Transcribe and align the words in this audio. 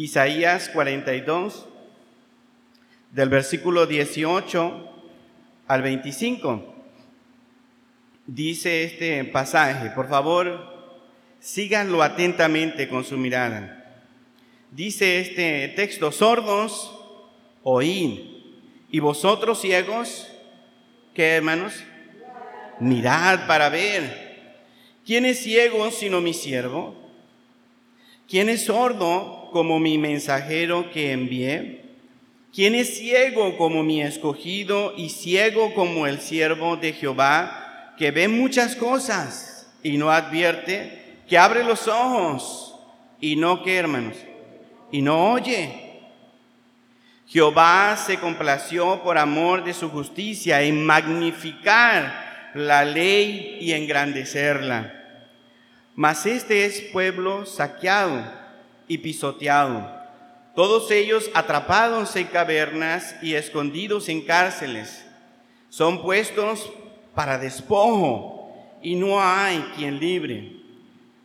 Isaías 0.00 0.70
42, 0.70 1.66
del 3.12 3.28
versículo 3.28 3.84
18 3.84 4.88
al 5.66 5.82
25. 5.82 6.74
Dice 8.26 8.84
este 8.84 9.22
pasaje, 9.26 9.90
por 9.90 10.08
favor, 10.08 10.96
síganlo 11.38 12.02
atentamente 12.02 12.88
con 12.88 13.04
su 13.04 13.18
mirada. 13.18 14.02
Dice 14.70 15.20
este 15.20 15.68
texto, 15.68 16.10
sordos, 16.12 16.98
oíd, 17.62 18.20
y 18.90 19.00
vosotros 19.00 19.60
ciegos, 19.60 20.32
¿qué 21.12 21.36
hermanos? 21.36 21.74
Mirad 22.78 23.46
para 23.46 23.68
ver. 23.68 24.54
¿Quién 25.04 25.26
es 25.26 25.40
ciego 25.40 25.90
sino 25.90 26.22
mi 26.22 26.32
siervo? 26.32 26.94
¿Quién 28.26 28.48
es 28.48 28.64
sordo 28.64 29.39
como 29.50 29.78
mi 29.78 29.98
mensajero 29.98 30.90
que 30.90 31.12
envié? 31.12 31.80
¿Quién 32.52 32.74
es 32.74 32.98
ciego 32.98 33.56
como 33.56 33.82
mi 33.84 34.02
escogido 34.02 34.94
y 34.96 35.10
ciego 35.10 35.72
como 35.74 36.06
el 36.06 36.20
siervo 36.20 36.76
de 36.76 36.92
Jehová, 36.92 37.94
que 37.96 38.10
ve 38.10 38.26
muchas 38.26 38.74
cosas 38.74 39.72
y 39.84 39.98
no 39.98 40.10
advierte, 40.10 41.20
que 41.28 41.38
abre 41.38 41.62
los 41.62 41.86
ojos 41.86 42.74
y 43.20 43.36
no 43.36 43.62
que, 43.62 43.76
hermanos, 43.76 44.16
y 44.90 45.00
no 45.00 45.32
oye? 45.32 45.90
Jehová 47.28 47.96
se 47.96 48.18
complació 48.18 49.00
por 49.04 49.16
amor 49.16 49.62
de 49.62 49.72
su 49.72 49.88
justicia 49.88 50.62
en 50.62 50.84
magnificar 50.84 52.50
la 52.54 52.84
ley 52.84 53.58
y 53.60 53.72
engrandecerla. 53.72 54.92
Mas 55.94 56.26
este 56.26 56.64
es 56.64 56.80
pueblo 56.92 57.46
saqueado 57.46 58.39
y 58.90 58.98
pisoteado, 58.98 59.88
todos 60.56 60.90
ellos 60.90 61.30
atrapados 61.32 62.16
en 62.16 62.26
cavernas 62.26 63.14
y 63.22 63.34
escondidos 63.34 64.08
en 64.08 64.20
cárceles. 64.22 65.06
Son 65.68 66.02
puestos 66.02 66.68
para 67.14 67.38
despojo 67.38 68.52
y 68.82 68.96
no 68.96 69.22
hay 69.22 69.60
quien 69.76 70.00
libre. 70.00 70.56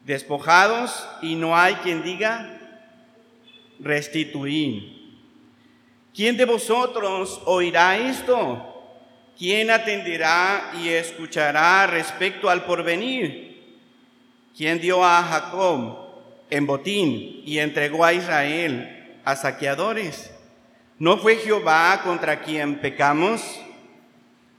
Despojados 0.03 1.07
y 1.23 1.33
no 1.33 1.57
hay 1.57 1.73
quien 1.77 2.03
diga 2.03 2.55
restituir. 3.79 5.17
¿Quién 6.13 6.38
de 6.38 6.45
vosotros 6.45 7.41
oirá 7.45 7.97
esto? 7.97 8.94
¿Quién 9.35 9.72
atenderá 9.72 10.72
y 10.79 10.89
escuchará 10.89 11.88
respecto 11.88 12.47
al 12.47 12.63
porvenir? 12.63 13.79
¿Quién 14.55 14.79
dio 14.79 15.03
a 15.03 15.23
Jacob 15.23 16.05
en 16.49 16.67
botín 16.67 17.41
y 17.45 17.59
entregó 17.59 18.05
a 18.05 18.13
Israel 18.13 19.19
a 19.23 19.35
saqueadores? 19.35 20.31
¿No 20.97 21.17
fue 21.17 21.35
Jehová 21.38 22.01
contra 22.03 22.41
quien 22.41 22.79
pecamos? 22.79 23.59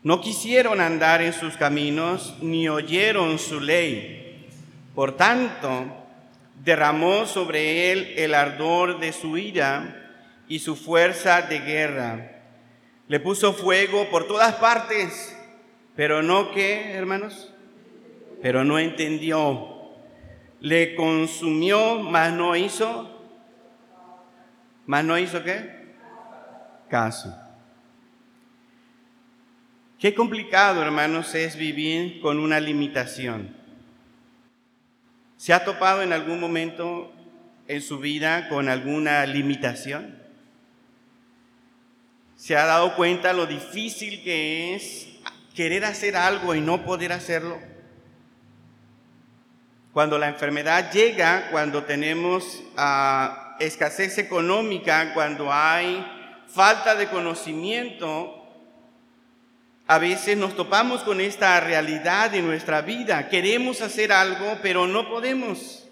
No 0.02 0.20
quisieron 0.20 0.80
andar 0.80 1.22
en 1.22 1.32
sus 1.32 1.56
caminos, 1.56 2.36
ni 2.40 2.68
oyeron 2.68 3.38
su 3.38 3.58
ley. 3.58 4.46
Por 4.94 5.16
tanto, 5.16 6.06
derramó 6.64 7.26
sobre 7.26 7.90
él 7.90 8.14
el 8.16 8.34
ardor 8.34 9.00
de 9.00 9.12
su 9.12 9.36
ira 9.36 10.14
y 10.48 10.60
su 10.60 10.76
fuerza 10.76 11.42
de 11.42 11.60
guerra. 11.60 12.42
Le 13.08 13.20
puso 13.20 13.52
fuego 13.52 14.08
por 14.10 14.26
todas 14.26 14.54
partes, 14.56 15.36
pero 15.94 16.22
no 16.22 16.52
que, 16.52 16.92
hermanos, 16.92 17.52
pero 18.42 18.64
no 18.64 18.78
entendió 18.78 19.75
le 20.60 20.94
consumió, 20.94 22.00
mas 22.00 22.32
no 22.32 22.56
hizo, 22.56 23.10
mas 24.86 25.04
no 25.04 25.18
hizo 25.18 25.42
qué? 25.42 25.94
Caso. 26.88 27.34
Qué 29.98 30.14
complicado, 30.14 30.82
hermanos, 30.82 31.34
es 31.34 31.56
vivir 31.56 32.20
con 32.20 32.38
una 32.38 32.60
limitación. 32.60 33.56
¿Se 35.36 35.52
ha 35.52 35.64
topado 35.64 36.02
en 36.02 36.12
algún 36.12 36.40
momento 36.40 37.12
en 37.68 37.82
su 37.82 37.98
vida 37.98 38.48
con 38.48 38.68
alguna 38.68 39.24
limitación? 39.26 40.16
¿Se 42.36 42.56
ha 42.56 42.66
dado 42.66 42.94
cuenta 42.96 43.32
lo 43.32 43.46
difícil 43.46 44.22
que 44.22 44.74
es 44.74 45.08
querer 45.54 45.84
hacer 45.84 46.16
algo 46.16 46.54
y 46.54 46.60
no 46.60 46.84
poder 46.84 47.12
hacerlo? 47.12 47.58
Cuando 49.96 50.18
la 50.18 50.28
enfermedad 50.28 50.92
llega, 50.92 51.48
cuando 51.50 51.84
tenemos 51.84 52.62
ah, 52.76 53.56
escasez 53.60 54.18
económica, 54.18 55.14
cuando 55.14 55.50
hay 55.50 56.06
falta 56.48 56.94
de 56.94 57.08
conocimiento, 57.08 58.46
a 59.86 59.98
veces 59.98 60.36
nos 60.36 60.54
topamos 60.54 61.02
con 61.02 61.22
esta 61.22 61.58
realidad 61.60 62.30
de 62.30 62.42
nuestra 62.42 62.82
vida. 62.82 63.30
Queremos 63.30 63.80
hacer 63.80 64.12
algo, 64.12 64.58
pero 64.60 64.86
no 64.86 65.08
podemos. 65.08 65.88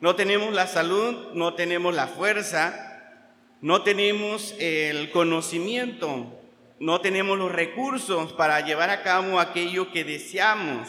No 0.00 0.16
tenemos 0.16 0.54
la 0.54 0.66
salud, 0.66 1.34
no 1.34 1.52
tenemos 1.52 1.94
la 1.94 2.06
fuerza, 2.06 3.20
no 3.60 3.82
tenemos 3.82 4.54
el 4.58 5.10
conocimiento, 5.10 6.40
no 6.80 7.02
tenemos 7.02 7.36
los 7.36 7.52
recursos 7.52 8.32
para 8.32 8.62
llevar 8.62 8.88
a 8.88 9.02
cabo 9.02 9.38
aquello 9.38 9.92
que 9.92 10.02
deseamos 10.02 10.88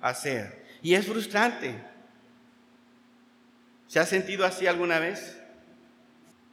hacer. 0.00 0.61
Y 0.82 0.94
es 0.94 1.06
frustrante. 1.06 1.74
¿Se 3.86 4.00
ha 4.00 4.06
sentido 4.06 4.44
así 4.44 4.66
alguna 4.66 4.98
vez? 4.98 5.38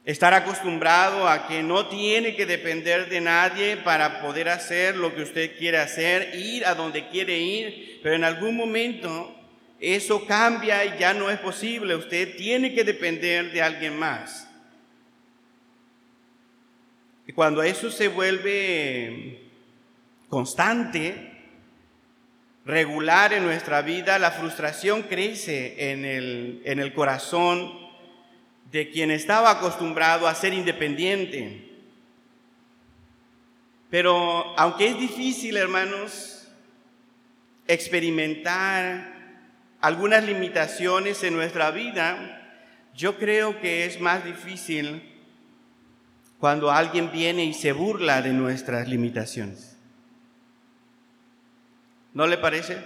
Estar 0.06 0.34
acostumbrado 0.34 1.28
a 1.28 1.48
que 1.48 1.64
no 1.64 1.88
tiene 1.88 2.36
que 2.36 2.46
depender 2.46 3.10
de 3.10 3.22
nadie 3.22 3.78
para 3.78 4.22
poder 4.22 4.50
hacer 4.50 4.96
lo 4.96 5.14
que 5.14 5.24
usted 5.24 5.58
quiere 5.58 5.78
hacer, 5.78 6.36
ir 6.36 6.66
a 6.66 6.76
donde 6.76 7.08
quiere 7.10 7.38
ir, 7.38 8.00
pero 8.02 8.16
en 8.16 8.24
algún 8.24 8.56
momento 8.56 9.36
eso 9.80 10.26
cambia 10.26 10.84
y 10.86 11.00
ya 11.00 11.14
no 11.14 11.30
es 11.30 11.40
posible. 11.40 11.96
Usted 11.96 12.36
tiene 12.36 12.74
que 12.74 12.84
depender 12.84 13.52
de 13.52 13.62
alguien 13.62 13.98
más. 13.98 14.48
Y 17.26 17.32
cuando 17.32 17.62
eso 17.62 17.92
se 17.92 18.08
vuelve 18.08 19.48
constante, 20.28 21.29
regular 22.66 23.34
en 23.34 23.44
nuestra 23.44 23.81
vida, 23.81 24.20
la 24.20 24.31
frustración 24.31 25.03
crece 25.03 25.92
en 25.92 26.06
el, 26.06 26.62
en 26.66 26.80
el 26.80 26.94
corazón 26.94 27.72
de 28.72 28.90
quien 28.90 29.12
estaba 29.12 29.52
acostumbrado 29.52 30.28
a 30.28 30.36
ser 30.36 30.53
independiente. 30.53 31.69
Pero 33.90 34.58
aunque 34.58 34.90
es 34.90 35.00
difícil, 35.00 35.58
hermanos, 35.58 36.48
experimentar 37.68 39.19
algunas 39.81 40.24
limitaciones 40.24 41.24
en 41.24 41.36
nuestra 41.36 41.72
vida, 41.72 42.36
yo 42.96 43.18
creo 43.18 43.59
que 43.62 43.86
es 43.86 44.00
más 44.00 44.24
difícil 44.25 45.02
cuando 46.40 46.72
alguien 46.72 47.12
viene 47.12 47.46
y 47.46 47.53
se 47.53 47.72
burla 47.72 48.22
de 48.22 48.34
nuestras 48.34 48.88
limitaciones. 48.88 49.69
¿No 52.14 52.28
le 52.28 52.38
parece? 52.38 52.84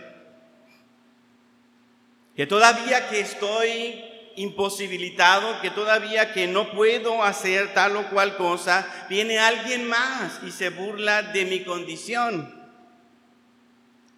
Que 2.35 2.47
todavía 2.47 3.09
que 3.09 3.19
estoy 3.19 4.03
imposibilitado, 4.35 5.61
que 5.61 5.69
todavía 5.69 6.33
que 6.33 6.47
no 6.47 6.71
puedo 6.71 7.23
hacer 7.23 7.73
tal 7.73 7.95
o 7.97 8.09
cual 8.09 8.35
cosa, 8.35 8.87
viene 9.09 9.39
alguien 9.39 9.87
más 9.87 10.39
y 10.43 10.51
se 10.51 10.69
burla 10.69 11.21
de 11.21 11.45
mi 11.45 11.63
condición. 11.63 12.63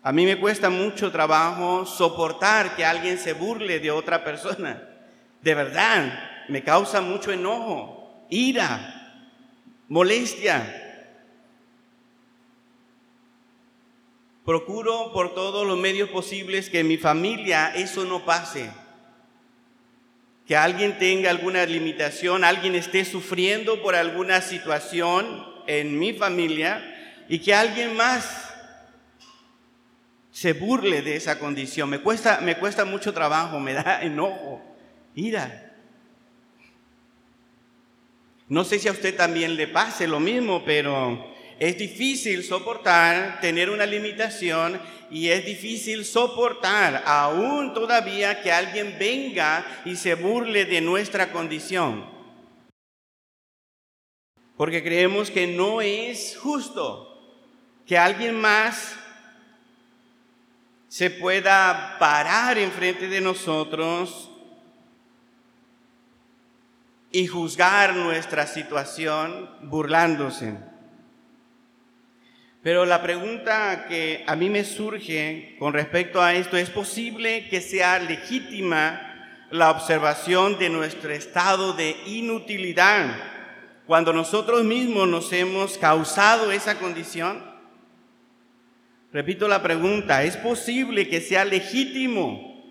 A 0.01 0.11
mí 0.11 0.25
me 0.25 0.39
cuesta 0.39 0.69
mucho 0.69 1.11
trabajo 1.11 1.85
soportar 1.85 2.75
que 2.75 2.85
alguien 2.85 3.18
se 3.18 3.33
burle 3.33 3.80
de 3.80 3.91
otra 3.91 4.24
persona. 4.24 4.83
De 5.41 5.56
verdad, 5.56 6.45
me 6.47 6.63
causa 6.63 7.01
mucho 7.01 7.31
enojo, 7.31 8.25
ira, 8.30 9.24
molestia. 9.88 10.84
Procuro 14.45 15.12
por 15.12 15.33
todos 15.33 15.65
los 15.65 15.77
medios 15.77 16.09
posibles 16.09 16.69
que 16.69 16.81
en 16.81 16.88
mi 16.88 16.97
familia 16.97 17.74
eso 17.75 18.06
no 18.06 18.25
pase. 18.25 18.71
Que 20.45 20.56
alguien 20.56 21.00
tenga 21.00 21.31
alguna 21.31 21.65
limitación, 21.65 22.44
alguien 22.44 22.75
esté 22.75 23.03
sufriendo 23.06 23.81
por 23.81 23.95
alguna 23.95 24.42
situación 24.42 25.44
en 25.65 25.97
mi 25.97 26.13
familia 26.13 27.25
y 27.27 27.39
que 27.39 27.56
alguien 27.56 27.95
más 27.95 28.53
se 30.30 30.53
burle 30.53 31.01
de 31.01 31.15
esa 31.15 31.39
condición. 31.39 31.89
Me 31.89 32.00
cuesta, 32.00 32.39
me 32.42 32.56
cuesta 32.57 32.86
mucho 32.86 33.13
trabajo, 33.13 33.59
me 33.59 33.74
da 33.74 34.01
enojo, 34.03 34.62
ira. 35.15 35.74
No 38.47 38.63
sé 38.63 38.77
si 38.77 38.88
a 38.88 38.92
usted 38.92 39.15
también 39.15 39.56
le 39.56 39.68
pase 39.68 40.07
lo 40.07 40.19
mismo, 40.19 40.63
pero 40.63 41.34
Es 41.60 41.78
difícil 41.78 42.44
soportar 42.44 43.40
tener 43.40 43.69
una 43.69 43.86
limitación 43.86 44.80
y 45.10 45.30
es 45.30 45.46
difícil 45.46 46.04
soportar 46.04 47.04
aún 47.06 47.74
todavía 47.74 48.42
que 48.42 48.52
alguien 48.52 48.98
venga 49.00 49.66
y 49.86 49.96
se 49.96 50.16
burle 50.16 50.66
de 50.66 50.81
nuestra 50.81 51.31
condición. 51.31 52.06
Porque 54.57 54.84
creemos 54.84 55.31
que 55.31 55.48
no 55.48 55.81
es 55.81 56.38
justo 56.38 57.12
que 57.86 57.98
alguien 57.98 58.40
más 58.40 58.96
se 60.90 61.10
pueda 61.10 61.98
parar 62.00 62.57
enfrente 62.57 63.07
de 63.07 63.22
nosotros 63.22 64.30
y 67.12 67.28
juzgar 67.28 67.96
nuestra 67.96 68.46
situación 68.48 69.50
burlándose. 69.62 70.75
Pero 72.65 72.83
la 72.83 73.03
pregunta 73.03 73.85
que 73.88 74.23
a 74.25 74.35
mí 74.35 74.50
me 74.50 74.63
surge 74.63 75.56
con 75.59 75.71
respecto 75.71 76.19
a 76.19 76.33
esto, 76.33 76.57
¿es 76.57 76.71
posible 76.71 77.47
que 77.47 77.62
sea 77.62 78.00
legítima 78.00 79.45
la 79.51 79.69
observación 79.69 80.57
de 80.57 80.69
nuestro 80.69 81.12
estado 81.12 81.73
de 81.73 81.95
inutilidad 82.07 83.17
cuando 83.85 84.13
nosotros 84.13 84.63
mismos 84.63 85.07
nos 85.07 85.31
hemos 85.31 85.77
causado 85.77 86.51
esa 86.51 86.79
condición? 86.79 87.44
Repito 89.13 89.47
la 89.47 89.61
pregunta, 89.61 90.23
¿es 90.23 90.35
posible 90.35 91.07
que 91.07 91.21
sea 91.21 91.45
legítimo 91.45 92.65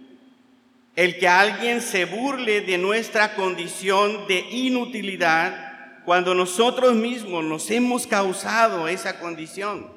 el 0.96 1.20
que 1.20 1.28
alguien 1.28 1.80
se 1.80 2.04
burle 2.04 2.62
de 2.62 2.78
nuestra 2.78 3.36
condición 3.36 4.26
de 4.26 4.40
inutilidad 4.50 5.73
cuando 6.04 6.34
nosotros 6.34 6.94
mismos 6.94 7.44
nos 7.44 7.70
hemos 7.70 8.06
causado 8.06 8.88
esa 8.88 9.18
condición? 9.18 9.90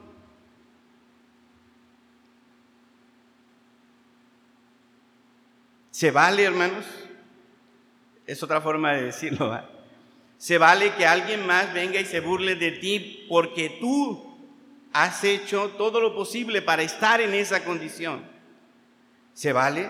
¿Se 5.92 6.12
vale, 6.12 6.44
hermanos? 6.44 6.86
Es 8.26 8.44
otra 8.44 8.62
forma 8.62 8.94
de 8.94 9.04
decirlo. 9.04 9.60
Se 10.38 10.58
vale 10.60 10.94
que 10.94 11.08
alguien 11.08 11.46
más 11.48 11.74
venga 11.74 12.00
y 12.00 12.06
se 12.06 12.20
burle 12.20 12.56
de 12.56 12.72
ti 12.74 13.26
porque 13.28 13.78
tú 13.80 14.38
has 14.94 15.24
hecho 15.24 15.70
todo 15.72 16.00
lo 16.00 16.14
posible 16.14 16.62
para 16.62 16.84
estar 16.84 17.20
en 17.20 17.34
esa 17.34 17.64
condición. 17.64 18.24
¿Se 19.34 19.52
vale? 19.52 19.90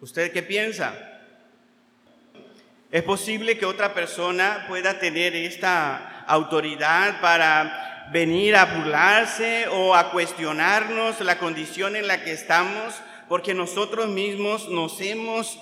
¿Usted 0.00 0.32
qué 0.32 0.42
piensa? 0.42 1.09
¿Es 2.90 3.04
posible 3.04 3.56
que 3.56 3.66
otra 3.66 3.94
persona 3.94 4.64
pueda 4.66 4.98
tener 4.98 5.36
esta 5.36 6.24
autoridad 6.26 7.20
para 7.20 8.08
venir 8.12 8.56
a 8.56 8.64
burlarse 8.64 9.68
o 9.68 9.94
a 9.94 10.10
cuestionarnos 10.10 11.20
la 11.20 11.38
condición 11.38 11.94
en 11.94 12.08
la 12.08 12.24
que 12.24 12.32
estamos 12.32 13.00
porque 13.28 13.54
nosotros 13.54 14.08
mismos 14.08 14.68
nos 14.68 15.00
hemos 15.00 15.60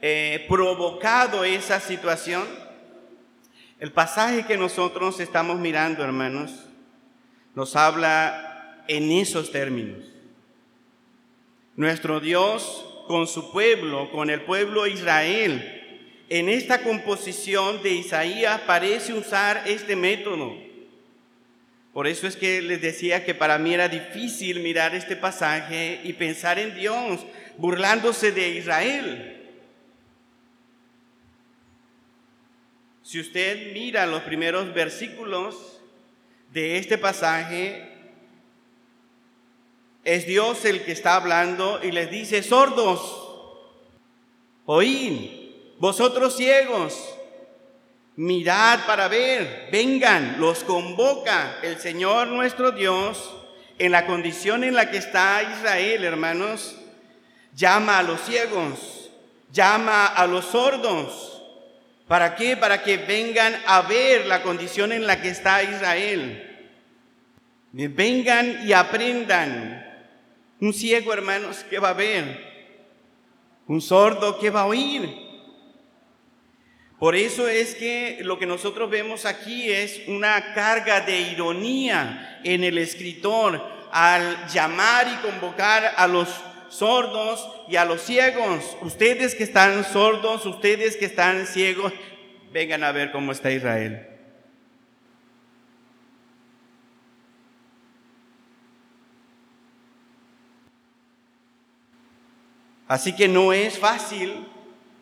eh, 0.00 0.44
provocado 0.48 1.44
esa 1.44 1.78
situación? 1.78 2.42
El 3.78 3.92
pasaje 3.92 4.44
que 4.44 4.56
nosotros 4.56 5.20
estamos 5.20 5.60
mirando, 5.60 6.02
hermanos, 6.02 6.50
nos 7.54 7.76
habla 7.76 8.82
en 8.88 9.12
esos 9.12 9.52
términos. 9.52 10.04
Nuestro 11.76 12.18
Dios 12.18 12.84
con 13.06 13.28
su 13.28 13.52
pueblo, 13.52 14.10
con 14.10 14.30
el 14.30 14.40
pueblo 14.40 14.88
Israel, 14.88 15.75
en 16.28 16.48
esta 16.48 16.82
composición 16.82 17.82
de 17.82 17.92
Isaías 17.92 18.60
parece 18.62 19.12
usar 19.12 19.62
este 19.66 19.94
método. 19.94 20.56
Por 21.92 22.06
eso 22.06 22.26
es 22.26 22.36
que 22.36 22.60
les 22.60 22.82
decía 22.82 23.24
que 23.24 23.34
para 23.34 23.58
mí 23.58 23.72
era 23.72 23.88
difícil 23.88 24.60
mirar 24.60 24.94
este 24.94 25.16
pasaje 25.16 26.00
y 26.04 26.12
pensar 26.12 26.58
en 26.58 26.74
Dios 26.74 27.24
burlándose 27.56 28.32
de 28.32 28.50
Israel. 28.50 29.32
Si 33.02 33.20
usted 33.20 33.72
mira 33.72 34.04
los 34.04 34.22
primeros 34.24 34.74
versículos 34.74 35.80
de 36.52 36.76
este 36.76 36.98
pasaje, 36.98 37.88
es 40.04 40.26
Dios 40.26 40.64
el 40.64 40.82
que 40.82 40.92
está 40.92 41.14
hablando 41.14 41.80
y 41.82 41.92
les 41.92 42.10
dice, 42.10 42.42
sordos, 42.42 43.00
oíd, 44.64 45.45
vosotros 45.78 46.36
ciegos, 46.36 46.98
mirad 48.16 48.86
para 48.86 49.08
ver, 49.08 49.68
vengan, 49.70 50.36
los 50.38 50.64
convoca 50.64 51.58
el 51.62 51.78
Señor 51.78 52.28
nuestro 52.28 52.72
Dios 52.72 53.34
en 53.78 53.92
la 53.92 54.06
condición 54.06 54.64
en 54.64 54.74
la 54.74 54.90
que 54.90 54.96
está 54.98 55.42
Israel, 55.42 56.04
hermanos, 56.04 56.76
llama 57.54 57.98
a 57.98 58.02
los 58.02 58.20
ciegos, 58.22 59.10
llama 59.52 60.06
a 60.06 60.26
los 60.26 60.46
sordos 60.46 61.36
¿Para 62.06 62.36
qué? 62.36 62.56
Para 62.56 62.82
que 62.82 62.98
vengan 62.98 63.54
a 63.66 63.82
ver 63.82 64.26
la 64.26 64.42
condición 64.42 64.92
en 64.92 65.06
la 65.06 65.20
que 65.20 65.28
está 65.28 65.62
Israel. 65.62 66.42
Vengan 67.72 68.66
y 68.66 68.72
aprendan. 68.72 69.84
Un 70.60 70.72
ciego, 70.72 71.12
hermanos, 71.12 71.64
¿qué 71.68 71.78
va 71.78 71.90
a 71.90 71.94
ver? 71.94 72.54
Un 73.66 73.80
sordo, 73.80 74.38
¿qué 74.38 74.50
va 74.50 74.62
a 74.62 74.66
oír? 74.66 75.25
Por 76.98 77.14
eso 77.14 77.46
es 77.46 77.74
que 77.74 78.20
lo 78.22 78.38
que 78.38 78.46
nosotros 78.46 78.88
vemos 78.88 79.26
aquí 79.26 79.70
es 79.70 80.00
una 80.06 80.54
carga 80.54 81.02
de 81.02 81.20
ironía 81.20 82.40
en 82.42 82.64
el 82.64 82.78
escritor 82.78 83.62
al 83.92 84.48
llamar 84.48 85.06
y 85.06 85.16
convocar 85.26 85.92
a 85.94 86.06
los 86.06 86.28
sordos 86.70 87.48
y 87.68 87.76
a 87.76 87.84
los 87.84 88.00
ciegos. 88.00 88.76
Ustedes 88.80 89.34
que 89.34 89.44
están 89.44 89.84
sordos, 89.84 90.46
ustedes 90.46 90.96
que 90.96 91.04
están 91.04 91.46
ciegos, 91.46 91.92
vengan 92.50 92.82
a 92.82 92.92
ver 92.92 93.12
cómo 93.12 93.32
está 93.32 93.50
Israel. 93.50 94.06
Así 102.88 103.14
que 103.14 103.28
no 103.28 103.52
es 103.52 103.78
fácil 103.78 104.46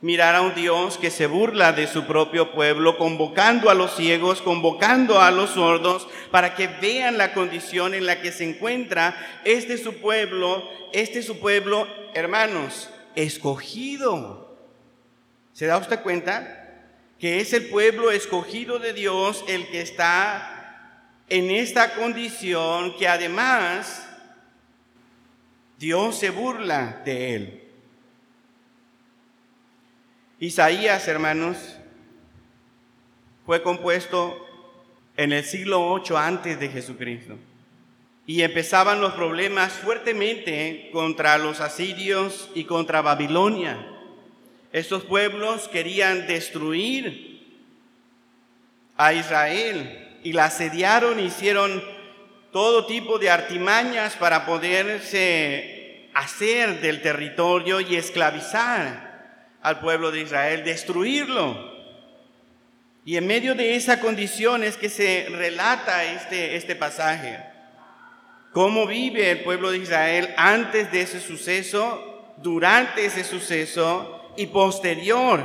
mirar 0.04 0.34
a 0.34 0.42
un 0.42 0.54
Dios 0.54 0.98
que 0.98 1.10
se 1.10 1.26
burla 1.26 1.72
de 1.72 1.86
su 1.86 2.04
propio 2.04 2.52
pueblo, 2.52 2.98
convocando 2.98 3.70
a 3.70 3.74
los 3.74 3.96
ciegos, 3.96 4.42
convocando 4.42 5.18
a 5.18 5.30
los 5.30 5.52
sordos, 5.52 6.06
para 6.30 6.54
que 6.54 6.66
vean 6.66 7.16
la 7.16 7.32
condición 7.32 7.94
en 7.94 8.04
la 8.04 8.20
que 8.20 8.30
se 8.30 8.44
encuentra 8.44 9.16
este 9.46 9.78
su 9.78 9.94
pueblo, 10.02 10.70
este 10.92 11.22
su 11.22 11.40
pueblo, 11.40 11.88
hermanos, 12.12 12.90
escogido. 13.16 14.54
¿Se 15.54 15.64
da 15.64 15.78
usted 15.78 16.02
cuenta? 16.02 16.84
Que 17.18 17.40
es 17.40 17.54
el 17.54 17.68
pueblo 17.68 18.10
escogido 18.10 18.78
de 18.78 18.92
Dios 18.92 19.42
el 19.48 19.68
que 19.68 19.80
está 19.80 21.14
en 21.30 21.50
esta 21.50 21.94
condición 21.94 22.94
que 22.98 23.08
además 23.08 24.06
Dios 25.78 26.18
se 26.18 26.28
burla 26.28 27.00
de 27.06 27.36
él. 27.36 27.63
Isaías, 30.40 31.06
hermanos, 31.06 31.56
fue 33.46 33.62
compuesto 33.62 34.44
en 35.16 35.32
el 35.32 35.44
siglo 35.44 35.92
8 35.92 36.18
antes 36.18 36.58
de 36.58 36.68
Jesucristo. 36.68 37.36
Y 38.26 38.42
empezaban 38.42 39.00
los 39.00 39.12
problemas 39.12 39.74
fuertemente 39.74 40.88
contra 40.92 41.38
los 41.38 41.60
asirios 41.60 42.50
y 42.54 42.64
contra 42.64 43.00
Babilonia. 43.00 43.78
Estos 44.72 45.04
pueblos 45.04 45.68
querían 45.68 46.26
destruir 46.26 47.42
a 48.96 49.12
Israel 49.12 50.18
y 50.24 50.32
la 50.32 50.46
asediaron, 50.46 51.20
hicieron 51.20 51.82
todo 52.50 52.86
tipo 52.86 53.18
de 53.18 53.30
artimañas 53.30 54.16
para 54.16 54.46
poderse 54.46 56.08
hacer 56.14 56.80
del 56.80 57.02
territorio 57.02 57.80
y 57.80 57.94
esclavizar 57.94 59.03
al 59.64 59.80
pueblo 59.80 60.12
de 60.12 60.20
Israel, 60.20 60.62
destruirlo. 60.62 61.72
Y 63.06 63.16
en 63.16 63.26
medio 63.26 63.54
de 63.54 63.76
esa 63.76 63.98
condición 63.98 64.62
es 64.62 64.76
que 64.76 64.90
se 64.90 65.26
relata 65.30 66.04
este, 66.04 66.54
este 66.56 66.76
pasaje. 66.76 67.42
Cómo 68.52 68.86
vive 68.86 69.30
el 69.30 69.40
pueblo 69.40 69.70
de 69.70 69.78
Israel 69.78 70.34
antes 70.36 70.92
de 70.92 71.00
ese 71.00 71.18
suceso, 71.18 72.34
durante 72.36 73.06
ese 73.06 73.24
suceso 73.24 74.34
y 74.36 74.48
posterior 74.48 75.42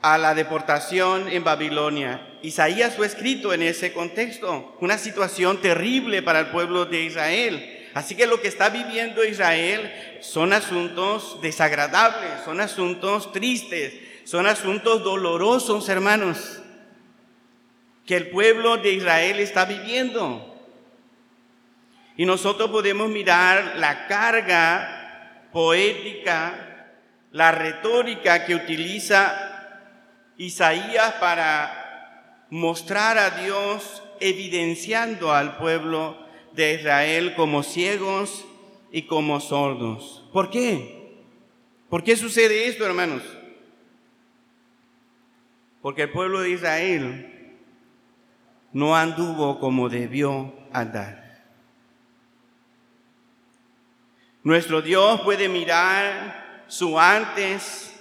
a 0.00 0.16
la 0.16 0.34
deportación 0.34 1.28
en 1.28 1.42
Babilonia. 1.42 2.28
Isaías 2.42 2.94
fue 2.94 3.08
escrito 3.08 3.52
en 3.52 3.62
ese 3.62 3.92
contexto, 3.92 4.76
una 4.80 4.96
situación 4.96 5.60
terrible 5.60 6.22
para 6.22 6.38
el 6.38 6.46
pueblo 6.46 6.84
de 6.84 7.02
Israel. 7.02 7.81
Así 7.94 8.14
que 8.14 8.26
lo 8.26 8.40
que 8.40 8.48
está 8.48 8.70
viviendo 8.70 9.24
Israel 9.24 10.18
son 10.20 10.52
asuntos 10.52 11.40
desagradables, 11.42 12.42
son 12.44 12.60
asuntos 12.60 13.32
tristes, 13.32 13.94
son 14.24 14.46
asuntos 14.46 15.04
dolorosos, 15.04 15.88
hermanos. 15.88 16.58
que 18.06 18.16
el 18.16 18.30
pueblo 18.30 18.78
de 18.78 18.94
Israel 18.94 19.38
está 19.38 19.64
viviendo. 19.64 20.48
Y 22.16 22.26
nosotros 22.26 22.70
podemos 22.70 23.08
mirar 23.08 23.74
la 23.76 24.08
carga 24.08 25.48
poética, 25.52 26.88
la 27.30 27.52
retórica 27.52 28.44
que 28.44 28.56
utiliza 28.56 29.52
Isaías 30.36 31.12
para 31.20 32.46
mostrar 32.50 33.18
a 33.18 33.30
Dios 33.30 34.02
evidenciando 34.20 35.32
al 35.32 35.56
pueblo 35.56 36.21
de 36.54 36.74
Israel 36.74 37.34
como 37.34 37.62
ciegos 37.62 38.44
y 38.90 39.02
como 39.02 39.40
sordos. 39.40 40.24
¿Por 40.32 40.50
qué? 40.50 41.22
¿Por 41.88 42.02
qué 42.04 42.16
sucede 42.16 42.68
esto, 42.68 42.86
hermanos? 42.86 43.22
Porque 45.80 46.02
el 46.02 46.10
pueblo 46.10 46.40
de 46.40 46.50
Israel 46.50 47.56
no 48.72 48.96
anduvo 48.96 49.58
como 49.58 49.88
debió 49.88 50.54
andar. 50.72 51.22
Nuestro 54.42 54.82
Dios 54.82 55.20
puede 55.20 55.48
mirar 55.48 56.64
su 56.66 56.98
antes, 56.98 57.94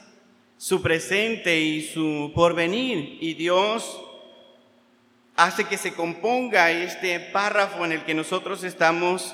su 0.58 0.81
presente 0.81 1.60
y 1.60 1.81
su 1.81 2.31
porvenir. 2.34 3.17
Y 3.22 3.34
Dios 3.36 4.01
hace 5.43 5.65
que 5.65 5.77
se 5.77 5.93
componga 5.93 6.71
este 6.71 7.19
párrafo 7.19 7.86
en 7.86 7.93
el 7.93 8.03
que 8.03 8.13
nosotros 8.13 8.63
estamos 8.63 9.33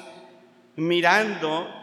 mirando 0.76 1.74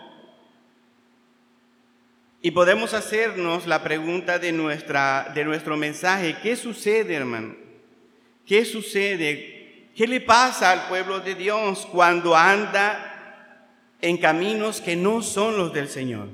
y 2.40 2.50
podemos 2.50 2.94
hacernos 2.94 3.66
la 3.66 3.82
pregunta 3.82 4.38
de, 4.38 4.52
nuestra, 4.52 5.32
de 5.34 5.44
nuestro 5.44 5.76
mensaje. 5.76 6.36
¿Qué 6.42 6.56
sucede, 6.56 7.14
hermano? 7.14 7.56
¿Qué 8.46 8.64
sucede? 8.64 9.90
¿Qué 9.96 10.06
le 10.06 10.20
pasa 10.20 10.70
al 10.70 10.88
pueblo 10.88 11.20
de 11.20 11.34
Dios 11.34 11.86
cuando 11.90 12.36
anda 12.36 13.14
en 14.04 14.18
caminos 14.18 14.82
que 14.82 14.96
no 14.96 15.22
son 15.22 15.56
los 15.56 15.72
del 15.72 15.88
Señor. 15.88 16.28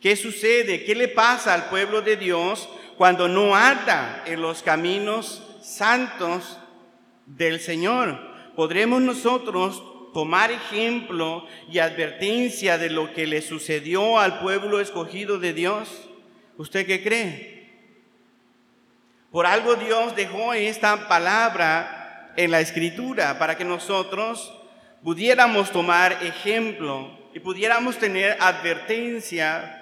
¿Qué 0.00 0.16
sucede? 0.16 0.84
¿Qué 0.84 0.96
le 0.96 1.06
pasa 1.06 1.54
al 1.54 1.68
pueblo 1.68 2.02
de 2.02 2.16
Dios 2.16 2.68
cuando 2.96 3.28
no 3.28 3.54
anda 3.54 4.24
en 4.26 4.42
los 4.42 4.64
caminos 4.64 5.44
santos 5.68 6.58
del 7.26 7.60
Señor? 7.60 8.18
¿Podremos 8.56 9.00
nosotros 9.02 9.82
tomar 10.12 10.50
ejemplo 10.50 11.46
y 11.70 11.78
advertencia 11.78 12.78
de 12.78 12.90
lo 12.90 13.12
que 13.12 13.26
le 13.26 13.42
sucedió 13.42 14.18
al 14.18 14.40
pueblo 14.40 14.80
escogido 14.80 15.38
de 15.38 15.52
Dios? 15.52 16.08
¿Usted 16.56 16.86
qué 16.86 17.02
cree? 17.02 17.58
Por 19.30 19.46
algo 19.46 19.76
Dios 19.76 20.16
dejó 20.16 20.54
esta 20.54 21.06
palabra 21.06 22.32
en 22.36 22.50
la 22.50 22.60
escritura 22.60 23.38
para 23.38 23.56
que 23.56 23.64
nosotros 23.64 24.52
pudiéramos 25.02 25.70
tomar 25.70 26.12
ejemplo 26.24 27.16
y 27.34 27.40
pudiéramos 27.40 27.98
tener 27.98 28.36
advertencia 28.40 29.77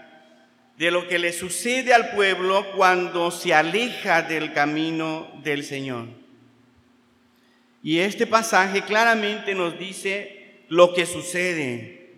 de 0.78 0.90
lo 0.90 1.09
que 1.09 1.18
le 1.18 1.33
sucede 1.33 1.95
al 1.95 2.11
pueblo 2.11 2.73
cuando 2.73 3.30
se 3.30 3.54
aleja 3.54 4.23
del 4.23 4.52
camino 4.52 5.30
del 5.42 5.64
Señor. 5.64 6.06
Y 7.83 8.00
este 8.00 8.26
pasaje 8.26 8.83
claramente 8.83 9.54
nos 9.54 9.78
dice 9.78 10.64
lo 10.68 10.92
que 10.92 11.06
sucede. 11.06 12.14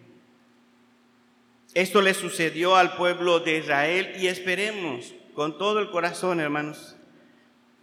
Esto 1.74 2.00
le 2.00 2.14
sucedió 2.14 2.74
al 2.74 2.96
pueblo 2.96 3.40
de 3.40 3.58
Israel 3.58 4.14
y 4.18 4.26
esperemos 4.26 5.14
con 5.34 5.58
todo 5.58 5.78
el 5.78 5.90
corazón, 5.90 6.40
hermanos, 6.40 6.96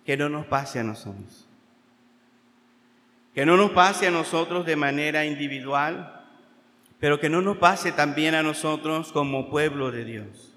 que 0.06 0.18
no 0.18 0.28
nos 0.28 0.46
pase 0.46 0.80
a 0.80 0.84
nosotros. 0.84 1.48
Que 3.34 3.46
no 3.46 3.56
nos 3.56 3.72
pase 3.72 4.08
a 4.08 4.12
nosotros 4.12 4.66
de 4.66 4.76
manera 4.76 5.26
individual, 5.26 6.26
pero 7.00 7.20
que 7.20 7.30
no 7.30 7.42
nos 7.42 7.58
pase 7.58 7.92
también 7.92 8.36
a 8.36 8.44
nosotros 8.44 9.12
como 9.12 9.50
pueblo 9.50 9.92
de 9.92 10.06
Dios. 10.06 10.55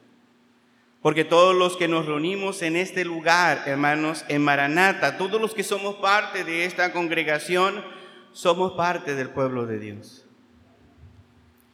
Porque 1.01 1.25
todos 1.25 1.55
los 1.55 1.77
que 1.77 1.87
nos 1.87 2.07
reunimos 2.07 2.61
en 2.63 2.75
este 2.75 3.05
lugar, 3.05 3.63
hermanos, 3.67 4.25
en 4.29 4.43
Maranata, 4.43 5.17
todos 5.17 5.41
los 5.41 5.55
que 5.55 5.63
somos 5.63 5.97
parte 5.97 6.43
de 6.43 6.65
esta 6.65 6.93
congregación, 6.93 7.85
somos 8.33 8.73
parte 8.73 9.15
del 9.15 9.31
pueblo 9.31 9.67
de 9.67 9.79
Dios. 9.79 10.27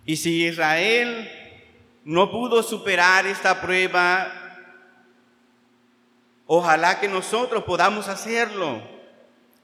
Y 0.05 0.17
si 0.17 0.47
Israel 0.47 1.31
no 2.05 2.31
pudo 2.31 2.63
superar 2.63 3.27
esta 3.27 3.63
prueba, 3.63 4.31
ojalá 6.47 7.01
que 7.01 7.09
nosotros 7.09 7.65
podamos 7.65 8.09
hacerlo 8.09 8.83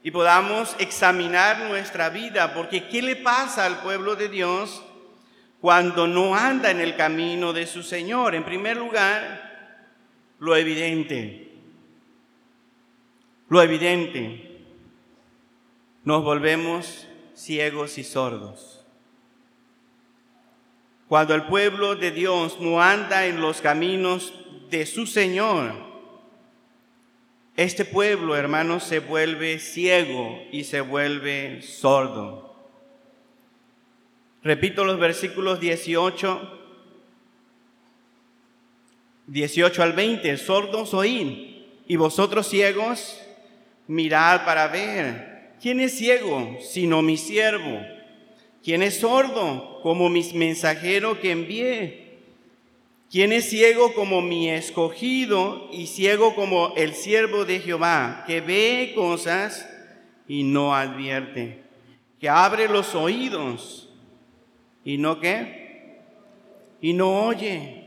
y 0.01 0.09
podamos 0.09 0.75
examinar 0.79 1.59
nuestra 1.59 2.09
vida, 2.09 2.55
porque 2.55 2.87
¿qué 2.87 3.03
le 3.03 3.15
pasa 3.15 3.65
al 3.65 3.81
pueblo 3.81 4.15
de 4.15 4.29
Dios 4.29 4.81
cuando 5.59 6.07
no 6.07 6.35
anda 6.35 6.71
en 6.71 6.79
el 6.79 6.95
camino 6.95 7.53
de 7.53 7.67
su 7.67 7.83
Señor? 7.83 8.33
En 8.33 8.43
primer 8.43 8.77
lugar, 8.77 9.50
lo 10.41 10.55
evidente, 10.55 11.49
lo 13.47 13.61
evidente, 13.61 14.59
nos 16.03 16.23
volvemos 16.23 17.07
ciegos 17.35 17.99
y 17.99 18.03
sordos. 18.03 18.83
Cuando 21.07 21.35
el 21.35 21.43
pueblo 21.43 21.95
de 21.95 22.09
Dios 22.09 22.59
no 22.59 22.81
anda 22.81 23.27
en 23.27 23.39
los 23.39 23.61
caminos 23.61 24.33
de 24.71 24.87
su 24.87 25.05
Señor, 25.05 25.75
este 27.55 27.85
pueblo, 27.85 28.35
hermanos, 28.35 28.83
se 28.83 28.97
vuelve 28.97 29.59
ciego 29.59 30.41
y 30.51 30.63
se 30.63 30.81
vuelve 30.81 31.61
sordo. 31.61 32.55
Repito 34.41 34.85
los 34.85 34.97
versículos 34.97 35.59
18, 35.59 36.60
18 39.31 39.81
al 39.81 39.93
20. 39.93 40.37
Sordos 40.37 40.93
oíd 40.93 41.27
y 41.87 41.95
vosotros 41.95 42.49
ciegos 42.49 43.17
mirad 43.87 44.43
para 44.43 44.67
ver. 44.67 45.53
¿Quién 45.61 45.79
es 45.79 45.97
ciego 45.97 46.57
sino 46.59 47.01
mi 47.01 47.15
siervo? 47.15 47.79
¿Quién 48.61 48.83
es 48.83 48.99
sordo 48.99 49.79
como 49.83 50.09
mis 50.09 50.33
mensajeros 50.33 51.17
que 51.19 51.31
envié? 51.31 52.17
¿Quién 53.09 53.31
es 53.31 53.49
ciego 53.49 53.93
como 53.93 54.21
mi 54.21 54.49
escogido 54.49 55.69
y 55.71 55.87
ciego 55.87 56.35
como 56.35 56.73
el 56.75 56.93
siervo 56.93 57.45
de 57.45 57.59
Jehová, 57.59 58.23
que 58.27 58.41
ve 58.41 58.91
cosas 58.95 59.67
y 60.27 60.43
no 60.43 60.75
advierte, 60.75 61.63
que 62.19 62.29
abre 62.29 62.67
los 62.67 62.95
oídos 62.95 63.89
y 64.83 64.97
no 64.97 65.19
qué? 65.19 65.99
Y 66.81 66.93
no 66.93 67.25
oye. 67.27 67.80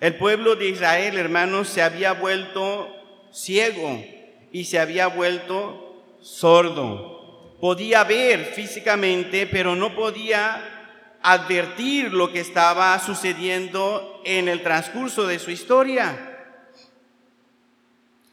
El 0.00 0.16
pueblo 0.16 0.56
de 0.56 0.70
Israel, 0.70 1.18
hermanos, 1.18 1.68
se 1.68 1.82
había 1.82 2.14
vuelto 2.14 2.88
ciego 3.30 4.02
y 4.50 4.64
se 4.64 4.78
había 4.78 5.08
vuelto 5.08 6.16
sordo. 6.22 7.58
Podía 7.60 8.04
ver 8.04 8.46
físicamente, 8.46 9.46
pero 9.46 9.76
no 9.76 9.94
podía 9.94 11.18
advertir 11.22 12.14
lo 12.14 12.32
que 12.32 12.40
estaba 12.40 12.98
sucediendo 12.98 14.22
en 14.24 14.48
el 14.48 14.62
transcurso 14.62 15.26
de 15.26 15.38
su 15.38 15.50
historia. 15.50 16.16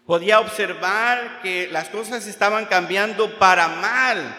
Podía 0.05 0.39
observar 0.39 1.41
que 1.41 1.67
las 1.69 1.89
cosas 1.89 2.27
estaban 2.27 2.67
cambiando 2.67 3.37
para 3.37 3.67
mal 3.67 4.37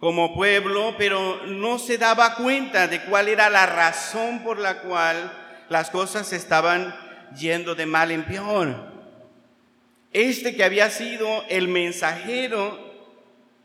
como 0.00 0.34
pueblo, 0.34 0.96
pero 0.98 1.46
no 1.46 1.78
se 1.78 1.96
daba 1.96 2.34
cuenta 2.34 2.88
de 2.88 3.02
cuál 3.02 3.28
era 3.28 3.48
la 3.48 3.66
razón 3.66 4.42
por 4.42 4.58
la 4.58 4.80
cual 4.80 5.39
las 5.70 5.88
cosas 5.88 6.32
estaban 6.32 6.94
yendo 7.38 7.76
de 7.76 7.86
mal 7.86 8.10
en 8.10 8.24
peor. 8.24 8.90
Este 10.12 10.56
que 10.56 10.64
había 10.64 10.90
sido 10.90 11.44
el 11.48 11.68
mensajero 11.68 12.78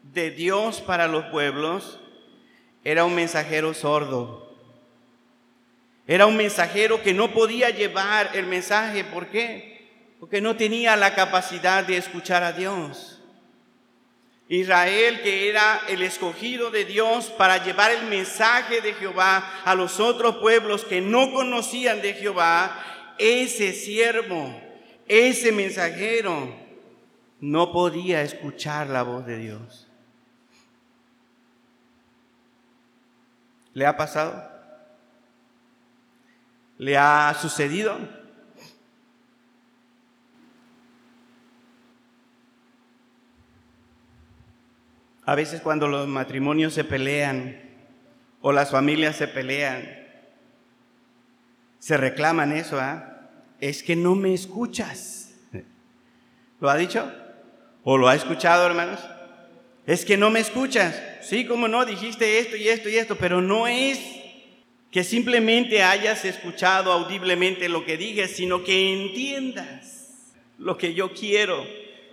de 0.03 0.29
Dios 0.29 0.81
para 0.81 1.07
los 1.07 1.25
pueblos, 1.25 1.99
era 2.83 3.05
un 3.05 3.15
mensajero 3.15 3.73
sordo. 3.73 4.55
Era 6.05 6.27
un 6.27 6.37
mensajero 6.37 7.01
que 7.01 7.15
no 7.15 7.33
podía 7.33 7.71
llevar 7.71 8.29
el 8.35 8.45
mensaje. 8.45 9.03
¿Por 9.03 9.25
qué? 9.25 9.89
Porque 10.19 10.41
no 10.41 10.55
tenía 10.55 10.95
la 10.95 11.15
capacidad 11.15 11.83
de 11.83 11.97
escuchar 11.97 12.43
a 12.43 12.51
Dios. 12.51 13.14
Israel, 14.47 15.21
que 15.23 15.49
era 15.49 15.81
el 15.87 16.03
escogido 16.03 16.69
de 16.69 16.85
Dios 16.85 17.27
para 17.31 17.63
llevar 17.63 17.91
el 17.91 18.05
mensaje 18.05 18.81
de 18.81 18.93
Jehová 18.93 19.61
a 19.63 19.73
los 19.73 19.99
otros 19.99 20.37
pueblos 20.37 20.85
que 20.85 21.01
no 21.01 21.31
conocían 21.33 22.01
de 22.01 22.13
Jehová, 22.13 22.79
ese 23.17 23.73
siervo, 23.73 24.55
ese 25.07 25.51
mensajero, 25.51 26.53
no 27.39 27.71
podía 27.71 28.21
escuchar 28.21 28.87
la 28.87 29.03
voz 29.03 29.25
de 29.25 29.37
Dios. 29.37 29.87
¿Le 33.73 33.85
ha 33.85 33.97
pasado? 33.97 34.51
¿Le 36.77 36.97
ha 36.97 37.35
sucedido? 37.41 37.97
A 45.25 45.35
veces 45.35 45.61
cuando 45.61 45.87
los 45.87 46.07
matrimonios 46.07 46.73
se 46.73 46.83
pelean 46.83 47.59
o 48.41 48.51
las 48.51 48.71
familias 48.71 49.15
se 49.15 49.27
pelean, 49.27 50.05
se 51.79 51.97
reclaman 51.97 52.51
eso, 52.51 52.79
¿ah? 52.79 53.29
Es 53.59 53.81
que 53.81 53.95
no 53.95 54.15
me 54.15 54.33
escuchas. 54.33 55.33
¿Lo 56.59 56.69
ha 56.69 56.77
dicho? 56.77 57.11
¿O 57.83 57.97
lo 57.97 58.07
ha 58.07 58.15
escuchado, 58.15 58.65
hermanos? 58.65 58.99
Es 59.85 60.05
que 60.05 60.17
no 60.17 60.29
me 60.29 60.39
escuchas. 60.39 61.01
Sí, 61.21 61.45
como 61.45 61.67
no, 61.67 61.85
dijiste 61.85 62.39
esto 62.39 62.55
y 62.55 62.67
esto 62.67 62.89
y 62.89 62.97
esto, 62.97 63.15
pero 63.15 63.41
no 63.41 63.67
es 63.67 63.99
que 64.91 65.03
simplemente 65.03 65.83
hayas 65.83 66.23
escuchado 66.23 66.91
audiblemente 66.91 67.67
lo 67.67 67.83
que 67.83 67.97
dije, 67.97 68.27
sino 68.27 68.63
que 68.63 68.93
entiendas 68.93 70.33
lo 70.57 70.77
que 70.77 70.93
yo 70.93 71.13
quiero, 71.13 71.65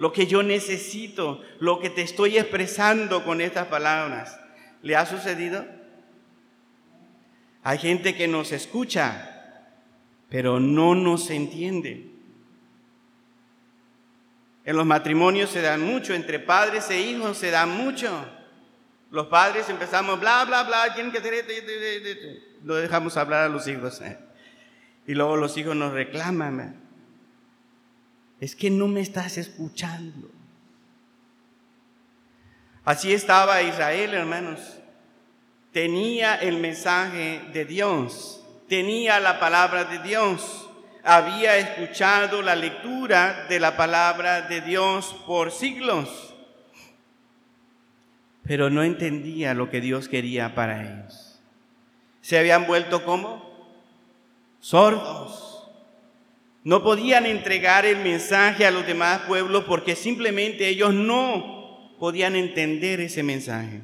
lo 0.02 0.12
que 0.12 0.26
yo 0.26 0.42
necesito, 0.42 1.40
lo 1.60 1.78
que 1.78 1.88
te 1.88 2.02
estoy 2.02 2.36
expresando 2.36 3.24
con 3.24 3.40
estas 3.40 3.68
palabras. 3.68 4.36
¿Le 4.82 4.96
ha 4.96 5.06
sucedido? 5.06 5.64
Hay 7.62 7.78
gente 7.78 8.16
que 8.16 8.26
nos 8.26 8.50
escucha, 8.50 9.62
pero 10.28 10.58
no 10.58 10.96
nos 10.96 11.30
entiende. 11.30 12.10
En 14.64 14.74
los 14.74 14.84
matrimonios 14.84 15.50
se 15.50 15.62
dan 15.62 15.82
mucho, 15.82 16.14
entre 16.14 16.40
padres 16.40 16.90
e 16.90 17.00
hijos 17.00 17.38
se 17.38 17.52
dan 17.52 17.70
mucho. 17.70 18.26
Los 19.12 19.28
padres 19.28 19.68
empezamos, 19.68 20.18
bla, 20.18 20.44
bla, 20.44 20.64
bla, 20.64 20.92
tienen 20.94 21.12
que 21.12 21.18
hacer 21.18 21.34
esto, 21.34 22.26
lo 22.64 22.74
dejamos 22.74 23.16
hablar 23.16 23.44
a 23.44 23.48
los 23.48 23.68
hijos. 23.68 24.00
Eh. 24.00 24.18
Y 25.06 25.14
luego 25.14 25.36
los 25.36 25.56
hijos 25.56 25.76
nos 25.76 25.92
reclaman. 25.92 26.81
Es 28.42 28.56
que 28.56 28.68
no 28.70 28.88
me 28.88 29.00
estás 29.00 29.38
escuchando. 29.38 30.28
Así 32.84 33.12
estaba 33.14 33.62
Israel, 33.62 34.14
hermanos. 34.14 34.60
Tenía 35.72 36.34
el 36.34 36.58
mensaje 36.58 37.40
de 37.54 37.64
Dios, 37.64 38.44
tenía 38.68 39.20
la 39.20 39.40
palabra 39.40 39.84
de 39.84 40.00
Dios, 40.00 40.68
había 41.02 41.56
escuchado 41.56 42.42
la 42.42 42.54
lectura 42.56 43.46
de 43.48 43.58
la 43.58 43.78
palabra 43.78 44.42
de 44.42 44.60
Dios 44.60 45.16
por 45.26 45.50
siglos, 45.50 46.34
pero 48.42 48.68
no 48.68 48.82
entendía 48.82 49.54
lo 49.54 49.70
que 49.70 49.80
Dios 49.80 50.08
quería 50.08 50.54
para 50.54 50.82
ellos 50.82 51.32
se 52.22 52.38
habían 52.38 52.66
vuelto 52.66 53.04
como 53.04 53.42
sordos. 54.60 55.51
No 56.64 56.82
podían 56.82 57.26
entregar 57.26 57.86
el 57.86 57.98
mensaje 57.98 58.64
a 58.64 58.70
los 58.70 58.86
demás 58.86 59.22
pueblos 59.22 59.64
porque 59.64 59.96
simplemente 59.96 60.68
ellos 60.68 60.94
no 60.94 61.94
podían 61.98 62.36
entender 62.36 63.00
ese 63.00 63.22
mensaje. 63.22 63.80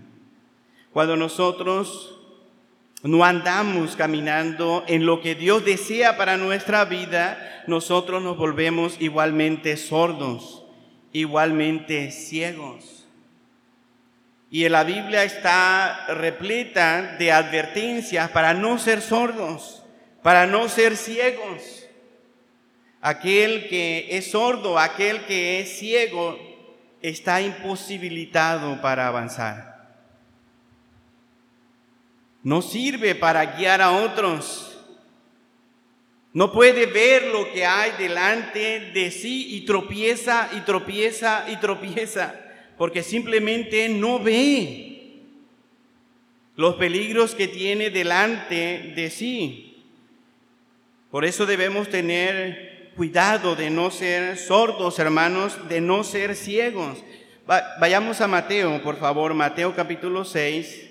Cuando 0.92 1.16
nosotros 1.16 2.18
no 3.02 3.24
andamos 3.24 3.96
caminando 3.96 4.84
en 4.86 5.06
lo 5.06 5.20
que 5.20 5.34
Dios 5.34 5.64
desea 5.64 6.16
para 6.16 6.36
nuestra 6.36 6.84
vida, 6.84 7.64
nosotros 7.66 8.22
nos 8.22 8.36
volvemos 8.36 8.96
igualmente 9.00 9.76
sordos, 9.76 10.64
igualmente 11.12 12.10
ciegos. 12.10 13.06
Y 14.50 14.68
la 14.68 14.82
Biblia 14.84 15.24
está 15.24 16.06
repleta 16.14 17.16
de 17.18 17.32
advertencias 17.32 18.30
para 18.30 18.54
no 18.54 18.78
ser 18.78 19.02
sordos, 19.02 19.84
para 20.22 20.46
no 20.46 20.68
ser 20.68 20.96
ciegos. 20.96 21.77
Aquel 23.08 23.70
que 23.70 24.06
es 24.10 24.32
sordo, 24.32 24.78
aquel 24.78 25.24
que 25.24 25.60
es 25.60 25.78
ciego, 25.78 26.38
está 27.00 27.40
imposibilitado 27.40 28.82
para 28.82 29.06
avanzar. 29.06 29.96
No 32.42 32.60
sirve 32.60 33.14
para 33.14 33.56
guiar 33.56 33.80
a 33.80 33.92
otros. 33.92 34.78
No 36.34 36.52
puede 36.52 36.84
ver 36.84 37.28
lo 37.28 37.50
que 37.50 37.64
hay 37.64 37.92
delante 37.92 38.90
de 38.92 39.10
sí 39.10 39.56
y 39.56 39.64
tropieza 39.64 40.50
y 40.52 40.60
tropieza 40.60 41.46
y 41.48 41.56
tropieza 41.56 42.34
porque 42.76 43.02
simplemente 43.02 43.88
no 43.88 44.18
ve 44.18 45.22
los 46.56 46.74
peligros 46.74 47.34
que 47.34 47.48
tiene 47.48 47.88
delante 47.88 48.92
de 48.94 49.08
sí. 49.08 49.82
Por 51.10 51.24
eso 51.24 51.46
debemos 51.46 51.88
tener 51.88 52.67
cuidado 52.98 53.54
de 53.54 53.70
no 53.70 53.92
ser 53.92 54.36
sordos, 54.36 54.98
hermanos, 54.98 55.68
de 55.68 55.80
no 55.80 56.02
ser 56.02 56.34
ciegos. 56.34 56.98
vayamos 57.46 58.20
a 58.20 58.26
Mateo, 58.26 58.82
por 58.82 58.96
favor, 58.96 59.34
Mateo 59.34 59.72
capítulo 59.72 60.24
6, 60.24 60.90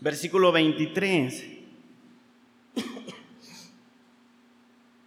versículo 0.00 0.50
23. 0.50 1.44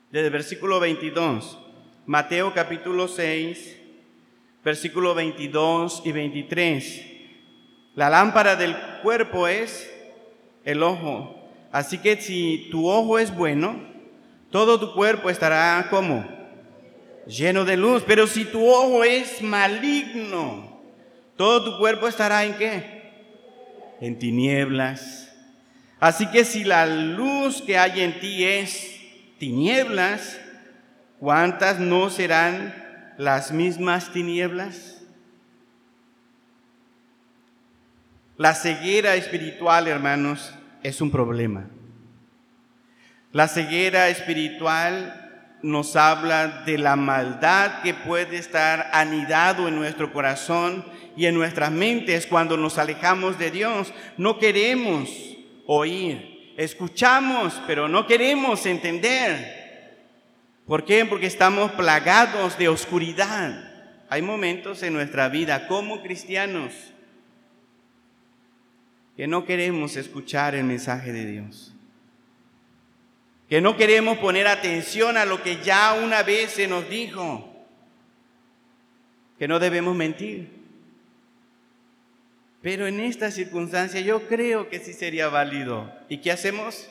Desde 0.09 0.27
el 0.27 0.31
versículo 0.31 0.79
22. 0.79 1.59
Mateo 2.05 2.53
capítulo 2.53 3.09
6, 3.09 3.77
versículos 4.63 5.17
22 5.17 6.03
y 6.05 6.11
23. 6.13 7.07
La 7.95 8.09
lámpara 8.09 8.55
del 8.55 8.77
cuerpo 9.03 9.49
es 9.49 9.93
el 10.63 10.81
ojo. 10.81 11.35
Así 11.73 11.97
que 11.97 12.15
si 12.21 12.69
tu 12.71 12.87
ojo 12.87 13.19
es 13.19 13.35
bueno, 13.35 13.90
todo 14.51 14.79
tu 14.79 14.93
cuerpo 14.93 15.29
estará 15.29 15.87
como 15.89 16.27
lleno 17.25 17.65
de 17.65 17.77
luz. 17.77 18.03
Pero 18.05 18.27
si 18.27 18.45
tu 18.45 18.67
ojo 18.67 19.03
es 19.03 19.41
maligno, 19.41 20.81
todo 21.35 21.63
tu 21.63 21.77
cuerpo 21.79 22.07
estará 22.07 22.43
en 22.43 22.53
qué? 22.55 23.01
En 24.01 24.19
tinieblas. 24.19 25.33
Así 25.99 26.27
que 26.27 26.43
si 26.45 26.63
la 26.63 26.85
luz 26.85 27.61
que 27.61 27.77
hay 27.77 28.01
en 28.01 28.19
ti 28.19 28.43
es 28.43 28.99
tinieblas, 29.37 30.39
¿cuántas 31.19 31.79
no 31.79 32.09
serán 32.09 33.13
las 33.17 33.51
mismas 33.51 34.11
tinieblas? 34.11 35.01
La 38.37 38.55
ceguera 38.55 39.15
espiritual, 39.15 39.87
hermanos, 39.87 40.51
es 40.81 40.99
un 40.99 41.11
problema. 41.11 41.67
La 43.33 43.47
ceguera 43.47 44.09
espiritual 44.09 45.57
nos 45.61 45.95
habla 45.95 46.63
de 46.65 46.77
la 46.77 46.95
maldad 46.95 47.81
que 47.81 47.93
puede 47.93 48.37
estar 48.37 48.89
anidado 48.93 49.67
en 49.67 49.75
nuestro 49.75 50.11
corazón 50.11 50.85
y 51.15 51.27
en 51.27 51.35
nuestras 51.35 51.71
mentes 51.71 52.27
cuando 52.27 52.57
nos 52.57 52.77
alejamos 52.77 53.39
de 53.39 53.51
Dios. 53.51 53.93
No 54.17 54.37
queremos 54.37 55.09
oír, 55.65 56.53
escuchamos, 56.57 57.61
pero 57.67 57.87
no 57.87 58.05
queremos 58.05 58.65
entender. 58.65 59.61
¿Por 60.65 60.83
qué? 60.83 61.05
Porque 61.05 61.27
estamos 61.27 61.71
plagados 61.71 62.57
de 62.57 62.69
oscuridad. 62.69 63.69
Hay 64.09 64.21
momentos 64.21 64.83
en 64.83 64.93
nuestra 64.93 65.29
vida 65.29 65.67
como 65.67 66.01
cristianos 66.01 66.73
que 69.15 69.27
no 69.27 69.45
queremos 69.45 69.95
escuchar 69.95 70.55
el 70.55 70.63
mensaje 70.63 71.13
de 71.13 71.25
Dios. 71.25 71.70
Que 73.51 73.61
no 73.61 73.77
queremos 73.77 74.17
poner 74.17 74.47
atención 74.47 75.15
a 75.15 75.25
lo 75.25 75.43
que 75.43 75.61
ya 75.61 75.93
una 75.93 76.23
vez 76.23 76.53
se 76.53 76.67
nos 76.67 76.89
dijo. 76.89 77.47
Que 79.37 79.47
no 79.47 79.59
debemos 79.59 79.95
mentir. 79.95 80.49
Pero 82.63 82.87
en 82.87 82.99
esta 82.99 83.29
circunstancia 83.29 84.01
yo 84.01 84.27
creo 84.27 84.69
que 84.69 84.79
sí 84.79 84.93
sería 84.93 85.29
válido. 85.29 85.93
¿Y 86.09 86.17
qué 86.17 86.31
hacemos? 86.31 86.89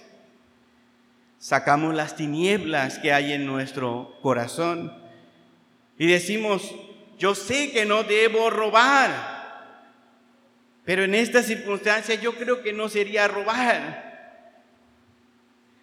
sacamos 1.40 1.94
las 1.94 2.16
tinieblas 2.16 2.98
que 2.98 3.14
hay 3.14 3.32
en 3.32 3.46
nuestro 3.46 4.14
corazón 4.20 4.92
y 5.98 6.06
decimos, 6.06 6.74
yo 7.18 7.34
sé 7.34 7.72
que 7.72 7.86
no 7.86 8.04
debo 8.04 8.50
robar, 8.50 9.10
pero 10.84 11.02
en 11.02 11.14
esta 11.14 11.42
circunstancia 11.42 12.14
yo 12.14 12.34
creo 12.34 12.62
que 12.62 12.72
no 12.72 12.88
sería 12.88 13.26
robar. 13.26 14.09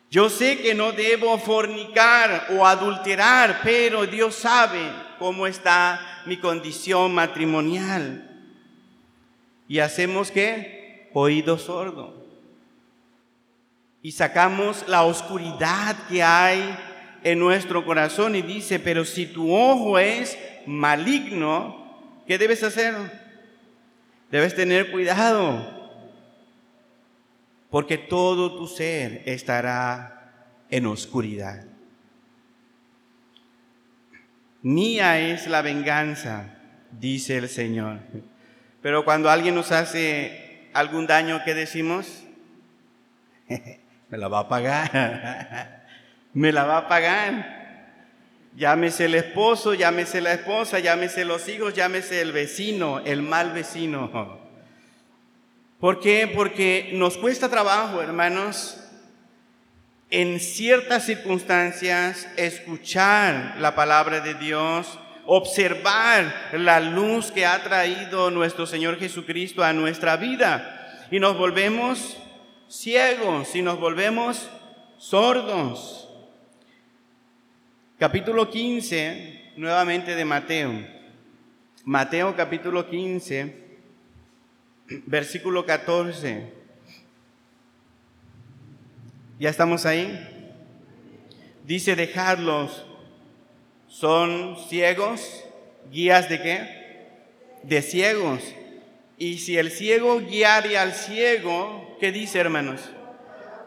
Yo 0.09 0.29
sé 0.29 0.59
que 0.59 0.73
no 0.73 0.93
debo 0.93 1.37
fornicar 1.37 2.47
o 2.51 2.65
adulterar, 2.65 3.59
pero 3.63 4.05
Dios 4.05 4.35
sabe 4.35 4.79
cómo 5.19 5.47
está 5.47 6.23
mi 6.25 6.37
condición 6.37 7.13
matrimonial. 7.13 8.23
Y 9.67 9.79
hacemos 9.79 10.31
que 10.31 11.09
oído 11.13 11.57
sordo 11.57 12.17
y 14.07 14.11
sacamos 14.13 14.85
la 14.87 15.03
oscuridad 15.03 15.95
que 16.07 16.23
hay 16.23 16.77
en 17.23 17.39
nuestro 17.39 17.83
corazón 17.83 18.35
y 18.35 18.41
dice, 18.41 18.79
pero 18.79 19.03
si 19.03 19.25
tu 19.25 19.53
ojo 19.53 19.99
es 19.99 20.37
maligno, 20.65 22.23
¿qué 22.25 22.37
debes 22.37 22.63
hacer? 22.63 22.95
Debes 24.31 24.55
tener 24.55 24.91
cuidado, 24.91 25.76
porque 27.69 27.97
todo 27.97 28.57
tu 28.57 28.67
ser 28.67 29.23
estará 29.25 30.31
en 30.69 30.85
oscuridad. 30.85 31.65
Mía 34.61 35.19
es 35.19 35.47
la 35.47 35.61
venganza, 35.61 36.55
dice 36.91 37.37
el 37.37 37.49
Señor. 37.49 37.99
Pero 38.81 39.05
cuando 39.05 39.29
alguien 39.29 39.55
nos 39.55 39.71
hace 39.71 40.69
algún 40.73 41.07
daño, 41.07 41.41
¿qué 41.45 41.53
decimos? 41.53 42.23
Me 44.09 44.17
la 44.17 44.27
va 44.27 44.39
a 44.39 44.47
pagar. 44.47 45.83
Me 46.33 46.51
la 46.51 46.63
va 46.65 46.77
a 46.79 46.87
pagar. 46.87 47.57
Llámese 48.55 49.05
el 49.05 49.15
esposo, 49.15 49.73
llámese 49.73 50.19
la 50.19 50.33
esposa, 50.33 50.79
llámese 50.79 51.25
los 51.25 51.47
hijos, 51.47 51.73
llámese 51.73 52.21
el 52.21 52.31
vecino, 52.31 52.99
el 52.99 53.21
mal 53.21 53.51
vecino. 53.51 54.36
¿Por 55.79 55.99
qué? 55.99 56.27
Porque 56.27 56.89
nos 56.93 57.17
cuesta 57.17 57.49
trabajo, 57.49 58.01
hermanos, 58.01 58.79
en 60.09 60.39
ciertas 60.39 61.05
circunstancias 61.05 62.27
escuchar 62.35 63.57
la 63.59 63.75
palabra 63.75 64.19
de 64.21 64.33
Dios, 64.33 64.97
observar 65.27 66.49
la 66.53 66.79
luz 66.79 67.31
que 67.31 67.45
ha 67.45 67.61
traído 67.61 68.31
nuestro 68.31 68.65
Señor 68.65 68.97
Jesucristo 68.97 69.63
a 69.63 69.73
nuestra 69.73 70.17
vida 70.17 71.05
y 71.11 71.19
nos 71.19 71.37
volvemos 71.37 72.17
ciegos 72.67 73.55
y 73.55 73.61
nos 73.61 73.79
volvemos 73.79 74.49
sordos. 74.97 76.09
Capítulo 77.99 78.49
15, 78.49 79.51
nuevamente 79.57 80.15
de 80.15 80.25
Mateo. 80.25 80.87
Mateo 81.83 82.35
capítulo 82.35 82.89
15, 82.89 83.66
versículo 85.05 85.65
14. 85.65 86.51
¿Ya 89.39 89.49
estamos 89.49 89.85
ahí? 89.85 90.17
Dice, 91.65 91.95
dejadlos. 91.95 92.85
Son 93.87 94.57
ciegos, 94.69 95.43
guías 95.91 96.29
de 96.29 96.41
qué? 96.41 97.07
De 97.63 97.81
ciegos. 97.81 98.41
Y 99.17 99.39
si 99.39 99.57
el 99.57 99.71
ciego 99.71 100.19
guiare 100.19 100.77
al 100.77 100.93
ciego, 100.93 101.97
¿qué 101.99 102.11
dice 102.11 102.39
hermanos? 102.39 102.81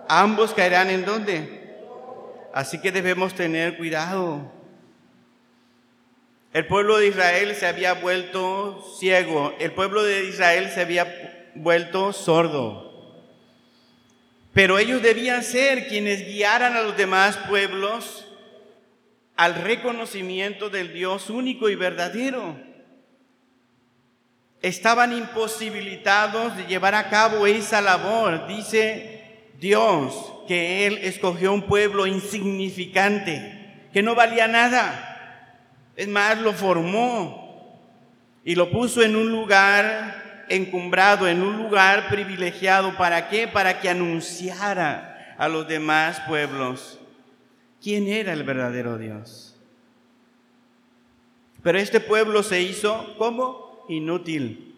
Ambos 0.09 0.55
caerán 0.55 0.91
en 0.91 1.05
dónde? 1.05 1.61
Así 2.53 2.81
que 2.81 2.93
debemos 2.93 3.35
tener 3.35 3.77
cuidado. 3.77 4.60
El 6.53 6.67
pueblo 6.67 6.99
de 6.99 7.07
Israel 7.07 7.55
se 7.55 7.67
había 7.67 7.95
vuelto 7.95 8.85
ciego, 8.99 9.55
el 9.61 9.71
pueblo 9.71 10.03
de 10.03 10.25
Israel 10.25 10.69
se 10.75 10.81
había 10.81 11.51
vuelto 11.55 12.13
sordo. 12.13 12.91
Pero 14.53 14.81
ellos 14.81 15.01
debían 15.01 15.45
ser 15.45 15.87
quienes 15.87 16.27
guiaran 16.27 16.75
a 16.75 16.83
los 16.83 16.97
demás 16.97 17.37
pueblos 17.49 18.27
al 19.37 19.55
reconocimiento 19.55 20.71
del 20.71 20.93
Dios 20.93 21.31
único 21.31 21.69
y 21.69 21.77
verdadero. 21.77 22.57
Estaban 24.61 25.13
imposibilitados 25.13 26.57
de 26.57 26.67
llevar 26.67 26.97
a 26.97 27.09
cabo 27.11 27.47
esa 27.47 27.81
labor, 27.81 28.49
dice 28.49 29.47
Dios 29.61 30.33
que 30.49 30.89
Él 30.89 30.99
escogió 31.03 31.53
un 31.53 31.63
pueblo 31.63 32.09
insignificante, 32.09 33.87
que 33.93 34.03
no 34.03 34.17
valía 34.17 34.49
nada. 34.49 35.10
Es 36.01 36.09
más, 36.09 36.39
lo 36.39 36.55
formó 36.55 37.79
y 38.43 38.55
lo 38.55 38.71
puso 38.71 39.03
en 39.03 39.17
un 39.17 39.31
lugar 39.31 40.47
encumbrado, 40.49 41.29
en 41.29 41.43
un 41.43 41.59
lugar 41.59 42.09
privilegiado. 42.09 42.97
¿Para 42.97 43.29
qué? 43.29 43.47
Para 43.47 43.81
que 43.81 43.91
anunciara 43.91 45.35
a 45.37 45.47
los 45.47 45.69
demás 45.69 46.19
pueblos 46.27 46.99
quién 47.83 48.09
era 48.09 48.33
el 48.33 48.45
verdadero 48.45 48.97
Dios. 48.97 49.61
Pero 51.63 51.79
este 51.79 52.01
pueblo 52.01 52.43
se 52.43 52.63
hizo 52.63 53.15
como 53.19 53.85
inútil. 53.91 54.75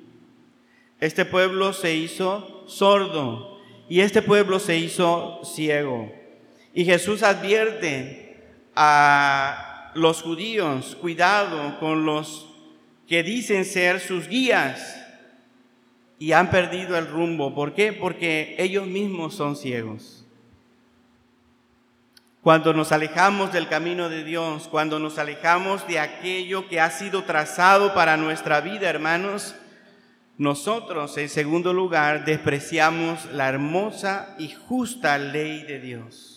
Este 0.99 1.25
pueblo 1.25 1.73
se 1.73 1.95
hizo 1.95 2.65
sordo, 2.67 3.61
y 3.89 4.01
este 4.01 4.23
pueblo 4.23 4.59
se 4.59 4.77
hizo 4.77 5.41
ciego. 5.45 6.13
Y 6.75 6.85
Jesús 6.85 7.23
advierte 7.23 8.43
a 8.75 9.72
los 9.95 10.23
judíos, 10.23 10.97
cuidado 11.01 11.79
con 11.79 12.05
los 12.05 12.49
que 13.07 13.23
dicen 13.23 13.65
ser 13.65 14.01
sus 14.01 14.29
guías 14.29 14.99
y 16.19 16.33
han 16.33 16.51
perdido 16.51 16.97
el 16.97 17.09
rumbo. 17.09 17.55
¿Por 17.55 17.75
qué? 17.75 17.93
Porque 17.93 18.55
ellos 18.59 18.87
mismos 18.87 19.35
son 19.35 19.57
ciegos. 19.57 20.25
Cuando 22.43 22.73
nos 22.73 22.91
alejamos 22.91 23.53
del 23.53 23.69
camino 23.69 24.09
de 24.09 24.25
Dios, 24.25 24.67
cuando 24.69 24.99
nos 24.99 25.19
alejamos 25.19 25.87
de 25.87 26.01
aquello 26.01 26.69
que 26.69 26.81
ha 26.81 26.91
sido 26.91 27.23
trazado 27.25 27.95
para 27.95 28.17
nuestra 28.17 28.61
vida, 28.61 28.89
hermanos, 28.89 29.55
nosotros, 30.39 31.17
en 31.19 31.29
segundo 31.29 31.73
lugar, 31.73 32.25
despreciamos 32.25 33.27
la 33.27 33.49
hermosa 33.49 34.35
y 34.39 34.49
justa 34.49 35.19
ley 35.19 35.63
de 35.63 35.79
Dios. 35.79 36.32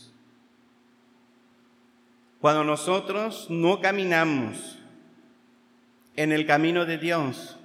Cuando 2.46 2.64
nosotros 2.64 3.48
no 3.50 3.80
caminamos 3.82 4.78
en 6.16 6.32
el 6.32 6.46
camino 6.46 6.86
de 6.86 7.00
Dios, 7.00 7.58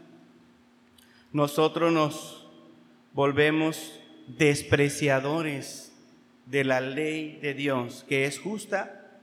nosotros 1.34 1.92
nos 1.92 2.48
volvemos 3.12 4.00
despreciadores 4.26 5.92
de 6.46 6.64
la 6.64 6.80
ley 6.80 7.38
de 7.42 7.52
Dios, 7.52 8.06
que 8.08 8.24
es 8.24 8.38
justa 8.38 9.20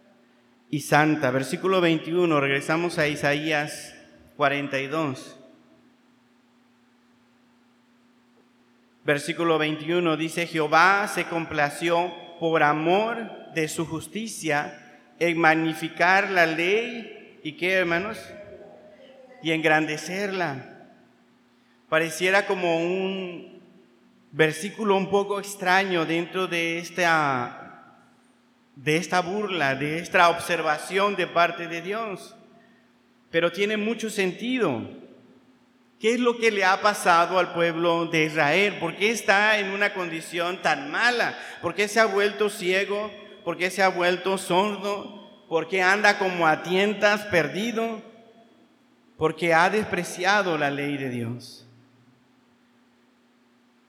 y 0.70 0.82
santa. 0.82 1.32
Versículo 1.32 1.82
21, 1.82 2.40
regresamos 2.40 3.00
a 3.00 3.08
Isaías 3.08 3.96
42. 4.36 5.40
Versículo 9.04 9.58
21 9.58 10.18
dice, 10.18 10.46
Jehová 10.46 11.08
se 11.08 11.26
complació 11.26 12.14
por 12.40 12.62
amor 12.62 13.52
de 13.56 13.68
su 13.68 13.88
justicia 13.88 14.84
en 15.20 15.38
magnificar 15.38 16.30
la 16.30 16.46
ley 16.46 17.40
y 17.44 17.54
qué 17.54 17.74
hermanos, 17.74 18.20
y 19.42 19.52
engrandecerla. 19.52 20.78
Pareciera 21.90 22.46
como 22.46 22.78
un 22.78 23.62
versículo 24.32 24.96
un 24.96 25.10
poco 25.10 25.40
extraño 25.40 26.06
dentro 26.06 26.48
de 26.48 26.80
esta, 26.80 28.04
de 28.76 28.98
esta 28.98 29.22
burla, 29.22 29.76
de 29.76 30.00
esta 30.00 30.30
observación 30.30 31.16
de 31.16 31.28
parte 31.28 31.68
de 31.68 31.82
Dios, 31.82 32.36
pero 33.32 33.52
tiene 33.52 33.78
mucho 33.78 34.10
sentido. 34.10 34.82
¿Qué 36.00 36.14
es 36.14 36.20
lo 36.20 36.38
que 36.38 36.52
le 36.52 36.64
ha 36.64 36.80
pasado 36.82 37.40
al 37.40 37.54
pueblo 37.54 38.06
de 38.06 38.26
Israel? 38.26 38.78
¿Por 38.80 38.96
qué 38.96 39.10
está 39.10 39.58
en 39.58 39.72
una 39.72 39.96
condición 39.96 40.62
tan 40.62 40.92
mala? 40.92 41.36
¿Por 41.60 41.74
qué 41.74 41.88
se 41.88 42.00
ha 42.00 42.06
vuelto 42.06 42.50
ciego? 42.50 43.12
¿Por 43.48 43.56
qué 43.56 43.72
se 43.72 43.82
ha 43.82 43.88
vuelto 43.88 44.38
sordo? 44.38 45.46
¿Por 45.48 45.70
qué 45.70 45.82
anda 45.82 46.20
como 46.20 46.46
a 46.46 46.64
tientas 46.64 47.22
perdido? 47.28 48.02
Porque 49.16 49.54
ha 49.54 49.70
despreciado 49.70 50.58
la 50.58 50.70
ley 50.70 50.98
de 50.98 51.10
Dios. 51.10 51.66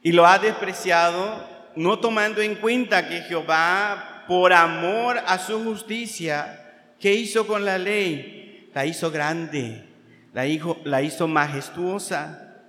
Y 0.01 0.13
lo 0.13 0.29
ha 0.29 0.39
despreciado 0.39 1.45
no 1.75 1.99
tomando 1.99 2.41
en 2.41 2.55
cuenta 2.55 3.09
que 3.09 3.23
Jehová, 3.23 4.23
por 4.29 4.53
amor 4.53 5.19
a 5.27 5.41
su 5.41 5.65
justicia, 5.65 6.95
¿qué 7.01 7.15
hizo 7.15 7.45
con 7.45 7.65
la 7.65 7.79
ley? 7.79 8.71
La 8.77 8.87
hizo 8.87 9.11
grande 9.11 9.89
la, 10.33 10.45
la 10.85 11.03
hizo 11.03 11.27
majestuosa, 11.27 12.61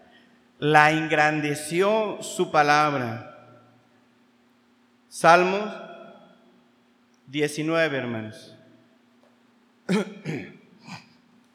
la 0.57 0.89
engrandeció 0.89 2.17
su 2.23 2.49
palabra. 2.49 3.27
Salmos 5.07 5.88
19, 7.29 7.95
hermanos. 7.95 8.57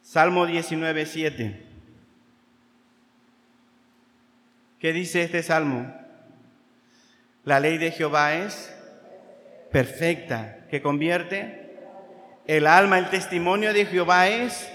Salmo 0.01 0.45
19, 0.45 1.05
7. 1.05 1.65
¿Qué 4.79 4.93
dice 4.93 5.23
este 5.23 5.43
salmo? 5.43 5.93
La 7.43 7.59
ley 7.59 7.77
de 7.77 7.91
Jehová 7.91 8.35
es 8.35 8.73
perfecta, 9.71 10.65
que 10.69 10.81
convierte 10.81 11.75
el 12.47 12.67
alma, 12.67 12.97
el 12.97 13.09
testimonio 13.09 13.73
de 13.73 13.85
Jehová 13.85 14.29
es 14.29 14.69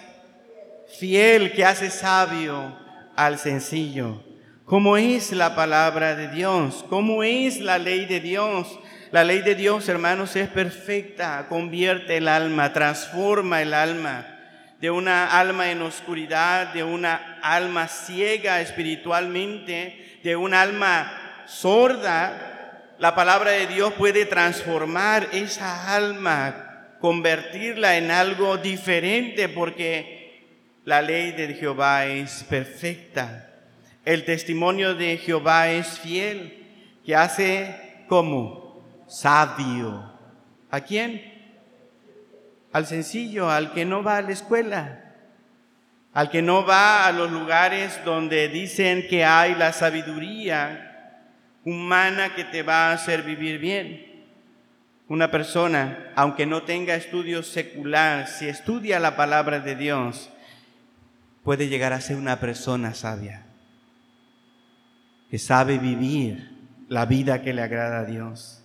fiel 0.99 1.53
que 1.53 1.65
hace 1.65 1.89
sabio 1.91 2.77
al 3.17 3.39
sencillo. 3.39 4.23
¿Cómo 4.67 4.99
es 4.99 5.33
la 5.33 5.57
palabra 5.57 6.15
de 6.15 6.29
Dios? 6.29 6.85
¿Cómo 6.91 7.23
es 7.23 7.59
la 7.59 7.79
ley 7.79 8.05
de 8.05 8.21
Dios? 8.21 8.79
La 9.13 9.25
ley 9.25 9.43
de 9.43 9.57
Dios, 9.57 9.89
hermanos, 9.89 10.37
es 10.37 10.49
perfecta, 10.49 11.47
convierte 11.49 12.19
el 12.19 12.29
alma, 12.29 12.73
transforma 12.73 13.61
el 13.61 13.75
alma 13.75 14.37
de 14.81 14.91
una 14.91 15.39
alma 15.39 15.71
en 15.71 15.83
oscuridad, 15.83 16.73
de 16.73 16.83
una 16.83 17.39
alma 17.43 17.87
ciega 17.87 18.61
espiritualmente, 18.61 20.21
de 20.23 20.37
un 20.37 20.55
alma 20.55 21.45
sorda. 21.47 22.95
La 22.99 23.15
palabra 23.15 23.51
de 23.51 23.67
Dios 23.67 23.93
puede 23.95 24.25
transformar 24.27 25.29
esa 25.33 25.95
alma, 25.95 26.97
convertirla 27.01 27.97
en 27.99 28.11
algo 28.11 28.57
diferente 28.57 29.49
porque 29.49 30.79
la 30.85 31.03
ley 31.03 31.33
de 31.33 31.55
Jehová 31.55 32.07
es 32.07 32.45
perfecta. 32.49 33.51
El 34.05 34.25
testimonio 34.25 34.95
de 34.95 35.19
Jehová 35.19 35.71
es 35.71 35.99
fiel, 35.99 36.57
que 37.05 37.15
hace 37.15 38.05
como 38.09 38.60
sabio. 39.11 40.11
¿A 40.71 40.81
quién? 40.81 41.23
Al 42.73 42.87
sencillo, 42.87 43.51
al 43.51 43.73
que 43.73 43.85
no 43.85 44.03
va 44.03 44.19
a 44.19 44.23
la 44.23 44.31
escuela, 44.31 45.15
al 46.15 46.31
que 46.31 46.41
no 46.41 46.65
va 46.65 47.07
a 47.07 47.13
los 47.13 47.31
lugares 47.31 48.01
donde 48.05 48.49
dicen 48.49 49.07
que 49.09 49.25
hay 49.25 49.55
la 49.55 49.73
sabiduría 49.73 50.87
humana 51.65 52.35
que 52.35 52.45
te 52.45 52.63
va 52.63 52.91
a 52.91 52.93
hacer 52.93 53.23
vivir 53.23 53.59
bien. 53.59 54.07
Una 55.09 55.31
persona, 55.31 56.13
aunque 56.15 56.47
no 56.47 56.63
tenga 56.63 56.95
estudios 56.95 57.49
secular, 57.49 58.29
si 58.29 58.49
estudia 58.49 59.01
la 59.01 59.17
palabra 59.17 59.59
de 59.59 59.75
Dios, 59.75 60.31
puede 61.43 61.69
llegar 61.69 61.93
a 61.93 62.01
ser 62.01 62.17
una 62.17 62.39
persona 62.39 62.95
sabia 62.95 63.47
que 65.31 65.39
sabe 65.39 65.79
vivir 65.79 66.51
la 66.89 67.07
vida 67.07 67.41
que 67.43 67.53
le 67.53 67.63
agrada 67.63 68.01
a 68.01 68.05
Dios, 68.05 68.60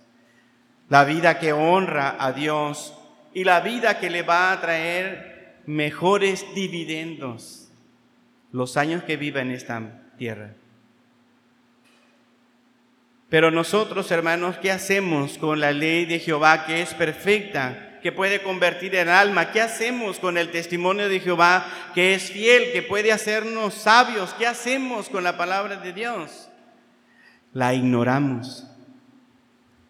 la 0.88 1.04
vida 1.04 1.38
que 1.38 1.52
honra 1.52 2.16
a 2.18 2.32
Dios 2.32 2.94
y 3.34 3.44
la 3.44 3.60
vida 3.60 3.98
que 3.98 4.10
le 4.10 4.22
va 4.22 4.52
a 4.52 4.60
traer 4.60 5.60
mejores 5.66 6.44
dividendos 6.54 7.68
los 8.52 8.76
años 8.76 9.02
que 9.02 9.16
viva 9.16 9.40
en 9.40 9.50
esta 9.50 9.82
tierra. 10.16 10.54
Pero 13.28 13.50
nosotros, 13.50 14.10
hermanos, 14.10 14.56
¿qué 14.58 14.70
hacemos 14.70 15.36
con 15.36 15.60
la 15.60 15.72
ley 15.72 16.06
de 16.06 16.20
Jehová 16.20 16.64
que 16.64 16.80
es 16.80 16.94
perfecta, 16.94 17.98
que 18.00 18.12
puede 18.12 18.40
convertir 18.40 18.94
en 18.94 19.08
alma? 19.08 19.50
¿Qué 19.50 19.60
hacemos 19.60 20.20
con 20.20 20.38
el 20.38 20.50
testimonio 20.50 21.08
de 21.08 21.20
Jehová 21.20 21.66
que 21.92 22.14
es 22.14 22.30
fiel, 22.30 22.72
que 22.72 22.82
puede 22.82 23.12
hacernos 23.12 23.74
sabios? 23.74 24.32
¿Qué 24.34 24.46
hacemos 24.46 25.08
con 25.08 25.24
la 25.24 25.36
palabra 25.36 25.76
de 25.76 25.92
Dios? 25.92 26.48
la 27.56 27.72
ignoramos. 27.72 28.66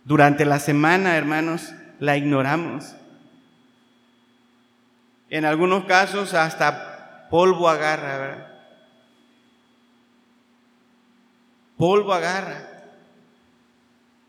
Durante 0.06 0.44
la 0.44 0.60
semana, 0.60 1.16
hermanos, 1.16 1.74
la 1.98 2.16
ignoramos. 2.16 2.94
En 5.30 5.44
algunos 5.44 5.84
casos 5.86 6.32
hasta 6.32 7.26
polvo 7.28 7.68
agarra. 7.68 8.52
Polvo 11.76 12.14
agarra. 12.14 12.68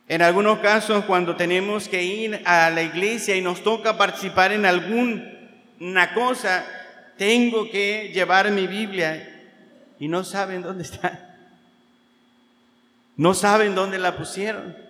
En 0.08 0.24
algunos 0.24 0.58
casos, 0.60 1.06
cuando 1.06 1.36
tenemos 1.36 1.88
que 1.88 2.02
ir 2.02 2.42
a 2.46 2.72
la 2.72 2.82
iglesia 2.82 3.36
y 3.36 3.44
nos 3.44 3.62
toca 3.62 4.00
participar 4.00 4.54
en 4.54 4.66
alguna 4.66 6.12
cosa, 6.16 6.66
tengo 7.20 7.70
que 7.70 8.10
llevar 8.16 8.50
mi 8.50 8.66
Biblia 8.66 9.52
y 10.00 10.08
no 10.08 10.24
saben 10.24 10.64
dónde 10.64 10.82
está. 10.82 11.36
No 13.16 13.36
saben 13.36 13.76
dónde 13.76 14.00
la 14.00 14.18
pusieron. 14.18 14.87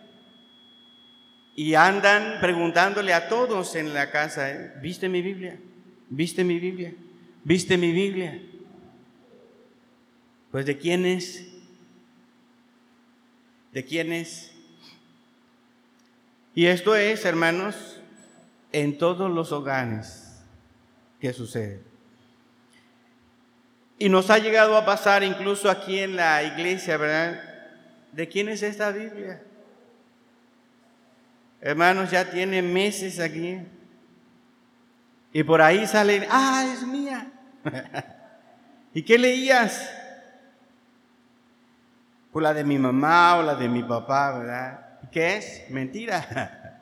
Y 1.60 1.74
andan 1.74 2.40
preguntándole 2.40 3.14
a 3.14 3.30
todos 3.30 3.74
en 3.74 3.92
la 3.92 4.12
casa, 4.12 4.52
¿eh? 4.52 4.74
¿viste 4.80 5.10
mi 5.10 5.24
Biblia? 5.24 5.58
¿Viste 6.08 6.44
mi 6.44 6.60
Biblia? 6.60 6.94
¿Viste 7.44 7.80
mi 7.80 7.92
Biblia? 7.92 8.40
Pues 10.52 10.68
de 10.68 10.78
quién 10.78 11.08
es? 11.08 11.48
¿De 13.74 13.84
quién 13.84 14.14
es? 14.14 14.52
Y 16.54 16.68
esto 16.68 16.96
es, 16.96 17.26
hermanos, 17.26 18.02
en 18.72 19.00
todos 19.00 19.32
los 19.32 19.52
hogares 19.52 20.40
que 21.20 21.34
sucede. 21.34 21.82
Y 23.98 24.10
nos 24.10 24.30
ha 24.30 24.38
llegado 24.38 24.78
a 24.78 24.86
pasar 24.86 25.24
incluso 25.24 25.72
aquí 25.72 25.98
en 25.98 26.18
la 26.18 26.44
iglesia, 26.44 26.98
¿verdad? 26.98 27.42
¿De 28.12 28.28
quién 28.28 28.48
es 28.48 28.62
esta 28.62 28.92
Biblia? 28.92 29.42
Hermanos, 31.68 32.10
ya 32.12 32.24
tiene 32.24 32.62
meses 32.62 33.20
aquí. 33.20 33.60
Y 35.34 35.44
por 35.44 35.62
ahí 35.62 35.86
salen, 35.86 36.26
ah, 36.30 36.66
es 36.72 36.88
mía. 36.88 37.30
¿Y 38.94 39.04
qué 39.04 39.18
leías? 39.18 39.94
Pues 42.32 42.42
la 42.42 42.54
de 42.54 42.64
mi 42.64 42.78
mamá 42.78 43.36
o 43.36 43.44
la 43.44 43.56
de 43.56 43.68
mi 43.68 43.84
papá, 43.84 44.40
¿verdad? 44.40 44.80
¿Qué 45.12 45.36
es? 45.36 45.70
Mentira. 45.70 46.80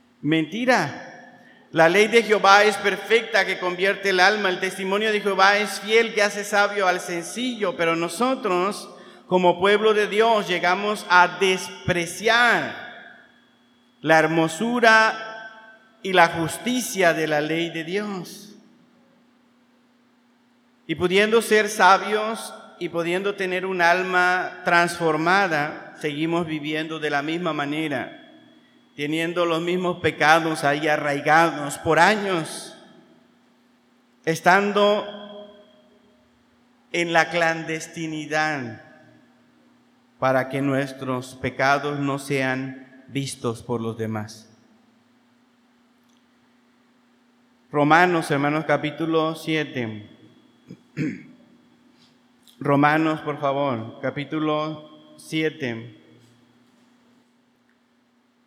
Mentira. 0.22 1.68
La 1.70 1.90
ley 1.90 2.06
de 2.08 2.22
Jehová 2.22 2.64
es 2.64 2.78
perfecta 2.78 3.44
que 3.44 3.58
convierte 3.58 4.08
el 4.08 4.20
alma. 4.20 4.48
El 4.48 4.60
testimonio 4.60 5.12
de 5.12 5.20
Jehová 5.20 5.58
es 5.58 5.78
fiel 5.80 6.14
que 6.14 6.22
hace 6.22 6.44
sabio 6.44 6.88
al 6.88 7.00
sencillo. 7.00 7.76
Pero 7.76 7.96
nosotros 7.96 8.88
como 9.26 9.60
pueblo 9.60 9.92
de 9.92 10.06
Dios 10.06 10.48
llegamos 10.48 11.04
a 11.10 11.36
despreciar 11.38 12.91
la 14.02 14.18
hermosura 14.18 15.98
y 16.02 16.12
la 16.12 16.28
justicia 16.28 17.14
de 17.14 17.28
la 17.28 17.40
ley 17.40 17.70
de 17.70 17.84
Dios. 17.84 18.54
Y 20.86 20.96
pudiendo 20.96 21.40
ser 21.40 21.68
sabios 21.68 22.52
y 22.80 22.88
pudiendo 22.88 23.36
tener 23.36 23.64
un 23.64 23.80
alma 23.80 24.60
transformada, 24.64 25.94
seguimos 26.00 26.46
viviendo 26.46 26.98
de 26.98 27.10
la 27.10 27.22
misma 27.22 27.52
manera, 27.52 28.18
teniendo 28.96 29.46
los 29.46 29.62
mismos 29.62 30.00
pecados 30.00 30.64
ahí 30.64 30.88
arraigados 30.88 31.78
por 31.78 32.00
años, 32.00 32.76
estando 34.24 35.22
en 36.90 37.12
la 37.12 37.30
clandestinidad 37.30 38.82
para 40.18 40.48
que 40.48 40.60
nuestros 40.60 41.36
pecados 41.36 42.00
no 42.00 42.18
sean 42.18 42.81
vistos 43.12 43.62
por 43.62 43.80
los 43.80 43.96
demás. 43.96 44.48
Romanos, 47.70 48.30
hermanos, 48.30 48.64
capítulo 48.64 49.34
7. 49.34 50.08
Romanos, 52.58 53.20
por 53.20 53.40
favor, 53.40 53.98
capítulo 54.00 55.16
7. 55.16 55.98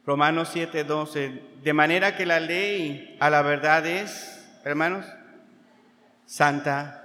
Romanos 0.06 0.50
7, 0.54 0.84
12. 0.84 1.42
De 1.64 1.74
manera 1.74 2.16
que 2.16 2.26
la 2.26 2.40
ley 2.40 3.18
a 3.20 3.30
la 3.30 3.42
verdad 3.42 3.86
es, 3.86 4.48
hermanos, 4.64 5.06
santa. 6.26 7.02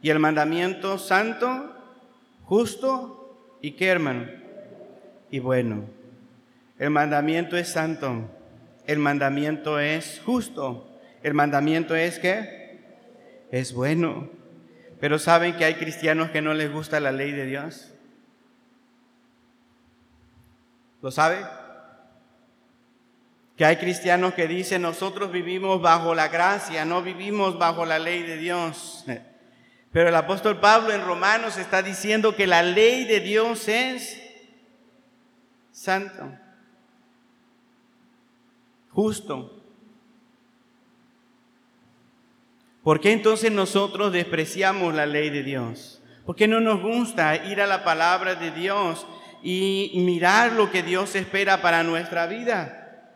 Y 0.00 0.10
el 0.10 0.18
mandamiento 0.18 0.96
santo, 0.98 1.74
justo 2.44 3.18
¿Y 3.60 3.72
qué, 3.72 3.86
hermano? 3.88 4.26
Y 5.30 5.40
bueno, 5.40 5.84
el 6.78 6.90
mandamiento 6.90 7.56
es 7.56 7.68
santo, 7.68 8.30
el 8.86 8.98
mandamiento 8.98 9.78
es 9.80 10.20
justo, 10.24 10.98
el 11.22 11.34
mandamiento 11.34 11.94
es 11.96 12.18
que 12.18 12.80
es 13.50 13.72
bueno. 13.72 14.30
Pero 15.00 15.18
¿saben 15.18 15.56
que 15.56 15.64
hay 15.64 15.74
cristianos 15.74 16.30
que 16.30 16.42
no 16.42 16.54
les 16.54 16.72
gusta 16.72 17.00
la 17.00 17.12
ley 17.12 17.32
de 17.32 17.46
Dios? 17.46 17.92
¿Lo 21.02 21.10
sabe? 21.10 21.44
Que 23.56 23.64
hay 23.64 23.76
cristianos 23.76 24.34
que 24.34 24.48
dicen, 24.48 24.82
nosotros 24.82 25.30
vivimos 25.30 25.80
bajo 25.80 26.14
la 26.14 26.28
gracia, 26.28 26.84
no 26.84 27.02
vivimos 27.02 27.58
bajo 27.58 27.84
la 27.84 27.98
ley 27.98 28.22
de 28.22 28.36
Dios. 28.36 29.04
Pero 29.92 30.10
el 30.10 30.14
apóstol 30.14 30.60
Pablo 30.60 30.92
en 30.92 31.04
Romanos 31.04 31.56
está 31.56 31.82
diciendo 31.82 32.36
que 32.36 32.46
la 32.46 32.62
ley 32.62 33.04
de 33.04 33.20
Dios 33.20 33.68
es 33.68 34.22
santo, 35.72 36.30
justo. 38.98 39.62
¿Por 42.82 42.98
qué 42.98 43.12
entonces 43.12 43.52
nosotros 43.52 44.12
despreciamos 44.12 44.92
la 44.92 45.06
ley 45.06 45.30
de 45.30 45.44
Dios? 45.44 46.02
¿Por 46.26 46.34
qué 46.34 46.48
no 46.48 46.58
nos 46.58 46.82
gusta 46.82 47.36
ir 47.46 47.60
a 47.60 47.68
la 47.68 47.84
palabra 47.84 48.34
de 48.34 48.50
Dios 48.50 49.06
y 49.40 49.92
mirar 49.94 50.54
lo 50.54 50.72
que 50.72 50.82
Dios 50.82 51.14
espera 51.14 51.62
para 51.62 51.84
nuestra 51.84 52.26
vida? 52.26 53.14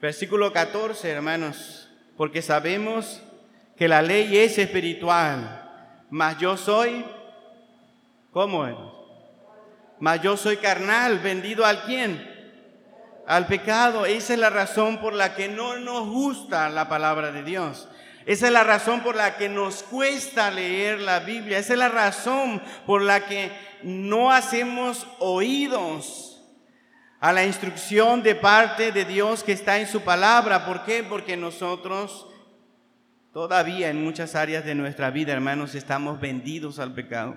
Versículo 0.00 0.52
14, 0.52 1.08
hermanos, 1.08 1.88
porque 2.16 2.42
sabemos 2.42 3.22
que 3.76 3.86
la 3.86 4.02
ley 4.02 4.38
es 4.38 4.58
espiritual 4.58 5.58
mas 6.10 6.38
yo 6.38 6.56
soy, 6.56 7.04
¿cómo? 8.32 8.66
Mas 10.00 10.20
yo 10.20 10.36
soy 10.36 10.56
carnal, 10.56 11.20
vendido 11.20 11.64
al 11.64 11.84
quién? 11.84 12.29
Al 13.30 13.46
pecado. 13.46 14.06
Esa 14.06 14.34
es 14.34 14.38
la 14.38 14.50
razón 14.50 14.98
por 14.98 15.14
la 15.14 15.34
que 15.34 15.48
no 15.48 15.78
nos 15.78 16.08
gusta 16.08 16.68
la 16.68 16.88
palabra 16.88 17.32
de 17.32 17.42
Dios. 17.42 17.88
Esa 18.26 18.46
es 18.48 18.52
la 18.52 18.64
razón 18.64 19.00
por 19.00 19.16
la 19.16 19.36
que 19.36 19.48
nos 19.48 19.82
cuesta 19.82 20.50
leer 20.50 21.00
la 21.00 21.20
Biblia. 21.20 21.58
Esa 21.58 21.74
es 21.74 21.78
la 21.78 21.88
razón 21.88 22.60
por 22.86 23.02
la 23.02 23.26
que 23.26 23.50
no 23.82 24.30
hacemos 24.30 25.06
oídos 25.18 26.42
a 27.20 27.32
la 27.32 27.44
instrucción 27.44 28.22
de 28.22 28.34
parte 28.34 28.92
de 28.92 29.04
Dios 29.04 29.44
que 29.44 29.52
está 29.52 29.78
en 29.78 29.86
su 29.86 30.02
palabra. 30.02 30.66
¿Por 30.66 30.84
qué? 30.84 31.02
Porque 31.02 31.36
nosotros 31.36 32.26
Todavía 33.32 33.90
en 33.90 34.02
muchas 34.02 34.34
áreas 34.34 34.64
de 34.64 34.74
nuestra 34.74 35.10
vida, 35.10 35.32
hermanos, 35.32 35.76
estamos 35.76 36.20
vendidos 36.20 36.78
al 36.78 36.94
pecado. 36.94 37.36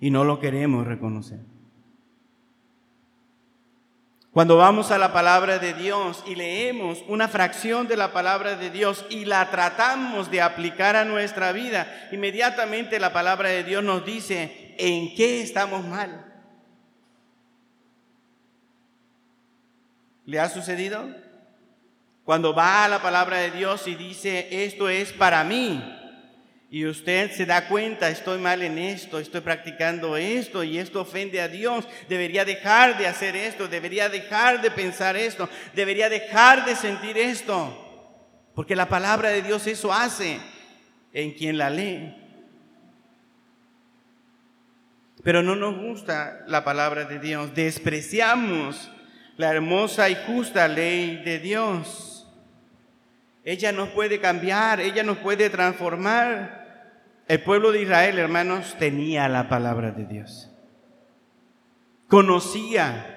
y 0.00 0.10
no 0.10 0.22
lo 0.24 0.38
queremos 0.38 0.86
reconocer. 0.86 1.40
Cuando 4.32 4.58
vamos 4.58 4.90
a 4.90 4.98
la 4.98 5.12
palabra 5.12 5.58
de 5.58 5.72
Dios 5.72 6.22
y 6.26 6.34
leemos 6.34 7.02
una 7.08 7.28
fracción 7.28 7.88
de 7.88 7.96
la 7.96 8.12
palabra 8.12 8.56
de 8.56 8.70
Dios 8.70 9.06
y 9.08 9.24
la 9.24 9.50
tratamos 9.50 10.30
de 10.30 10.42
aplicar 10.42 10.96
a 10.96 11.04
nuestra 11.04 11.52
vida, 11.52 12.08
inmediatamente 12.12 13.00
la 13.00 13.12
palabra 13.12 13.48
de 13.48 13.64
Dios 13.64 13.82
nos 13.82 14.04
dice 14.04 14.74
en 14.78 15.14
qué 15.14 15.40
estamos 15.40 15.84
mal. 15.84 16.24
¿Le 20.26 20.38
ha 20.38 20.50
sucedido? 20.50 21.08
Cuando 22.22 22.54
va 22.54 22.84
a 22.84 22.88
la 22.88 23.00
palabra 23.00 23.38
de 23.38 23.50
Dios 23.50 23.88
y 23.88 23.94
dice, 23.94 24.64
esto 24.66 24.90
es 24.90 25.14
para 25.14 25.42
mí, 25.42 25.82
y 26.70 26.84
usted 26.84 27.30
se 27.32 27.46
da 27.46 27.66
cuenta, 27.66 28.10
estoy 28.10 28.38
mal 28.38 28.62
en 28.62 28.76
esto, 28.76 29.18
estoy 29.18 29.40
practicando 29.40 30.18
esto 30.18 30.62
y 30.62 30.78
esto 30.78 31.00
ofende 31.00 31.40
a 31.40 31.48
Dios, 31.48 31.88
debería 32.08 32.44
dejar 32.44 32.98
de 32.98 33.06
hacer 33.06 33.34
esto, 33.36 33.68
debería 33.68 34.10
dejar 34.10 34.60
de 34.60 34.70
pensar 34.70 35.16
esto, 35.16 35.48
debería 35.74 36.10
dejar 36.10 36.66
de 36.66 36.76
sentir 36.76 37.16
esto, 37.16 38.12
porque 38.54 38.76
la 38.76 38.88
palabra 38.88 39.30
de 39.30 39.40
Dios 39.40 39.66
eso 39.66 39.92
hace 39.92 40.38
en 41.14 41.32
quien 41.32 41.56
la 41.56 41.70
lee. 41.70 42.14
Pero 45.24 45.42
no 45.42 45.56
nos 45.56 45.78
gusta 45.78 46.44
la 46.46 46.64
palabra 46.64 47.06
de 47.06 47.18
Dios, 47.18 47.54
despreciamos 47.54 48.90
la 49.38 49.50
hermosa 49.50 50.10
y 50.10 50.16
justa 50.26 50.68
ley 50.68 51.22
de 51.24 51.38
Dios. 51.38 52.26
Ella 53.42 53.72
nos 53.72 53.88
puede 53.88 54.20
cambiar, 54.20 54.80
ella 54.80 55.02
nos 55.02 55.16
puede 55.18 55.48
transformar. 55.48 56.57
El 57.28 57.42
pueblo 57.42 57.72
de 57.72 57.82
Israel, 57.82 58.18
hermanos, 58.18 58.74
tenía 58.78 59.28
la 59.28 59.50
palabra 59.50 59.90
de 59.90 60.06
Dios. 60.06 60.50
Conocía 62.08 63.14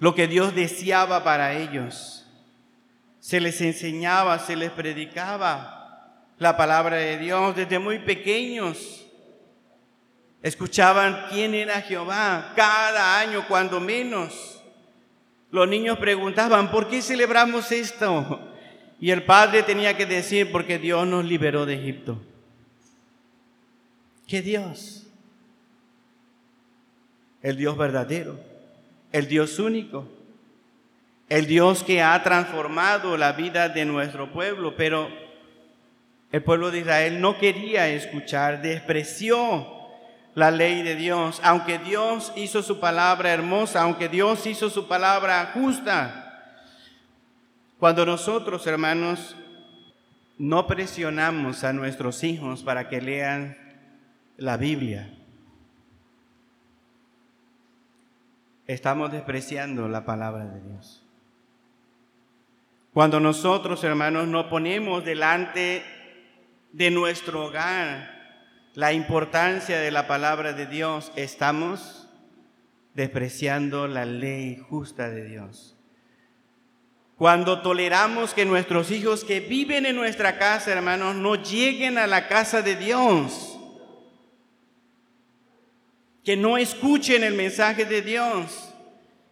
lo 0.00 0.12
que 0.16 0.26
Dios 0.26 0.56
deseaba 0.56 1.22
para 1.22 1.54
ellos. 1.54 2.26
Se 3.20 3.40
les 3.40 3.60
enseñaba, 3.60 4.40
se 4.40 4.56
les 4.56 4.72
predicaba 4.72 6.16
la 6.38 6.56
palabra 6.56 6.96
de 6.96 7.18
Dios 7.18 7.54
desde 7.54 7.78
muy 7.78 8.00
pequeños. 8.00 9.06
Escuchaban 10.42 11.26
quién 11.30 11.54
era 11.54 11.80
Jehová 11.80 12.54
cada 12.56 13.20
año, 13.20 13.46
cuando 13.46 13.78
menos. 13.78 14.60
Los 15.52 15.68
niños 15.68 15.96
preguntaban, 15.98 16.72
¿por 16.72 16.88
qué 16.88 17.00
celebramos 17.00 17.70
esto? 17.70 18.51
Y 19.02 19.10
el 19.10 19.24
padre 19.24 19.64
tenía 19.64 19.96
que 19.96 20.06
decir, 20.06 20.52
porque 20.52 20.78
Dios 20.78 21.08
nos 21.08 21.24
liberó 21.24 21.66
de 21.66 21.74
Egipto. 21.74 22.22
¿Qué 24.28 24.42
Dios? 24.42 25.08
El 27.42 27.56
Dios 27.56 27.76
verdadero, 27.76 28.38
el 29.10 29.26
Dios 29.26 29.58
único, 29.58 30.06
el 31.28 31.48
Dios 31.48 31.82
que 31.82 32.00
ha 32.00 32.22
transformado 32.22 33.16
la 33.16 33.32
vida 33.32 33.68
de 33.68 33.84
nuestro 33.84 34.30
pueblo, 34.32 34.76
pero 34.76 35.08
el 36.30 36.44
pueblo 36.44 36.70
de 36.70 36.78
Israel 36.78 37.20
no 37.20 37.38
quería 37.38 37.88
escuchar, 37.88 38.62
despreció 38.62 39.66
la 40.36 40.52
ley 40.52 40.84
de 40.84 40.94
Dios, 40.94 41.40
aunque 41.42 41.80
Dios 41.80 42.32
hizo 42.36 42.62
su 42.62 42.78
palabra 42.78 43.32
hermosa, 43.32 43.82
aunque 43.82 44.08
Dios 44.08 44.46
hizo 44.46 44.70
su 44.70 44.86
palabra 44.86 45.50
justa. 45.54 46.21
Cuando 47.82 48.06
nosotros, 48.06 48.64
hermanos, 48.68 49.34
no 50.38 50.68
presionamos 50.68 51.64
a 51.64 51.72
nuestros 51.72 52.22
hijos 52.22 52.62
para 52.62 52.88
que 52.88 53.00
lean 53.00 53.56
la 54.36 54.56
Biblia, 54.56 55.12
estamos 58.68 59.10
despreciando 59.10 59.88
la 59.88 60.04
palabra 60.04 60.44
de 60.44 60.60
Dios. 60.60 61.04
Cuando 62.94 63.18
nosotros, 63.18 63.82
hermanos, 63.82 64.28
no 64.28 64.48
ponemos 64.48 65.04
delante 65.04 65.82
de 66.70 66.90
nuestro 66.92 67.46
hogar 67.46 68.12
la 68.74 68.92
importancia 68.92 69.80
de 69.80 69.90
la 69.90 70.06
palabra 70.06 70.52
de 70.52 70.66
Dios, 70.66 71.10
estamos 71.16 72.08
despreciando 72.94 73.88
la 73.88 74.04
ley 74.04 74.56
justa 74.70 75.10
de 75.10 75.24
Dios. 75.24 75.81
Cuando 77.22 77.62
toleramos 77.62 78.34
que 78.34 78.44
nuestros 78.44 78.90
hijos 78.90 79.22
que 79.22 79.38
viven 79.38 79.86
en 79.86 79.94
nuestra 79.94 80.38
casa, 80.38 80.72
hermanos, 80.72 81.14
no 81.14 81.36
lleguen 81.36 81.96
a 81.96 82.08
la 82.08 82.26
casa 82.26 82.62
de 82.62 82.74
Dios, 82.74 83.56
que 86.24 86.36
no 86.36 86.58
escuchen 86.58 87.22
el 87.22 87.34
mensaje 87.34 87.84
de 87.84 88.02
Dios, 88.02 88.74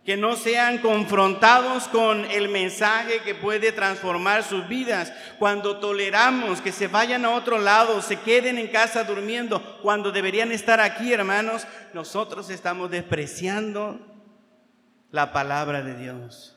que 0.04 0.16
no 0.16 0.36
sean 0.36 0.78
confrontados 0.78 1.88
con 1.88 2.26
el 2.26 2.48
mensaje 2.48 3.22
que 3.24 3.34
puede 3.34 3.72
transformar 3.72 4.44
sus 4.44 4.68
vidas. 4.68 5.12
Cuando 5.40 5.80
toleramos 5.80 6.60
que 6.60 6.70
se 6.70 6.86
vayan 6.86 7.24
a 7.24 7.30
otro 7.30 7.58
lado, 7.58 8.02
se 8.02 8.20
queden 8.20 8.56
en 8.58 8.68
casa 8.68 9.02
durmiendo, 9.02 9.80
cuando 9.82 10.12
deberían 10.12 10.52
estar 10.52 10.78
aquí, 10.78 11.12
hermanos, 11.12 11.66
nosotros 11.92 12.50
estamos 12.50 12.88
despreciando 12.88 13.98
la 15.10 15.32
palabra 15.32 15.82
de 15.82 15.96
Dios. 15.96 16.56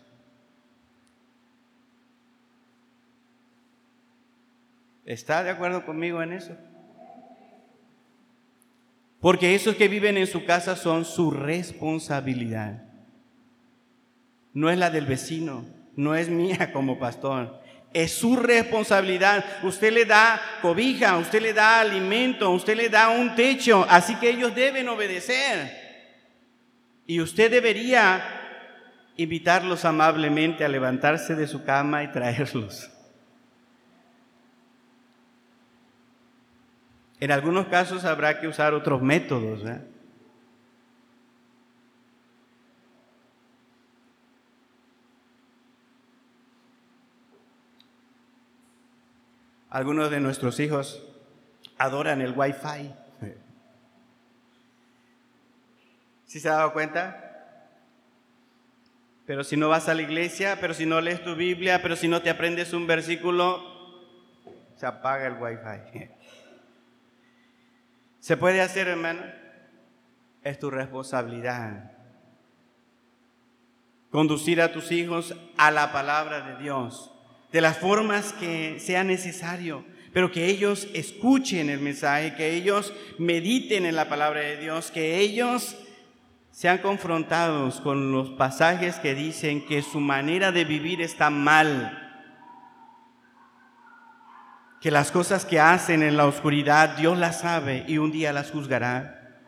¿Está 5.06 5.44
de 5.44 5.50
acuerdo 5.50 5.86
conmigo 5.86 6.22
en 6.22 6.34
eso? 6.34 6.58
Porque 9.20 9.56
esos 9.56 9.76
que 9.76 9.88
viven 9.88 10.18
en 10.18 10.28
su 10.28 10.46
casa 10.46 10.76
son 10.76 11.06
su 11.06 11.32
responsabilidad 11.32 12.84
no 14.54 14.70
es 14.70 14.78
la 14.78 14.90
del 14.90 15.06
vecino, 15.06 15.66
no 15.96 16.16
es 16.16 16.30
mía 16.30 16.72
como 16.74 17.00
pastor. 17.00 17.62
Es 17.92 18.14
su 18.14 18.36
responsabilidad. 18.36 19.46
Usted 19.62 19.94
le 19.94 20.06
da 20.06 20.42
cobija, 20.62 21.18
usted 21.18 21.42
le 21.42 21.54
da 21.54 21.80
alimento, 21.80 22.50
usted 22.52 22.76
le 22.76 22.90
da 22.90 23.10
un 23.10 23.36
techo, 23.36 23.86
así 23.88 24.16
que 24.16 24.30
ellos 24.30 24.56
deben 24.56 24.90
obedecer. 24.90 25.84
Y 27.06 27.20
usted 27.20 27.52
debería 27.52 28.24
invitarlos 29.16 29.86
amablemente 29.86 30.66
a 30.66 30.70
levantarse 30.70 31.36
de 31.36 31.46
su 31.46 31.64
cama 31.64 32.04
y 32.04 32.12
traerlos. 32.12 32.90
En 37.24 37.32
algunos 37.32 37.68
casos 37.68 38.04
habrá 38.04 38.42
que 38.42 38.50
usar 38.50 38.74
otros 38.74 39.02
métodos. 39.02 39.66
¿eh? 39.66 39.80
Algunos 49.70 50.12
de 50.12 50.20
nuestros 50.20 50.60
hijos 50.60 51.02
adoran 51.78 52.20
el 52.20 52.38
Wi-Fi. 52.38 52.94
¿Sí 56.26 56.42
se 56.42 56.50
ha 56.50 56.56
dado 56.56 56.74
cuenta? 56.74 57.70
Pero 59.26 59.46
si 59.46 59.56
no 59.56 59.70
vas 59.70 59.88
a 59.88 59.94
la 59.94 60.02
iglesia, 60.02 60.58
pero 60.60 60.74
si 60.74 60.86
no 60.86 61.00
lees 61.00 61.24
tu 61.24 61.36
Biblia, 61.36 61.82
pero 61.82 61.96
si 61.96 62.10
no 62.10 62.22
te 62.22 62.30
aprendes 62.30 62.74
un 62.74 62.86
versículo, 62.86 63.64
se 64.76 64.86
apaga 64.86 65.28
el 65.28 65.42
Wi-Fi. 65.42 66.13
¿Se 68.24 68.38
puede 68.38 68.62
hacer, 68.62 68.88
hermano? 68.88 69.20
Es 70.44 70.58
tu 70.58 70.72
responsabilidad. 70.72 71.92
Conducir 74.12 74.62
a 74.62 74.72
tus 74.72 74.94
hijos 74.94 75.36
a 75.58 75.72
la 75.72 75.92
palabra 75.92 76.40
de 76.40 76.64
Dios 76.64 77.12
de 77.52 77.60
las 77.60 77.80
formas 77.80 78.32
que 78.32 78.80
sea 78.80 79.04
necesario, 79.04 79.84
pero 80.14 80.32
que 80.32 80.46
ellos 80.46 80.88
escuchen 80.94 81.70
el 81.70 81.82
mensaje, 81.82 82.34
que 82.36 82.54
ellos 82.56 82.94
mediten 83.18 83.86
en 83.86 83.98
la 83.98 84.08
palabra 84.08 84.40
de 84.40 84.56
Dios, 84.56 84.90
que 84.90 85.20
ellos 85.20 85.76
sean 86.50 86.78
confrontados 86.78 87.82
con 87.82 88.14
los 88.14 88.30
pasajes 88.30 89.00
que 89.00 89.16
dicen 89.16 89.66
que 89.66 89.82
su 89.82 90.00
manera 90.00 90.54
de 90.54 90.64
vivir 90.64 91.02
está 91.02 91.30
mal, 91.30 92.03
que 94.84 94.92
las 94.92 95.14
cosas 95.14 95.46
que 95.46 95.62
hacen 95.62 96.04
en 96.04 96.18
la 96.18 96.26
oscuridad 96.26 96.98
Dios 96.98 97.18
las 97.18 97.40
sabe 97.40 97.86
y 97.88 98.00
un 98.00 98.12
día 98.12 98.34
las 98.34 98.52
juzgará, 98.52 99.40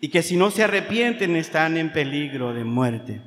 y 0.00 0.08
que 0.08 0.24
si 0.24 0.36
no 0.36 0.50
se 0.50 0.64
arrepienten 0.64 1.36
están 1.36 1.76
en 1.76 1.92
peligro 1.92 2.52
de 2.52 2.64
muerte. 2.64 3.22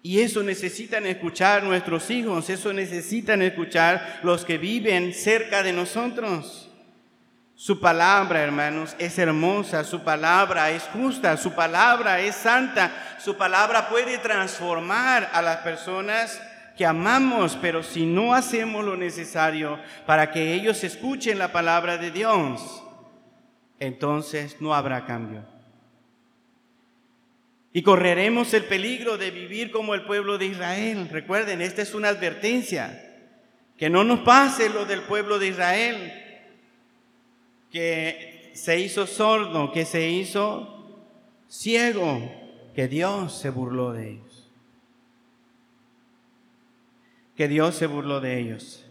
Y 0.00 0.20
eso 0.20 0.44
necesitan 0.44 1.06
escuchar 1.06 1.64
nuestros 1.64 2.08
hijos, 2.08 2.48
eso 2.50 2.72
necesitan 2.72 3.42
escuchar 3.42 4.20
los 4.22 4.44
que 4.44 4.58
viven 4.58 5.12
cerca 5.12 5.64
de 5.64 5.72
nosotros. 5.72 6.70
Su 7.56 7.80
palabra, 7.80 8.42
hermanos, 8.42 8.94
es 9.00 9.18
hermosa, 9.18 9.82
su 9.82 10.04
palabra 10.04 10.70
es 10.70 10.84
justa, 10.84 11.36
su 11.36 11.52
palabra 11.52 12.20
es 12.20 12.36
santa, 12.36 12.92
su 13.18 13.36
palabra 13.36 13.88
puede 13.88 14.18
transformar 14.18 15.30
a 15.32 15.42
las 15.42 15.56
personas 15.58 16.40
amamos, 16.84 17.58
pero 17.60 17.82
si 17.82 18.06
no 18.06 18.34
hacemos 18.34 18.84
lo 18.84 18.96
necesario 18.96 19.78
para 20.06 20.30
que 20.30 20.54
ellos 20.54 20.84
escuchen 20.84 21.38
la 21.38 21.52
palabra 21.52 21.98
de 21.98 22.10
Dios, 22.10 22.82
entonces 23.80 24.56
no 24.60 24.74
habrá 24.74 25.04
cambio. 25.04 25.44
Y 27.72 27.82
correremos 27.82 28.52
el 28.52 28.64
peligro 28.64 29.16
de 29.16 29.30
vivir 29.30 29.70
como 29.70 29.94
el 29.94 30.04
pueblo 30.04 30.36
de 30.36 30.46
Israel. 30.46 31.08
Recuerden, 31.10 31.62
esta 31.62 31.82
es 31.82 31.94
una 31.94 32.08
advertencia. 32.08 33.08
Que 33.78 33.88
no 33.88 34.04
nos 34.04 34.20
pase 34.20 34.68
lo 34.68 34.84
del 34.84 35.00
pueblo 35.02 35.38
de 35.38 35.48
Israel, 35.48 36.12
que 37.72 38.50
se 38.52 38.78
hizo 38.78 39.06
sordo, 39.06 39.72
que 39.72 39.86
se 39.86 40.08
hizo 40.10 41.02
ciego, 41.48 42.20
que 42.74 42.86
Dios 42.86 43.36
se 43.38 43.50
burló 43.50 43.92
de 43.92 44.10
ellos. 44.10 44.31
Que 47.36 47.48
Dios 47.48 47.74
se 47.74 47.86
burló 47.86 48.20
de 48.20 48.38
ellos. 48.38 48.84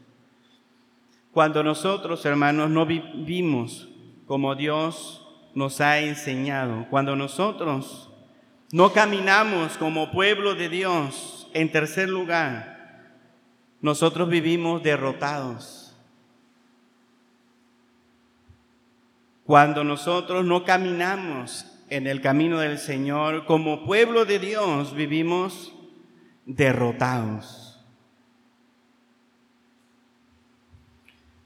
Cuando 1.32 1.64
nosotros, 1.64 2.26
hermanos, 2.26 2.70
no 2.70 2.86
vivimos 2.86 3.88
como 4.26 4.56
Dios 4.56 5.26
nos 5.54 5.82
ha 5.82 6.00
enseñado, 6.00 6.88
cuando 6.90 7.16
nosotros 7.16 8.10
no 8.72 8.94
caminamos 8.94 9.78
como 9.78 10.12
pueblo 10.12 10.56
de 10.56 10.70
Dios, 10.70 11.50
en 11.54 11.72
tercer 11.72 12.10
lugar, 12.10 12.72
nosotros 13.82 14.30
vivimos 14.30 14.84
derrotados. 14.84 15.96
Cuando 19.44 19.84
nosotros 19.84 20.46
no 20.46 20.64
caminamos 20.64 21.66
en 21.90 22.08
el 22.08 22.22
camino 22.22 22.60
del 22.60 22.78
Señor, 22.78 23.46
como 23.46 23.86
pueblo 23.86 24.24
de 24.24 24.40
Dios 24.40 24.94
vivimos 24.96 25.74
derrotados. 26.46 27.61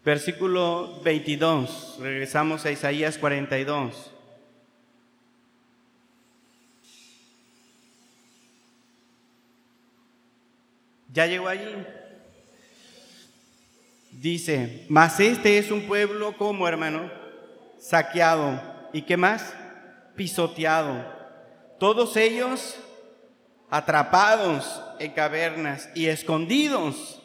Versículo 0.06 1.02
22, 1.02 1.98
regresamos 2.00 2.64
a 2.64 2.70
Isaías 2.70 3.18
42. 3.18 4.12
¿Ya 11.12 11.26
llegó 11.26 11.48
allí? 11.48 11.74
Dice, 14.12 14.86
mas 14.90 15.20
este 15.20 15.58
es 15.58 15.72
un 15.72 15.88
pueblo 15.88 16.38
como 16.38 16.68
hermano, 16.68 17.10
saqueado. 17.80 18.62
¿Y 18.94 19.02
qué 19.02 19.18
más? 19.18 19.56
Pisoteado. 20.16 21.04
Todos 21.80 22.16
ellos 22.16 22.76
atrapados 23.72 24.84
en 25.00 25.14
cavernas 25.14 25.90
y 25.96 26.06
escondidos 26.06 27.24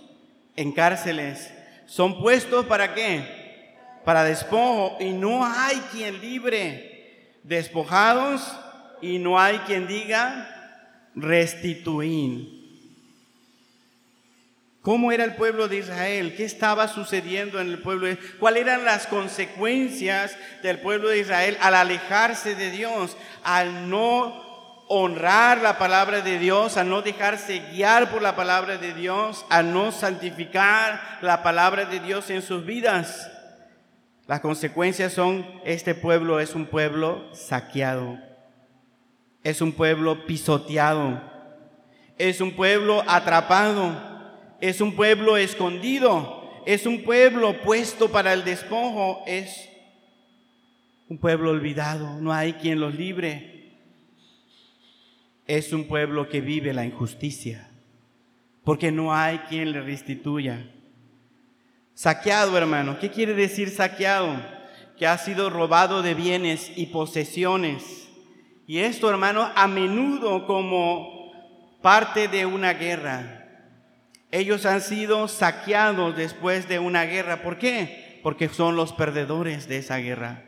en 0.56 0.72
cárceles. 0.72 1.59
Son 1.90 2.20
puestos 2.20 2.66
para 2.66 2.94
qué? 2.94 3.74
Para 4.04 4.22
despojo 4.22 4.96
y 5.00 5.10
no 5.10 5.44
hay 5.44 5.76
quien 5.90 6.20
libre. 6.20 7.32
Despojados 7.42 8.56
y 9.02 9.18
no 9.18 9.40
hay 9.40 9.58
quien 9.66 9.88
diga 9.88 10.78
restituir. 11.16 12.60
¿Cómo 14.82 15.10
era 15.10 15.24
el 15.24 15.34
pueblo 15.34 15.66
de 15.66 15.78
Israel? 15.78 16.36
¿Qué 16.36 16.44
estaba 16.44 16.86
sucediendo 16.86 17.60
en 17.60 17.66
el 17.66 17.80
pueblo? 17.80 18.06
¿Cuáles 18.38 18.62
eran 18.62 18.84
las 18.84 19.08
consecuencias 19.08 20.36
del 20.62 20.78
pueblo 20.78 21.08
de 21.08 21.18
Israel 21.18 21.58
al 21.60 21.74
alejarse 21.74 22.54
de 22.54 22.70
Dios, 22.70 23.16
al 23.42 23.90
no 23.90 24.49
honrar 24.92 25.62
la 25.62 25.78
palabra 25.78 26.20
de 26.20 26.38
Dios, 26.38 26.76
al 26.76 26.88
no 26.90 27.00
dejarse 27.00 27.60
guiar 27.72 28.10
por 28.10 28.20
la 28.20 28.34
palabra 28.34 28.76
de 28.76 28.92
Dios, 28.92 29.46
al 29.48 29.72
no 29.72 29.92
santificar 29.92 31.18
la 31.22 31.42
palabra 31.42 31.84
de 31.84 32.00
Dios 32.00 32.28
en 32.28 32.42
sus 32.42 32.66
vidas? 32.66 33.30
Las 34.26 34.40
consecuencias 34.40 35.12
son, 35.12 35.46
este 35.64 35.94
pueblo 35.94 36.40
es 36.40 36.54
un 36.54 36.66
pueblo 36.66 37.32
saqueado, 37.32 38.18
es 39.44 39.60
un 39.60 39.72
pueblo 39.72 40.26
pisoteado, 40.26 41.22
es 42.18 42.40
un 42.40 42.52
pueblo 42.54 43.02
atrapado 43.06 44.10
es 44.60 44.80
un 44.80 44.94
pueblo 44.94 45.36
escondido, 45.36 46.62
es 46.66 46.86
un 46.86 47.02
pueblo 47.02 47.62
puesto 47.62 48.10
para 48.10 48.32
el 48.32 48.44
despojo, 48.44 49.24
es 49.26 49.68
un 51.08 51.18
pueblo 51.18 51.50
olvidado, 51.50 52.20
no 52.20 52.32
hay 52.32 52.52
quien 52.54 52.78
los 52.78 52.94
libre. 52.94 53.59
Es 55.50 55.72
un 55.72 55.88
pueblo 55.88 56.28
que 56.28 56.40
vive 56.40 56.72
la 56.72 56.84
injusticia, 56.84 57.68
porque 58.62 58.92
no 58.92 59.12
hay 59.12 59.38
quien 59.48 59.72
le 59.72 59.80
restituya. 59.80 60.70
Saqueado, 61.92 62.56
hermano, 62.56 63.00
¿qué 63.00 63.10
quiere 63.10 63.34
decir 63.34 63.70
saqueado? 63.70 64.40
Que 64.96 65.08
ha 65.08 65.18
sido 65.18 65.50
robado 65.50 66.02
de 66.02 66.14
bienes 66.14 66.70
y 66.76 66.86
posesiones. 66.86 68.08
Y 68.68 68.78
esto, 68.78 69.10
hermano, 69.10 69.50
a 69.56 69.66
menudo 69.66 70.46
como 70.46 71.32
parte 71.82 72.28
de 72.28 72.46
una 72.46 72.74
guerra, 72.74 73.48
ellos 74.30 74.64
han 74.66 74.80
sido 74.80 75.26
saqueados 75.26 76.16
después 76.16 76.68
de 76.68 76.78
una 76.78 77.06
guerra. 77.06 77.42
¿Por 77.42 77.58
qué? 77.58 78.20
Porque 78.22 78.48
son 78.48 78.76
los 78.76 78.92
perdedores 78.92 79.66
de 79.66 79.78
esa 79.78 79.96
guerra. 79.96 80.44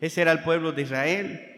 Ese 0.00 0.20
era 0.20 0.32
el 0.32 0.42
pueblo 0.42 0.72
de 0.72 0.82
Israel. 0.82 1.51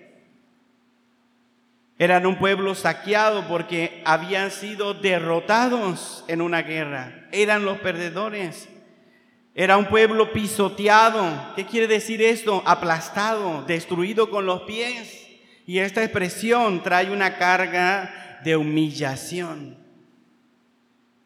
Eran 1.98 2.26
un 2.26 2.38
pueblo 2.38 2.74
saqueado 2.74 3.46
porque 3.46 4.02
habían 4.04 4.50
sido 4.50 4.94
derrotados 4.94 6.24
en 6.26 6.40
una 6.40 6.62
guerra. 6.62 7.28
Eran 7.30 7.64
los 7.64 7.78
perdedores. 7.78 8.68
Era 9.54 9.76
un 9.76 9.86
pueblo 9.86 10.32
pisoteado. 10.32 11.54
¿Qué 11.54 11.64
quiere 11.66 11.86
decir 11.86 12.20
esto? 12.20 12.62
Aplastado, 12.66 13.62
destruido 13.62 14.28
con 14.28 14.44
los 14.44 14.62
pies. 14.62 15.28
Y 15.66 15.78
esta 15.78 16.02
expresión 16.02 16.82
trae 16.82 17.12
una 17.12 17.38
carga 17.38 18.40
de 18.42 18.56
humillación. 18.56 19.78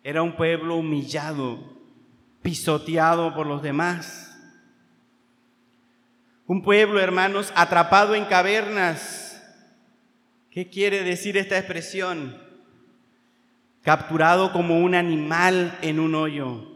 Era 0.05 0.23
un 0.23 0.37
pueblo 0.37 0.77
humillado, 0.77 1.59
pisoteado 2.43 3.35
por 3.35 3.47
los 3.47 3.63
demás. 3.63 4.39
Un 6.47 6.63
pueblo, 6.63 7.01
hermanos, 7.01 7.53
atrapado 7.57 8.15
en 8.15 8.27
cavernas. 8.27 9.28
¿Qué 10.59 10.69
quiere 10.69 11.05
decir 11.05 11.37
esta 11.37 11.57
expresión? 11.57 12.37
Capturado 13.85 14.53
como 14.53 14.81
un 14.81 14.97
animal 14.97 15.79
en 15.83 16.01
un 16.01 16.17
hoyo. 16.17 16.67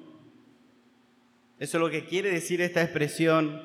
Eso 1.59 1.79
es 1.79 1.81
lo 1.81 1.91
que 1.91 2.05
quiere 2.05 2.31
decir 2.31 2.61
esta 2.61 2.81
expresión 2.81 3.61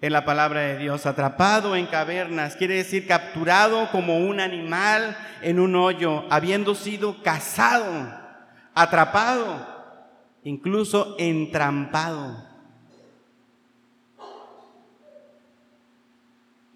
en 0.00 0.12
la 0.12 0.24
palabra 0.24 0.62
de 0.62 0.78
Dios. 0.78 1.06
Atrapado 1.06 1.76
en 1.76 1.86
cavernas, 1.86 2.56
quiere 2.56 2.74
decir 2.74 3.06
capturado 3.06 3.92
como 3.92 4.18
un 4.18 4.40
animal 4.40 5.16
en 5.40 5.60
un 5.60 5.76
hoyo, 5.76 6.24
habiendo 6.28 6.74
sido 6.74 7.22
cazado, 7.22 8.18
atrapado, 8.74 10.02
incluso 10.42 11.14
entrampado. 11.20 12.51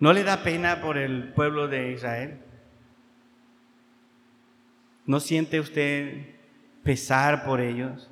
¿No 0.07 0.13
le 0.13 0.23
da 0.23 0.45
pena 0.45 0.81
por 0.81 0.99
el 0.99 1.33
pueblo 1.33 1.67
de 1.67 1.91
Israel? 1.91 2.39
¿No 5.05 5.19
siente 5.19 5.59
usted 5.59 6.37
pesar 6.85 7.45
por 7.45 7.61
ellos? 7.61 8.09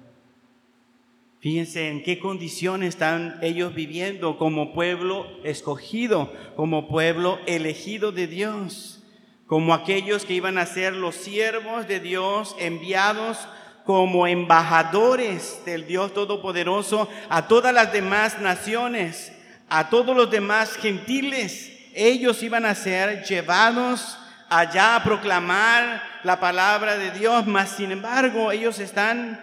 Fíjense 1.39 1.91
en 1.91 2.03
qué 2.03 2.19
condiciones 2.19 2.89
están 2.89 3.39
ellos 3.43 3.77
viviendo 3.77 4.39
como 4.39 4.75
pueblo 4.75 5.25
escogido, 5.45 6.33
como 6.57 6.89
pueblo 6.89 7.39
elegido 7.47 8.11
de 8.11 8.27
Dios, 8.27 9.05
como 9.47 9.73
aquellos 9.73 10.25
que 10.25 10.35
iban 10.35 10.59
a 10.59 10.67
ser 10.67 10.95
los 10.95 11.15
siervos 11.15 11.87
de 11.87 12.01
Dios 12.01 12.57
enviados 12.59 13.47
como 13.85 14.27
embajadores 14.27 15.63
del 15.65 15.87
Dios 15.87 16.13
Todopoderoso 16.13 17.09
a 17.29 17.47
todas 17.47 17.73
las 17.73 17.93
demás 17.93 18.41
naciones, 18.41 19.33
a 19.69 19.91
todos 19.91 20.17
los 20.17 20.29
demás 20.29 20.75
gentiles. 20.75 21.71
Ellos 21.95 22.43
iban 22.43 22.67
a 22.67 22.75
ser 22.75 23.25
llevados 23.25 24.19
allá 24.49 24.97
a 24.97 25.05
proclamar 25.05 26.03
la 26.25 26.41
palabra 26.41 26.97
de 26.99 27.13
Dios, 27.13 27.47
mas 27.47 27.71
sin 27.71 27.93
embargo 27.93 28.51
ellos 28.51 28.81
están 28.81 29.41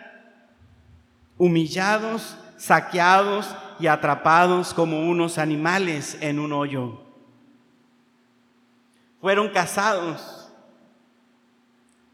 humillados, 1.38 2.38
saqueados 2.58 3.56
y 3.80 3.88
atrapados 3.88 4.74
como 4.74 5.00
unos 5.10 5.38
animales 5.38 6.18
en 6.22 6.40
un 6.40 6.52
hoyo. 6.52 7.02
Fueron 9.22 9.50
cazados. 9.50 10.52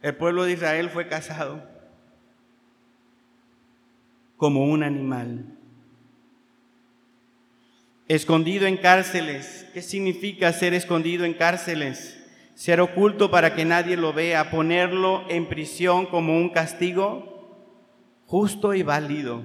El 0.02 0.16
pueblo 0.16 0.44
de 0.44 0.54
Israel 0.54 0.90
fue 0.90 1.08
cazado 1.08 1.68
como 4.38 4.66
un 4.66 4.84
animal. 4.84 5.57
Escondido 8.08 8.68
en 8.68 8.78
cárceles. 8.78 9.66
¿Qué 9.74 9.82
significa 9.82 10.54
ser 10.54 10.74
escondido 10.74 11.26
en 11.26 11.34
cárceles? 11.34 12.18
ser 12.58 12.82
oculto 12.82 13.30
para 13.30 13.54
que 13.54 13.66
nadie 13.66 13.96
lo 13.96 14.14
vea, 14.14 14.50
ponerlo 14.50 15.24
en 15.30 15.46
prisión 15.46 16.08
como 16.08 16.36
un 16.36 16.50
castigo 16.50 17.38
justo 18.26 18.74
y 18.74 18.82
válido. 18.82 19.44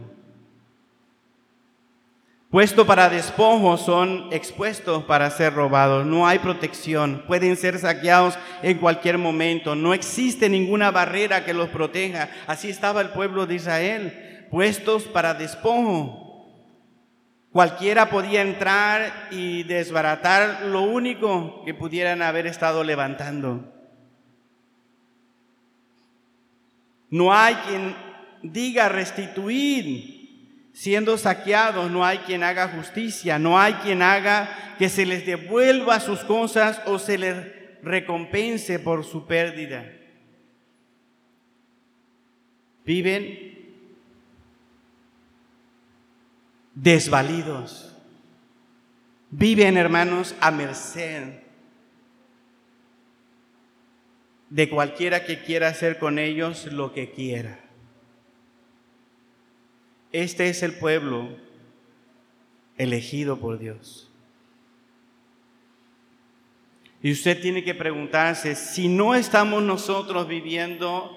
Puesto 2.50 2.86
para 2.86 3.10
despojo, 3.10 3.76
son 3.76 4.28
expuestos 4.32 5.04
para 5.04 5.28
ser 5.30 5.52
robados. 5.52 6.06
No 6.06 6.26
hay 6.26 6.38
protección. 6.38 7.24
Pueden 7.26 7.56
ser 7.56 7.78
saqueados 7.78 8.38
en 8.62 8.78
cualquier 8.78 9.18
momento. 9.18 9.74
No 9.74 9.92
existe 9.92 10.48
ninguna 10.48 10.90
barrera 10.90 11.44
que 11.44 11.52
los 11.52 11.68
proteja. 11.68 12.30
Así 12.46 12.70
estaba 12.70 13.02
el 13.02 13.10
pueblo 13.10 13.46
de 13.46 13.56
Israel, 13.56 14.46
puestos 14.50 15.04
para 15.04 15.34
despojo. 15.34 16.31
Cualquiera 17.52 18.08
podía 18.08 18.40
entrar 18.40 19.28
y 19.30 19.64
desbaratar 19.64 20.62
lo 20.66 20.82
único 20.82 21.62
que 21.66 21.74
pudieran 21.74 22.22
haber 22.22 22.46
estado 22.46 22.82
levantando. 22.82 23.70
No 27.10 27.34
hay 27.34 27.54
quien 27.56 27.94
diga 28.42 28.88
restituir 28.88 30.22
siendo 30.72 31.18
saqueados, 31.18 31.90
no 31.90 32.06
hay 32.06 32.18
quien 32.18 32.42
haga 32.42 32.68
justicia, 32.68 33.38
no 33.38 33.60
hay 33.60 33.74
quien 33.74 34.00
haga 34.00 34.74
que 34.78 34.88
se 34.88 35.04
les 35.04 35.26
devuelva 35.26 36.00
sus 36.00 36.20
cosas 36.20 36.80
o 36.86 36.98
se 36.98 37.18
les 37.18 37.36
recompense 37.82 38.78
por 38.78 39.04
su 39.04 39.26
pérdida. 39.26 39.92
Viven 42.86 43.51
desvalidos. 46.82 47.96
Viven, 49.30 49.76
hermanos, 49.76 50.34
a 50.40 50.50
merced 50.50 51.40
de 54.50 54.68
cualquiera 54.68 55.24
que 55.24 55.42
quiera 55.42 55.68
hacer 55.68 55.98
con 55.98 56.18
ellos 56.18 56.66
lo 56.66 56.92
que 56.92 57.12
quiera. 57.12 57.60
Este 60.10 60.50
es 60.50 60.62
el 60.62 60.74
pueblo 60.74 61.30
elegido 62.76 63.38
por 63.38 63.58
Dios. 63.58 64.10
Y 67.00 67.12
usted 67.12 67.40
tiene 67.40 67.64
que 67.64 67.74
preguntarse, 67.74 68.54
si 68.54 68.88
no 68.88 69.14
estamos 69.14 69.62
nosotros 69.62 70.28
viviendo 70.28 71.16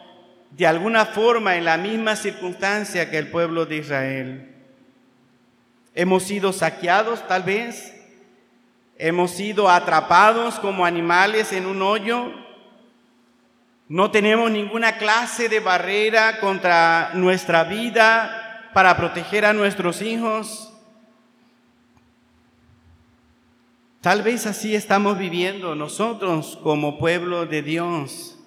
de 0.51 0.67
alguna 0.67 1.05
forma 1.07 1.57
en 1.57 1.65
la 1.65 1.77
misma 1.77 2.15
circunstancia 2.15 3.09
que 3.09 3.17
el 3.17 3.27
pueblo 3.27 3.65
de 3.65 3.77
Israel, 3.77 4.54
Hemos 5.95 6.23
sido 6.23 6.51
saqueados 6.51 7.25
tal 7.27 7.43
vez. 7.43 7.93
Hemos 8.97 9.31
sido 9.31 9.69
atrapados 9.69 10.59
como 10.59 10.85
animales 10.85 11.53
en 11.53 11.65
un 11.65 11.81
hoyo. 11.81 12.31
No 13.87 14.11
tenemos 14.11 14.51
ninguna 14.51 14.97
clase 14.97 15.47
de 15.47 15.61
barrera 15.61 16.39
contra 16.41 17.11
nuestra 17.13 17.63
vida 17.63 18.69
para 18.73 18.97
proteger 18.97 19.45
a 19.45 19.53
nuestros 19.53 20.01
hijos. 20.01 20.73
Tal 24.01 24.21
vez 24.21 24.45
así 24.45 24.75
estamos 24.75 25.17
viviendo 25.17 25.75
nosotros 25.75 26.59
como 26.61 26.99
pueblo 26.99 27.45
de 27.45 27.61
Dios. 27.61 28.37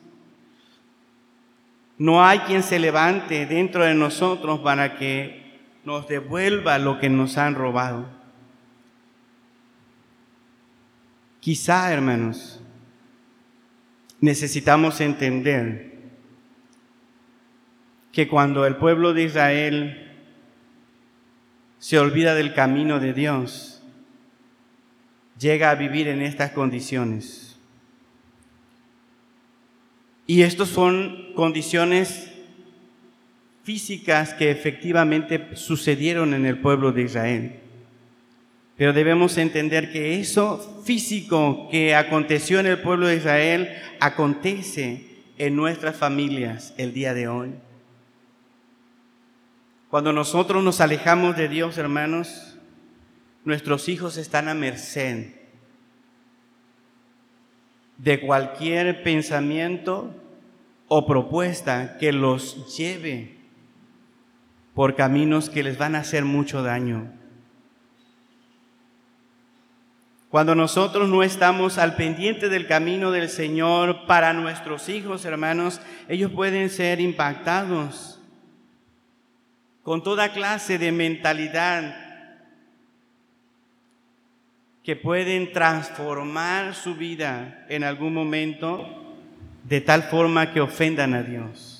No 1.96 2.24
hay 2.24 2.40
quien 2.40 2.62
se 2.62 2.78
levante 2.78 3.46
dentro 3.46 3.84
de 3.84 3.94
nosotros 3.94 4.60
para 4.60 4.96
que 4.96 5.47
nos 5.88 6.06
devuelva 6.06 6.78
lo 6.78 6.98
que 6.98 7.08
nos 7.08 7.38
han 7.38 7.54
robado. 7.54 8.06
Quizá, 11.40 11.90
hermanos, 11.90 12.60
necesitamos 14.20 15.00
entender 15.00 15.94
que 18.12 18.28
cuando 18.28 18.66
el 18.66 18.76
pueblo 18.76 19.14
de 19.14 19.22
Israel 19.22 20.12
se 21.78 21.98
olvida 21.98 22.34
del 22.34 22.52
camino 22.52 23.00
de 23.00 23.14
Dios, 23.14 23.82
llega 25.38 25.70
a 25.70 25.74
vivir 25.74 26.08
en 26.08 26.20
estas 26.20 26.50
condiciones. 26.50 27.58
Y 30.26 30.42
estas 30.42 30.68
son 30.68 31.32
condiciones 31.34 32.27
físicas 33.68 34.32
que 34.32 34.50
efectivamente 34.50 35.54
sucedieron 35.54 36.32
en 36.32 36.46
el 36.46 36.58
pueblo 36.58 36.90
de 36.90 37.02
Israel. 37.02 37.60
Pero 38.78 38.94
debemos 38.94 39.36
entender 39.36 39.92
que 39.92 40.18
eso 40.18 40.82
físico 40.86 41.68
que 41.70 41.94
aconteció 41.94 42.60
en 42.60 42.66
el 42.66 42.80
pueblo 42.80 43.08
de 43.08 43.16
Israel 43.16 43.68
acontece 44.00 45.18
en 45.36 45.54
nuestras 45.54 45.96
familias 45.96 46.72
el 46.78 46.94
día 46.94 47.12
de 47.12 47.28
hoy. 47.28 47.50
Cuando 49.90 50.14
nosotros 50.14 50.64
nos 50.64 50.80
alejamos 50.80 51.36
de 51.36 51.50
Dios, 51.50 51.76
hermanos, 51.76 52.56
nuestros 53.44 53.90
hijos 53.90 54.16
están 54.16 54.48
a 54.48 54.54
merced 54.54 55.26
de 57.98 58.18
cualquier 58.20 59.02
pensamiento 59.02 60.14
o 60.86 61.06
propuesta 61.06 61.98
que 61.98 62.12
los 62.12 62.74
lleve 62.74 63.36
por 64.78 64.94
caminos 64.94 65.50
que 65.50 65.64
les 65.64 65.76
van 65.76 65.96
a 65.96 65.98
hacer 65.98 66.24
mucho 66.24 66.62
daño. 66.62 67.10
Cuando 70.28 70.54
nosotros 70.54 71.08
no 71.08 71.24
estamos 71.24 71.78
al 71.78 71.96
pendiente 71.96 72.48
del 72.48 72.68
camino 72.68 73.10
del 73.10 73.28
Señor 73.28 74.06
para 74.06 74.32
nuestros 74.32 74.88
hijos, 74.88 75.24
hermanos, 75.24 75.80
ellos 76.08 76.30
pueden 76.30 76.70
ser 76.70 77.00
impactados 77.00 78.20
con 79.82 80.04
toda 80.04 80.30
clase 80.30 80.78
de 80.78 80.92
mentalidad 80.92 81.96
que 84.84 84.94
pueden 84.94 85.52
transformar 85.52 86.76
su 86.76 86.94
vida 86.94 87.66
en 87.68 87.82
algún 87.82 88.14
momento 88.14 89.16
de 89.64 89.80
tal 89.80 90.04
forma 90.04 90.52
que 90.52 90.60
ofendan 90.60 91.14
a 91.14 91.24
Dios. 91.24 91.77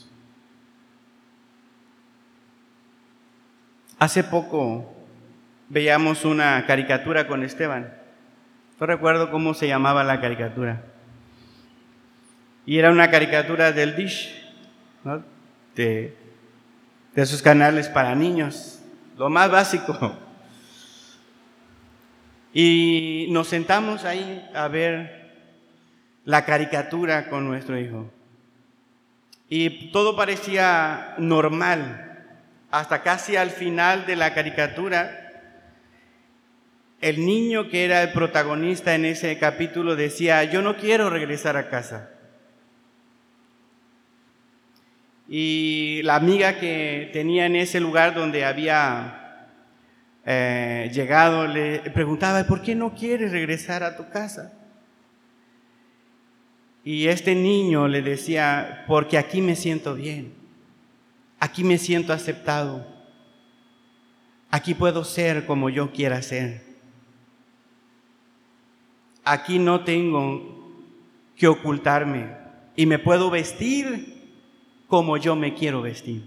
Hace 3.99 4.23
poco 4.23 4.95
veíamos 5.69 6.25
una 6.25 6.65
caricatura 6.67 7.27
con 7.27 7.43
Esteban. 7.43 7.93
No 8.79 8.87
recuerdo 8.87 9.33
cómo 9.33 9.55
se 9.55 9.67
llamaba 9.67 10.05
la 10.05 10.21
caricatura. 10.21 10.85
Y 12.65 12.79
era 12.79 12.93
una 12.93 13.11
caricatura 13.11 13.73
del 13.73 13.97
Dish, 13.97 14.41
de, 15.75 16.17
de 17.15 17.43
canales 17.43 17.89
para 17.89 18.15
niños, 18.15 18.81
lo 19.17 19.31
más 19.31 19.51
básico. 19.51 20.17
Y 22.53 23.27
nos 23.31 23.49
sentamos 23.49 24.05
ahí 24.05 24.49
a 24.55 24.69
ver 24.69 25.33
la 26.25 26.45
caricatura 26.45 27.29
con 27.29 27.49
nuestro 27.49 27.79
hijo. 27.79 28.09
Y 29.49 29.91
todo 29.91 30.15
parecía 30.15 31.15
normal 31.19 32.08
hasta 32.71 33.03
casi 33.03 33.37
al 33.37 33.51
final 33.51 34.07
de 34.07 34.17
la 34.17 34.35
caricatura, 34.35 35.29
el 37.01 37.25
niño 37.25 37.69
que 37.69 37.85
era 37.85 38.03
el 38.03 38.13
protagonista 38.13 38.95
en 38.95 39.05
ese 39.05 39.39
capítulo 39.39 39.97
decía, 39.97 40.45
yo 40.45 40.63
no 40.63 40.77
quiero 40.77 41.11
regresar 41.11 41.57
a 41.57 41.69
casa. 41.69 42.11
Y 45.29 46.01
la 46.03 46.17
amiga 46.17 46.59
que 46.59 47.11
tenía 47.13 47.47
en 47.47 47.57
ese 47.57 47.81
lugar 47.81 48.15
donde 48.15 48.45
había 48.45 49.47
eh, 50.25 50.91
llegado 50.93 51.47
le 51.47 51.81
preguntaba, 51.91 52.45
¿por 52.45 52.63
qué 52.63 52.75
no 52.75 52.95
quieres 52.95 53.31
regresar 53.31 53.83
a 53.83 53.97
tu 53.97 54.09
casa? 54.09 54.55
Y 56.83 57.09
este 57.09 57.35
niño 57.35 57.87
le 57.87 58.03
decía, 58.03 58.85
porque 58.87 59.19
aquí 59.19 59.43
me 59.43 59.55
siento 59.55 59.95
bien. 59.95 60.38
Aquí 61.41 61.63
me 61.63 61.79
siento 61.79 62.13
aceptado. 62.13 62.85
Aquí 64.51 64.75
puedo 64.75 65.05
ser 65.05 65.47
como 65.47 65.71
yo 65.71 65.93
quiera 65.93 66.21
ser. 66.23 66.67
Aquí 69.25 69.59
no 69.59 69.85
tengo 69.85 70.57
que 71.37 71.47
ocultarme 71.47 72.35
y 72.75 72.87
me 72.87 72.99
puedo 72.99 73.31
vestir 73.31 74.33
como 74.87 75.17
yo 75.17 75.37
me 75.37 75.55
quiero 75.55 75.83
vestir. 75.83 76.27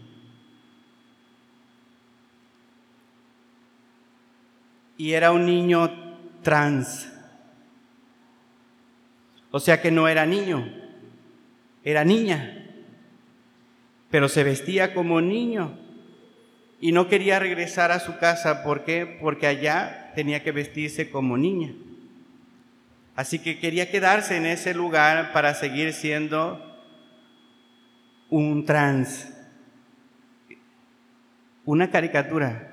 Y 4.97 5.13
era 5.13 5.31
un 5.31 5.45
niño 5.45 5.89
trans. 6.43 7.11
O 9.49 9.59
sea 9.59 9.81
que 9.81 9.91
no 9.91 10.07
era 10.07 10.25
niño, 10.25 10.63
era 11.83 12.05
niña 12.05 12.60
pero 14.11 14.27
se 14.27 14.43
vestía 14.43 14.93
como 14.93 15.21
niño 15.21 15.77
y 16.81 16.91
no 16.91 17.07
quería 17.07 17.39
regresar 17.39 17.91
a 17.91 17.99
su 17.99 18.17
casa. 18.17 18.63
¿Por 18.63 18.83
qué? 18.83 19.17
Porque 19.21 19.47
allá 19.47 20.11
tenía 20.13 20.43
que 20.43 20.51
vestirse 20.51 21.09
como 21.09 21.37
niña. 21.37 21.73
Así 23.15 23.39
que 23.39 23.59
quería 23.59 23.89
quedarse 23.89 24.35
en 24.35 24.45
ese 24.45 24.73
lugar 24.73 25.31
para 25.31 25.53
seguir 25.53 25.93
siendo 25.93 26.67
un 28.29 28.65
trans, 28.65 29.31
una 31.65 31.89
caricatura. 31.89 32.67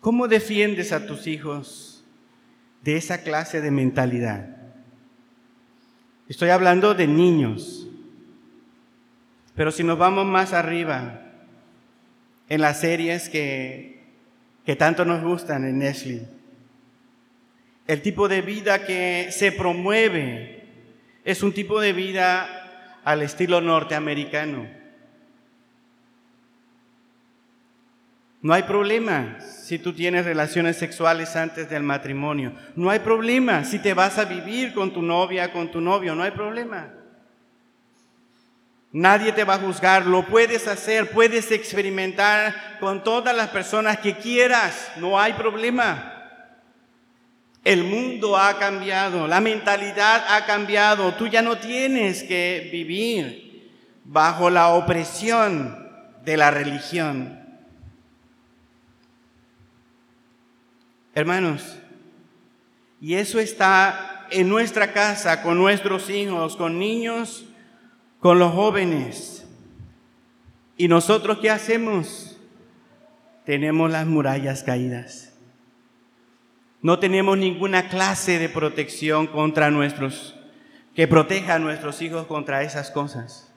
¿Cómo 0.00 0.28
defiendes 0.28 0.92
a 0.92 1.06
tus 1.06 1.26
hijos 1.26 2.04
de 2.82 2.96
esa 2.96 3.22
clase 3.22 3.60
de 3.60 3.72
mentalidad? 3.72 4.55
Estoy 6.28 6.50
hablando 6.50 6.94
de 6.94 7.06
niños. 7.06 7.86
Pero 9.54 9.70
si 9.70 9.84
nos 9.84 9.98
vamos 9.98 10.26
más 10.26 10.52
arriba, 10.52 11.22
en 12.48 12.60
las 12.60 12.80
series 12.80 13.28
que, 13.28 14.02
que 14.64 14.76
tanto 14.76 15.04
nos 15.04 15.22
gustan 15.22 15.64
en 15.64 15.78
Nestle, 15.78 16.28
el 17.86 18.02
tipo 18.02 18.28
de 18.28 18.42
vida 18.42 18.84
que 18.84 19.28
se 19.30 19.52
promueve 19.52 20.64
es 21.24 21.42
un 21.42 21.52
tipo 21.52 21.80
de 21.80 21.92
vida 21.92 23.00
al 23.04 23.22
estilo 23.22 23.60
norteamericano. 23.60 24.66
No 28.46 28.52
hay 28.52 28.62
problema 28.62 29.38
si 29.40 29.76
tú 29.76 29.92
tienes 29.92 30.24
relaciones 30.24 30.76
sexuales 30.76 31.34
antes 31.34 31.68
del 31.68 31.82
matrimonio. 31.82 32.52
No 32.76 32.90
hay 32.90 33.00
problema 33.00 33.64
si 33.64 33.80
te 33.80 33.92
vas 33.92 34.18
a 34.18 34.24
vivir 34.24 34.72
con 34.72 34.92
tu 34.92 35.02
novia, 35.02 35.52
con 35.52 35.68
tu 35.68 35.80
novio. 35.80 36.14
No 36.14 36.22
hay 36.22 36.30
problema. 36.30 36.94
Nadie 38.92 39.32
te 39.32 39.42
va 39.42 39.54
a 39.54 39.58
juzgar. 39.58 40.06
Lo 40.06 40.24
puedes 40.24 40.68
hacer. 40.68 41.10
Puedes 41.10 41.50
experimentar 41.50 42.78
con 42.78 43.02
todas 43.02 43.36
las 43.36 43.48
personas 43.48 43.98
que 43.98 44.14
quieras. 44.14 44.92
No 44.98 45.18
hay 45.18 45.32
problema. 45.32 46.12
El 47.64 47.82
mundo 47.82 48.36
ha 48.36 48.60
cambiado. 48.60 49.26
La 49.26 49.40
mentalidad 49.40 50.24
ha 50.28 50.46
cambiado. 50.46 51.14
Tú 51.14 51.26
ya 51.26 51.42
no 51.42 51.58
tienes 51.58 52.22
que 52.22 52.68
vivir 52.70 53.72
bajo 54.04 54.50
la 54.50 54.68
opresión 54.68 55.90
de 56.22 56.36
la 56.36 56.52
religión. 56.52 57.45
Hermanos, 61.16 61.78
y 63.00 63.14
eso 63.14 63.40
está 63.40 64.26
en 64.30 64.50
nuestra 64.50 64.92
casa, 64.92 65.42
con 65.42 65.56
nuestros 65.56 66.10
hijos, 66.10 66.58
con 66.58 66.78
niños, 66.78 67.46
con 68.20 68.38
los 68.38 68.52
jóvenes. 68.52 69.48
¿Y 70.76 70.88
nosotros 70.88 71.38
qué 71.38 71.48
hacemos? 71.48 72.38
Tenemos 73.46 73.90
las 73.90 74.06
murallas 74.06 74.62
caídas. 74.62 75.32
No 76.82 76.98
tenemos 76.98 77.38
ninguna 77.38 77.88
clase 77.88 78.38
de 78.38 78.50
protección 78.50 79.26
contra 79.26 79.70
nuestros, 79.70 80.36
que 80.94 81.08
proteja 81.08 81.54
a 81.54 81.58
nuestros 81.58 82.02
hijos 82.02 82.26
contra 82.26 82.62
esas 82.62 82.90
cosas. 82.90 83.50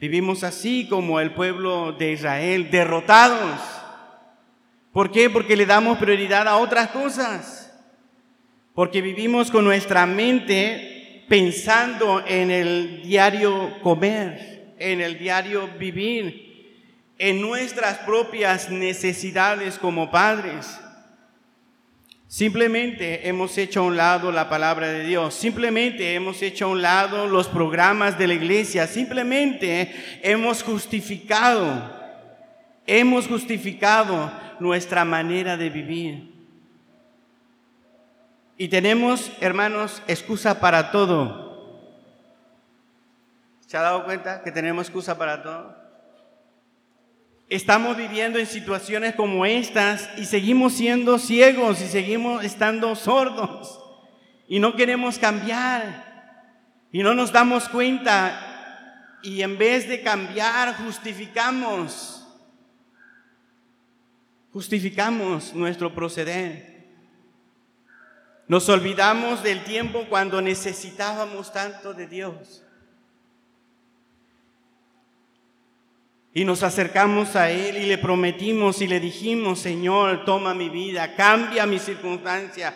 Vivimos 0.00 0.44
así 0.44 0.88
como 0.88 1.20
el 1.20 1.34
pueblo 1.34 1.92
de 1.92 2.12
Israel, 2.12 2.70
derrotados 2.70 3.73
¿Por 4.94 5.10
qué? 5.10 5.28
Porque 5.28 5.56
le 5.56 5.66
damos 5.66 5.98
prioridad 5.98 6.46
a 6.46 6.56
otras 6.56 6.90
cosas. 6.90 7.68
Porque 8.76 9.02
vivimos 9.02 9.50
con 9.50 9.64
nuestra 9.64 10.06
mente 10.06 11.24
pensando 11.28 12.22
en 12.24 12.52
el 12.52 13.02
diario 13.02 13.80
comer, 13.82 14.74
en 14.78 15.00
el 15.00 15.18
diario 15.18 15.68
vivir, 15.80 17.10
en 17.18 17.40
nuestras 17.40 17.98
propias 17.98 18.70
necesidades 18.70 19.80
como 19.80 20.12
padres. 20.12 20.78
Simplemente 22.28 23.28
hemos 23.28 23.58
hecho 23.58 23.80
a 23.80 23.84
un 23.84 23.96
lado 23.96 24.30
la 24.30 24.48
palabra 24.48 24.88
de 24.88 25.02
Dios, 25.04 25.34
simplemente 25.34 26.14
hemos 26.14 26.40
hecho 26.40 26.66
a 26.66 26.68
un 26.68 26.82
lado 26.82 27.26
los 27.26 27.48
programas 27.48 28.16
de 28.16 28.28
la 28.28 28.34
iglesia, 28.34 28.86
simplemente 28.86 29.92
hemos 30.22 30.62
justificado, 30.62 31.92
hemos 32.86 33.26
justificado 33.26 34.43
nuestra 34.60 35.04
manera 35.04 35.56
de 35.56 35.70
vivir. 35.70 36.34
Y 38.56 38.68
tenemos, 38.68 39.32
hermanos, 39.40 40.02
excusa 40.06 40.60
para 40.60 40.90
todo. 40.90 41.80
¿Se 43.66 43.76
ha 43.76 43.82
dado 43.82 44.04
cuenta 44.04 44.42
que 44.42 44.52
tenemos 44.52 44.86
excusa 44.86 45.18
para 45.18 45.42
todo? 45.42 45.84
Estamos 47.48 47.96
viviendo 47.96 48.38
en 48.38 48.46
situaciones 48.46 49.14
como 49.14 49.44
estas 49.44 50.08
y 50.16 50.24
seguimos 50.24 50.74
siendo 50.74 51.18
ciegos 51.18 51.80
y 51.80 51.88
seguimos 51.88 52.44
estando 52.44 52.94
sordos 52.96 53.80
y 54.48 54.60
no 54.60 54.76
queremos 54.76 55.18
cambiar 55.18 56.14
y 56.90 57.02
no 57.02 57.14
nos 57.14 57.32
damos 57.32 57.68
cuenta 57.68 59.18
y 59.22 59.42
en 59.42 59.58
vez 59.58 59.88
de 59.88 60.02
cambiar 60.02 60.76
justificamos 60.76 62.13
justificamos 64.54 65.52
nuestro 65.52 65.92
proceder. 65.92 66.86
Nos 68.46 68.68
olvidamos 68.68 69.42
del 69.42 69.64
tiempo 69.64 70.06
cuando 70.08 70.40
necesitábamos 70.40 71.52
tanto 71.52 71.92
de 71.92 72.06
Dios. 72.06 72.62
Y 76.32 76.44
nos 76.44 76.62
acercamos 76.62 77.34
a 77.34 77.50
Él 77.50 77.78
y 77.78 77.86
le 77.86 77.98
prometimos 77.98 78.80
y 78.80 78.86
le 78.86 79.00
dijimos, 79.00 79.58
Señor, 79.58 80.24
toma 80.24 80.54
mi 80.54 80.68
vida, 80.68 81.16
cambia 81.16 81.66
mi 81.66 81.80
circunstancia, 81.80 82.74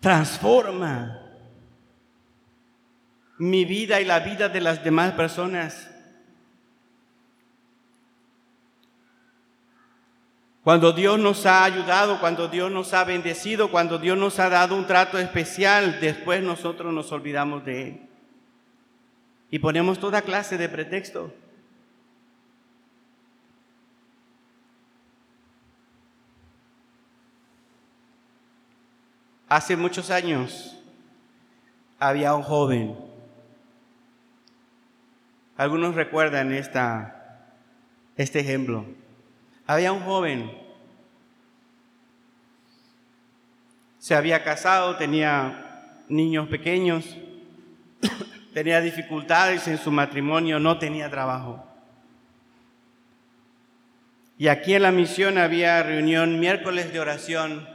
transforma 0.00 1.22
mi 3.38 3.64
vida 3.64 4.02
y 4.02 4.04
la 4.04 4.20
vida 4.20 4.50
de 4.50 4.60
las 4.60 4.84
demás 4.84 5.12
personas. 5.12 5.85
Cuando 10.66 10.90
Dios 10.90 11.16
nos 11.20 11.46
ha 11.46 11.62
ayudado, 11.62 12.18
cuando 12.18 12.48
Dios 12.48 12.72
nos 12.72 12.92
ha 12.92 13.04
bendecido, 13.04 13.70
cuando 13.70 14.00
Dios 14.00 14.18
nos 14.18 14.40
ha 14.40 14.48
dado 14.48 14.74
un 14.74 14.84
trato 14.84 15.16
especial, 15.16 16.00
después 16.00 16.42
nosotros 16.42 16.92
nos 16.92 17.12
olvidamos 17.12 17.64
de 17.64 17.82
Él. 17.82 18.08
Y 19.48 19.60
ponemos 19.60 20.00
toda 20.00 20.22
clase 20.22 20.58
de 20.58 20.68
pretexto. 20.68 21.32
Hace 29.48 29.76
muchos 29.76 30.10
años 30.10 30.76
había 32.00 32.34
un 32.34 32.42
joven. 32.42 32.96
Algunos 35.56 35.94
recuerdan 35.94 36.52
esta, 36.52 37.54
este 38.16 38.40
ejemplo. 38.40 39.05
Había 39.66 39.92
un 39.92 40.02
joven, 40.02 40.52
se 43.98 44.14
había 44.14 44.44
casado, 44.44 44.96
tenía 44.96 46.04
niños 46.08 46.48
pequeños, 46.48 47.04
tenía 48.54 48.80
dificultades 48.80 49.66
en 49.66 49.78
su 49.78 49.90
matrimonio, 49.90 50.60
no 50.60 50.78
tenía 50.78 51.10
trabajo. 51.10 51.66
Y 54.38 54.46
aquí 54.46 54.74
en 54.74 54.82
la 54.82 54.92
misión 54.92 55.38
había 55.38 55.82
reunión 55.82 56.38
miércoles 56.38 56.92
de 56.92 57.00
oración, 57.00 57.68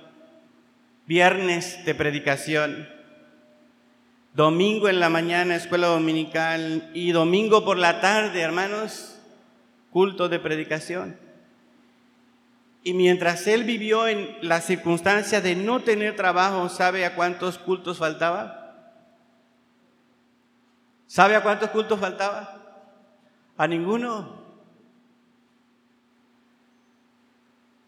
viernes 1.08 1.84
de 1.84 1.94
predicación, 1.94 2.88
domingo 4.34 4.88
en 4.88 5.02
la 5.02 5.10
mañana 5.10 5.58
escuela 5.58 5.88
dominical 5.88 6.89
y 6.94 7.12
domingo 7.12 7.66
por 7.66 7.78
la 7.78 8.00
tarde, 8.00 8.39
hermanos, 8.39 9.20
culto 9.89 10.30
de 10.30 10.39
predicación. 10.39 11.30
Y 12.84 12.93
mientras 12.93 13.45
él 13.47 13.63
vivió 13.63 14.07
en 14.07 14.38
la 14.41 14.59
circunstancia 14.59 15.39
de 15.39 15.55
no 15.55 15.82
tener 15.82 16.15
trabajo, 16.15 16.67
¿sabe 16.67 17.05
a 17.05 17.15
cuántos 17.15 17.59
cultos 17.59 17.99
faltaba? 17.99 18.57
¿Sabe 21.05 21.36
a 21.36 21.43
cuántos 21.43 21.69
cultos 21.69 21.99
faltaba? 21.99 22.57
A 23.57 23.67
ninguno. 23.67 24.41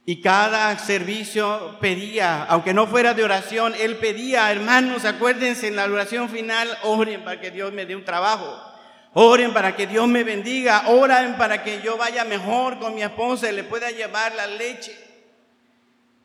Y 0.05 0.21
cada 0.21 0.77
servicio 0.77 1.77
pedía, 1.79 2.43
aunque 2.43 2.73
no 2.73 2.85
fuera 2.85 3.13
de 3.13 3.23
oración, 3.23 3.73
él 3.79 3.95
pedía, 3.95 4.51
hermanos, 4.51 5.05
acuérdense 5.05 5.69
en 5.69 5.77
la 5.77 5.85
oración 5.85 6.29
final, 6.29 6.67
oren 6.83 7.23
para 7.23 7.39
que 7.39 7.51
Dios 7.51 7.71
me 7.71 7.85
dé 7.85 7.95
un 7.95 8.03
trabajo. 8.03 8.72
Oren 9.13 9.53
para 9.53 9.75
que 9.75 9.85
Dios 9.85 10.07
me 10.07 10.23
bendiga. 10.23 10.89
Oren 10.89 11.37
para 11.37 11.63
que 11.63 11.81
yo 11.81 11.97
vaya 11.97 12.25
mejor 12.25 12.79
con 12.79 12.95
mi 12.95 13.03
esposa 13.03 13.51
y 13.51 13.55
le 13.55 13.63
pueda 13.63 13.91
llevar 13.91 14.33
la 14.35 14.47
leche. 14.47 14.95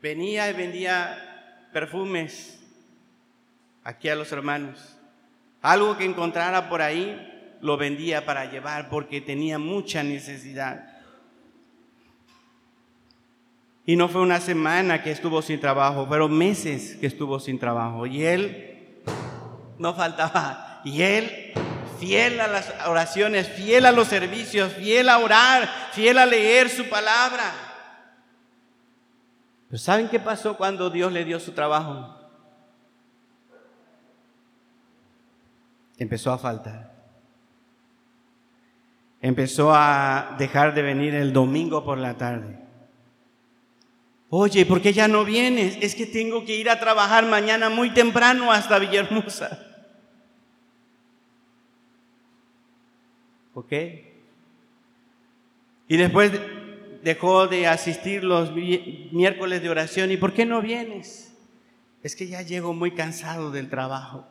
Venía 0.00 0.48
y 0.48 0.54
vendía 0.54 1.68
perfumes 1.72 2.58
aquí 3.84 4.08
a 4.08 4.14
los 4.14 4.32
hermanos. 4.32 4.96
Algo 5.60 5.98
que 5.98 6.04
encontrara 6.04 6.68
por 6.68 6.80
ahí 6.80 7.56
lo 7.60 7.76
vendía 7.76 8.24
para 8.24 8.50
llevar 8.50 8.88
porque 8.88 9.20
tenía 9.20 9.58
mucha 9.58 10.02
necesidad. 10.02 10.98
Y 13.84 13.96
no 13.96 14.08
fue 14.08 14.20
una 14.20 14.40
semana 14.40 15.02
que 15.02 15.10
estuvo 15.10 15.42
sin 15.42 15.60
trabajo, 15.60 16.06
fueron 16.06 16.36
meses 16.36 16.96
que 17.00 17.06
estuvo 17.06 17.40
sin 17.40 17.58
trabajo. 17.58 18.06
Y 18.06 18.24
él 18.24 19.02
no 19.78 19.94
faltaba. 19.94 20.80
Y 20.84 21.02
él 21.02 21.52
fiel 21.98 22.40
a 22.40 22.46
las 22.46 22.72
oraciones, 22.86 23.48
fiel 23.48 23.86
a 23.86 23.92
los 23.92 24.08
servicios, 24.08 24.72
fiel 24.72 25.08
a 25.08 25.18
orar, 25.18 25.68
fiel 25.92 26.18
a 26.18 26.26
leer 26.26 26.68
su 26.68 26.88
palabra. 26.88 27.52
Pero 29.68 29.78
¿saben 29.78 30.08
qué 30.08 30.18
pasó 30.18 30.56
cuando 30.56 30.88
Dios 30.90 31.12
le 31.12 31.24
dio 31.24 31.38
su 31.38 31.52
trabajo? 31.52 32.16
Empezó 35.98 36.32
a 36.32 36.38
faltar. 36.38 36.92
Empezó 39.20 39.74
a 39.74 40.36
dejar 40.38 40.74
de 40.74 40.82
venir 40.82 41.14
el 41.14 41.32
domingo 41.32 41.84
por 41.84 41.98
la 41.98 42.16
tarde. 42.16 42.58
Oye, 44.30 44.64
¿por 44.64 44.80
qué 44.80 44.92
ya 44.92 45.08
no 45.08 45.24
vienes? 45.24 45.78
Es 45.80 45.94
que 45.94 46.06
tengo 46.06 46.44
que 46.44 46.54
ir 46.54 46.70
a 46.70 46.78
trabajar 46.78 47.26
mañana 47.26 47.68
muy 47.68 47.90
temprano 47.90 48.52
hasta 48.52 48.78
Villahermosa. 48.78 49.67
¿Ok? 53.58 53.72
Y 55.88 55.96
después 55.96 56.30
dejó 57.02 57.48
de 57.48 57.66
asistir 57.66 58.22
los 58.22 58.52
miércoles 58.52 59.62
de 59.62 59.68
oración. 59.68 60.12
¿Y 60.12 60.16
por 60.16 60.32
qué 60.32 60.46
no 60.46 60.62
vienes? 60.62 61.34
Es 62.04 62.14
que 62.14 62.28
ya 62.28 62.42
llego 62.42 62.72
muy 62.72 62.92
cansado 62.92 63.50
del 63.50 63.68
trabajo. 63.68 64.24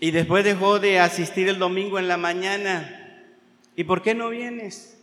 Y 0.00 0.10
después 0.10 0.42
dejó 0.42 0.80
de 0.80 0.98
asistir 0.98 1.48
el 1.48 1.60
domingo 1.60 2.00
en 2.00 2.08
la 2.08 2.16
mañana. 2.16 3.28
¿Y 3.76 3.84
por 3.84 4.02
qué 4.02 4.16
no 4.16 4.30
vienes? 4.30 4.99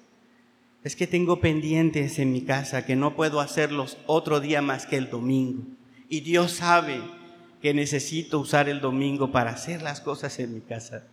Es 0.84 0.96
que 0.96 1.08
tengo 1.08 1.42
pendientes 1.42 2.20
en 2.20 2.32
mi 2.32 2.42
casa 2.42 2.86
que 2.86 2.96
no 2.96 3.16
puedo 3.16 3.42
hacerlos 3.42 3.98
otro 4.06 4.40
día 4.40 4.62
más 4.62 4.86
que 4.86 4.98
el 4.98 5.10
domingo. 5.10 5.64
Y 6.10 6.22
Dios 6.22 6.52
sabe 6.52 7.02
que 7.62 7.74
necesito 7.74 8.40
usar 8.40 8.70
el 8.70 8.80
domingo 8.80 9.32
para 9.32 9.52
hacer 9.52 9.82
las 9.82 10.00
cosas 10.02 10.40
en 10.40 10.54
mi 10.54 10.62
casa. 10.62 11.04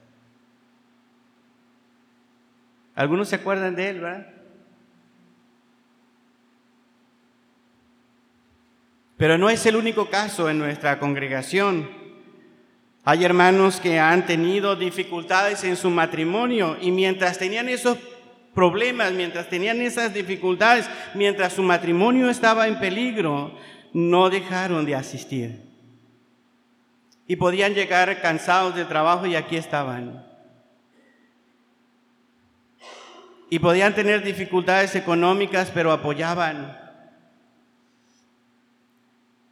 Algunos 2.95 3.29
se 3.29 3.37
acuerdan 3.37 3.75
de 3.75 3.89
él, 3.89 4.01
¿verdad? 4.01 4.29
Pero 9.17 9.39
no 9.39 9.49
es 9.49 9.65
el 9.67 9.77
único 9.77 10.11
caso 10.11 10.51
en 10.51 10.59
nuestra 10.59 10.99
congregación. 10.99 11.89
Hay 13.05 13.25
hermanos 13.25 13.81
que 13.81 13.99
han 13.99 14.27
tenido 14.27 14.77
dificultades 14.77 15.65
en 15.65 15.77
su 15.77 15.91
matrimonio 15.91 16.77
y 16.81 16.91
mientras 16.91 17.39
tenían 17.39 17.69
esos 17.69 17.99
problemas, 18.55 19.13
mientras 19.13 19.49
tenían 19.49 19.83
esas 19.83 20.15
dificultades, 20.15 20.89
mientras 21.15 21.53
su 21.53 21.63
matrimonio 21.63 22.31
estaba 22.31 22.67
en 22.69 22.79
peligro, 22.79 23.59
no 23.93 24.31
dejaron 24.31 24.87
de 24.87 24.95
asistir. 24.95 25.61
Y 27.27 27.37
podían 27.37 27.75
llegar 27.75 28.21
cansados 28.21 28.75
del 28.75 28.87
trabajo 28.87 29.27
y 29.27 29.35
aquí 29.35 29.57
estaban. 29.57 30.27
Y 33.51 33.59
podían 33.59 33.95
tener 33.95 34.23
dificultades 34.23 34.95
económicas, 34.95 35.71
pero 35.73 35.93
apoyaban. 35.93 36.79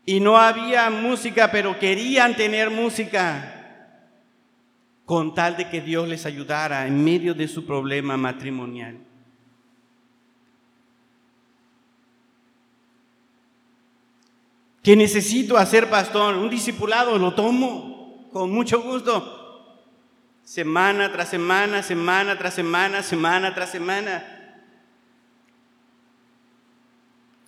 Y 0.05 0.21
no 0.21 0.37
había 0.37 0.91
música, 0.91 1.51
pero 1.53 1.79
querían 1.79 2.35
tener 2.35 2.71
música 2.71 3.62
con 5.13 5.35
tal 5.35 5.59
de 5.59 5.69
que 5.69 5.83
Dios 5.83 6.09
les 6.09 6.25
ayudara 6.25 6.87
en 6.87 7.05
medio 7.05 7.35
de 7.35 7.47
su 7.47 7.67
problema 7.67 8.17
matrimonial. 8.17 8.97
Que 14.83 14.97
necesito 14.97 15.59
hacer 15.59 15.91
pastor, 15.91 16.35
un 16.37 16.49
discipulado, 16.49 17.19
lo 17.19 17.35
tomo 17.35 18.27
con 18.33 18.51
mucho 18.51 18.81
gusto. 18.81 19.77
Semana 20.45 21.13
tras 21.13 21.29
semana, 21.29 21.83
semana 21.83 22.39
tras 22.39 22.55
semana, 22.55 23.03
semana 23.03 23.55
tras 23.55 23.71
semana. 23.71 24.25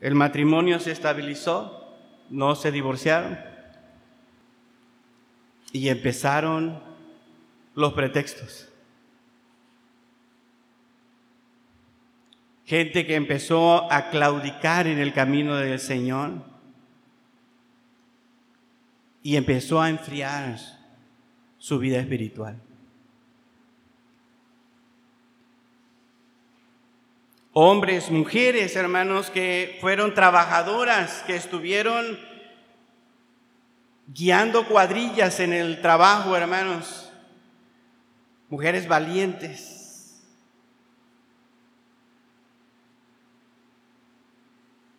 El 0.03 0.15
matrimonio 0.15 0.79
se 0.81 0.93
estabilizó, 0.93 1.97
no 2.29 2.57
se 2.57 2.71
divorciaron 2.71 3.39
y 5.73 5.89
empezaron 5.89 6.93
los 7.75 7.93
pretextos. 7.93 8.69
Gente 12.65 13.07
que 13.07 13.15
empezó 13.15 13.93
a 13.93 14.09
claudicar 14.11 14.87
en 14.87 14.99
el 14.99 15.13
camino 15.13 15.57
del 15.57 15.79
Señor 15.79 16.33
y 19.23 19.37
empezó 19.37 19.83
a 19.83 19.91
enfriar 19.91 20.59
su 21.59 21.79
vida 21.79 21.99
espiritual. 21.99 22.61
Hombres, 27.53 28.11
mujeres, 28.11 28.75
hermanos, 28.75 29.31
que 29.31 29.79
fueron 29.81 30.15
trabajadoras, 30.15 31.23
que 31.27 31.37
estuvieron 31.37 32.19
guiando 34.09 34.67
cuadrillas 34.67 35.39
en 35.39 35.53
el 35.53 35.81
trabajo, 35.81 36.37
hermanos 36.37 37.04
mujeres 38.55 38.87
valientes, 38.87 40.23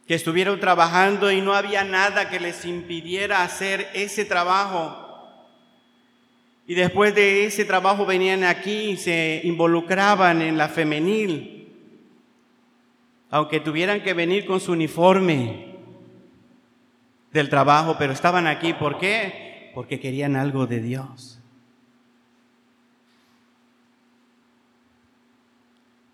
que 0.05 0.13
estuvieron 0.13 0.59
trabajando 0.59 1.31
y 1.31 1.39
no 1.39 1.53
había 1.53 1.85
nada 1.85 2.29
que 2.29 2.41
les 2.41 2.65
impidiera 2.65 3.43
hacer 3.43 3.87
ese 3.93 4.25
trabajo. 4.25 5.01
Y 6.67 6.73
después 6.75 7.15
de 7.15 7.45
ese 7.45 7.63
trabajo 7.63 8.05
venían 8.05 8.43
aquí 8.43 8.89
y 8.89 8.97
se 8.97 9.39
involucraban 9.45 10.41
en 10.41 10.57
la 10.57 10.67
femenil, 10.67 11.73
aunque 13.29 13.61
tuvieran 13.61 14.03
que 14.03 14.13
venir 14.13 14.45
con 14.45 14.59
su 14.59 14.73
uniforme 14.73 15.77
del 17.31 17.49
trabajo, 17.49 17.95
pero 17.97 18.11
estaban 18.11 18.47
aquí. 18.47 18.73
¿Por 18.73 18.97
qué? 18.97 19.71
Porque 19.73 20.01
querían 20.01 20.35
algo 20.35 20.67
de 20.67 20.81
Dios. 20.81 21.39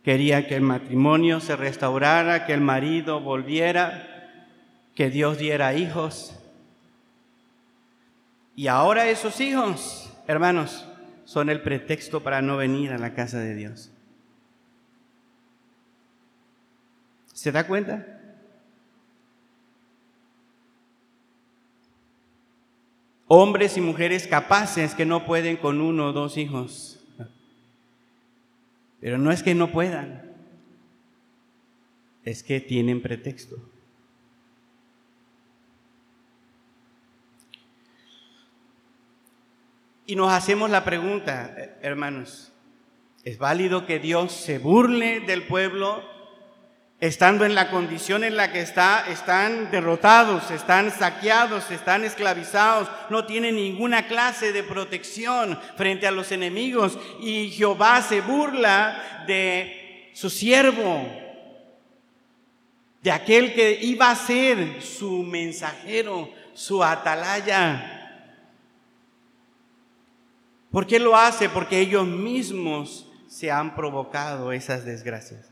Quería 0.04 0.48
que 0.48 0.56
el 0.56 0.62
matrimonio 0.62 1.40
se 1.40 1.56
restaurara, 1.56 2.46
que 2.46 2.54
el 2.54 2.62
marido 2.62 3.22
volviera, 3.22 4.08
que 4.96 5.10
Dios 5.10 5.38
diera 5.38 5.76
hijos. 5.76 6.36
Y 8.56 8.68
ahora 8.68 9.08
esos 9.10 9.40
hijos, 9.40 10.12
hermanos, 10.28 10.88
son 11.26 11.50
el 11.50 11.62
pretexto 11.62 12.24
para 12.24 12.42
no 12.42 12.58
venir 12.58 12.92
a 12.92 12.98
la 12.98 13.14
casa 13.14 13.40
de 13.40 13.54
Dios. 13.54 13.92
¿Se 17.32 17.52
da 17.52 17.66
cuenta? 17.68 18.06
Hombres 23.28 23.78
y 23.78 23.82
mujeres 23.82 24.28
capaces 24.28 24.94
que 24.94 25.06
no 25.06 25.26
pueden 25.26 25.58
con 25.58 25.80
uno 25.80 26.08
o 26.08 26.12
dos 26.12 26.38
hijos 26.38 26.91
pero 29.02 29.18
no 29.18 29.32
es 29.32 29.44
que 29.44 29.56
no 29.56 29.72
puedan, 29.72 30.32
es 32.24 32.44
que 32.44 32.62
tienen 32.62 33.02
pretexto. 33.02 33.58
Y 40.06 40.16
nos 40.16 40.32
hacemos 40.32 40.70
la 40.70 40.84
pregunta, 40.84 41.56
hermanos, 41.82 42.54
¿es 43.24 43.38
válido 43.38 43.86
que 43.86 43.98
Dios 43.98 44.32
se 44.32 44.60
burle 44.60 45.22
del 45.22 45.48
pueblo 45.48 46.04
estando 47.02 47.46
en 47.46 47.56
la 47.56 47.72
condición 47.72 48.24
en 48.24 48.38
la 48.38 48.52
que 48.52 48.62
está, 48.62 49.06
están 49.10 49.72
derrotados, 49.72 50.52
están 50.52 50.92
saqueados, 50.92 51.72
están 51.72 52.04
esclavizados, 52.04 52.88
no 53.10 53.26
tienen 53.26 53.56
ninguna 53.56 54.08
clase 54.08 54.54
de 54.54 54.62
protección 54.62 55.60
frente 55.76 56.06
a 56.06 56.12
los 56.12 56.32
enemigos 56.32 57.00
y 57.20 57.50
Jehová 57.50 58.04
se 58.04 58.22
burla 58.22 59.24
de 59.26 60.12
su 60.14 60.30
siervo, 60.30 61.04
de 63.02 63.12
aquel 63.12 63.56
que 63.56 63.80
iba 63.82 64.12
a 64.12 64.16
ser 64.16 64.84
su 64.84 65.24
mensajero, 65.24 66.30
su 66.54 66.84
atalaya. 66.84 67.98
¿Por 70.70 70.86
qué 70.86 71.00
lo 71.00 71.18
hace? 71.18 71.50
Porque 71.50 71.80
ellos 71.80 72.06
mismos 72.06 73.08
se 73.28 73.50
han 73.50 73.74
provocado 73.74 74.52
esas 74.52 74.86
desgracias. 74.86 75.51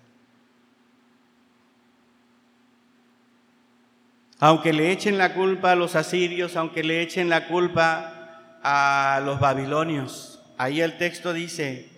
Aunque 4.39 4.71
le 4.71 4.91
echen 4.91 5.17
la 5.17 5.33
culpa 5.33 5.73
a 5.73 5.75
los 5.75 5.95
asirios, 5.95 6.55
aunque 6.55 6.83
le 6.83 7.01
echen 7.01 7.29
la 7.29 7.47
culpa 7.47 8.59
a 8.63 9.21
los 9.23 9.39
babilonios, 9.39 10.41
ahí 10.57 10.79
el 10.81 10.97
texto 10.97 11.33
dice 11.33 11.89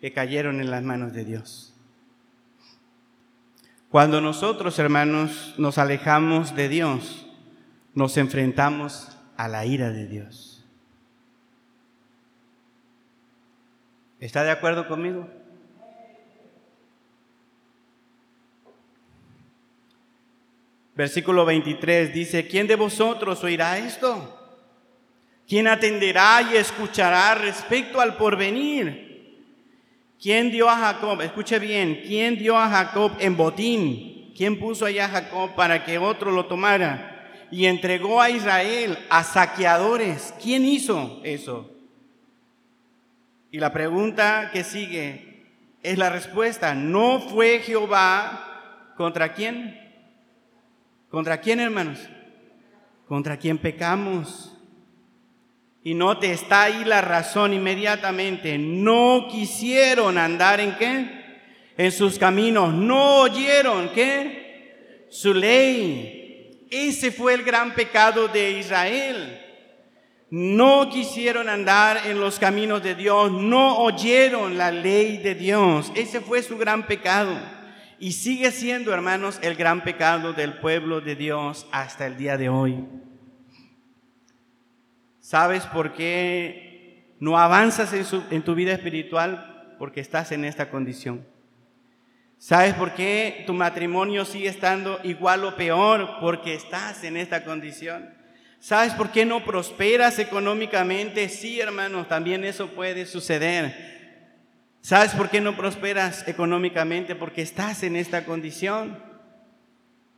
que 0.00 0.12
cayeron 0.12 0.60
en 0.60 0.70
las 0.70 0.82
manos 0.82 1.12
de 1.12 1.24
Dios. 1.24 1.74
Cuando 3.90 4.20
nosotros, 4.20 4.78
hermanos, 4.78 5.54
nos 5.58 5.78
alejamos 5.78 6.54
de 6.54 6.68
Dios, 6.68 7.26
nos 7.92 8.16
enfrentamos 8.16 9.08
a 9.36 9.48
la 9.48 9.66
ira 9.66 9.90
de 9.90 10.06
Dios. 10.06 10.64
¿Está 14.20 14.44
de 14.44 14.52
acuerdo 14.52 14.86
conmigo? 14.86 15.28
Versículo 20.94 21.44
23 21.44 22.12
dice, 22.12 22.46
¿quién 22.46 22.66
de 22.66 22.76
vosotros 22.76 23.42
oirá 23.44 23.78
esto? 23.78 24.36
¿Quién 25.48 25.66
atenderá 25.66 26.42
y 26.42 26.56
escuchará 26.56 27.34
respecto 27.34 28.00
al 28.00 28.16
porvenir? 28.16 29.10
¿Quién 30.20 30.50
dio 30.50 30.68
a 30.68 30.76
Jacob, 30.76 31.22
escuche 31.22 31.58
bien, 31.58 32.02
quién 32.06 32.36
dio 32.38 32.56
a 32.56 32.68
Jacob 32.68 33.12
en 33.18 33.36
botín? 33.36 34.32
¿Quién 34.36 34.58
puso 34.58 34.84
allá 34.84 35.06
a 35.06 35.08
Jacob 35.08 35.54
para 35.54 35.84
que 35.84 35.98
otro 35.98 36.30
lo 36.30 36.46
tomara? 36.46 37.46
Y 37.50 37.66
entregó 37.66 38.20
a 38.20 38.30
Israel 38.30 38.98
a 39.08 39.24
saqueadores. 39.24 40.34
¿Quién 40.42 40.64
hizo 40.64 41.20
eso? 41.24 41.70
Y 43.50 43.58
la 43.58 43.72
pregunta 43.72 44.50
que 44.52 44.62
sigue 44.62 45.46
es 45.82 45.98
la 45.98 46.10
respuesta. 46.10 46.74
¿No 46.74 47.20
fue 47.20 47.60
Jehová 47.60 48.92
contra 48.96 49.32
quién? 49.32 49.79
¿Contra 51.10 51.40
quién, 51.40 51.58
hermanos? 51.58 51.98
Contra 53.08 53.36
quién 53.36 53.58
pecamos. 53.58 54.56
Y 55.82 55.94
note, 55.94 56.30
está 56.30 56.64
ahí 56.64 56.84
la 56.84 57.00
razón 57.00 57.52
inmediatamente. 57.52 58.56
No 58.58 59.26
quisieron 59.28 60.18
andar 60.18 60.60
en 60.60 60.76
qué? 60.76 61.06
En 61.76 61.90
sus 61.90 62.16
caminos. 62.16 62.72
No 62.72 63.22
oyeron 63.22 63.90
qué? 63.92 65.06
Su 65.10 65.34
ley. 65.34 66.66
Ese 66.70 67.10
fue 67.10 67.34
el 67.34 67.42
gran 67.42 67.74
pecado 67.74 68.28
de 68.28 68.52
Israel. 68.52 69.40
No 70.30 70.88
quisieron 70.90 71.48
andar 71.48 72.06
en 72.06 72.20
los 72.20 72.38
caminos 72.38 72.84
de 72.84 72.94
Dios. 72.94 73.32
No 73.32 73.78
oyeron 73.78 74.56
la 74.56 74.70
ley 74.70 75.16
de 75.16 75.34
Dios. 75.34 75.90
Ese 75.96 76.20
fue 76.20 76.40
su 76.44 76.56
gran 76.56 76.86
pecado. 76.86 77.36
Y 78.00 78.12
sigue 78.12 78.50
siendo, 78.50 78.94
hermanos, 78.94 79.38
el 79.42 79.56
gran 79.56 79.84
pecado 79.84 80.32
del 80.32 80.54
pueblo 80.54 81.02
de 81.02 81.16
Dios 81.16 81.66
hasta 81.70 82.06
el 82.06 82.16
día 82.16 82.38
de 82.38 82.48
hoy. 82.48 82.82
¿Sabes 85.20 85.66
por 85.66 85.92
qué 85.92 87.14
no 87.20 87.38
avanzas 87.38 87.92
en, 87.92 88.42
tu 88.42 88.54
vida 88.54 88.72
espiritual? 88.72 89.76
Porque 89.78 90.00
estás 90.00 90.32
en 90.32 90.46
esta 90.46 90.70
condición. 90.70 91.26
¿Sabes 92.38 92.72
por 92.72 92.94
qué 92.94 93.44
tu 93.46 93.52
matrimonio 93.52 94.24
sigue 94.24 94.48
estando 94.48 94.98
igual 95.02 95.44
o 95.44 95.54
peor? 95.54 96.20
Porque 96.22 96.54
estás 96.54 97.04
en 97.04 97.18
esta 97.18 97.44
condición. 97.44 98.14
¿Sabes 98.60 98.94
por 98.94 99.12
qué 99.12 99.26
no 99.26 99.44
prosperas 99.44 100.18
económicamente? 100.18 101.28
Sí, 101.28 101.60
hermanos, 101.60 102.08
también 102.08 102.44
eso 102.44 102.68
puede 102.68 103.04
suceder. 103.04 103.99
¿Sabes 104.80 105.12
por 105.12 105.28
qué 105.28 105.40
no 105.40 105.56
prosperas 105.56 106.26
económicamente? 106.26 107.14
Porque 107.14 107.42
estás 107.42 107.82
en 107.82 107.96
esta 107.96 108.24
condición. 108.24 108.98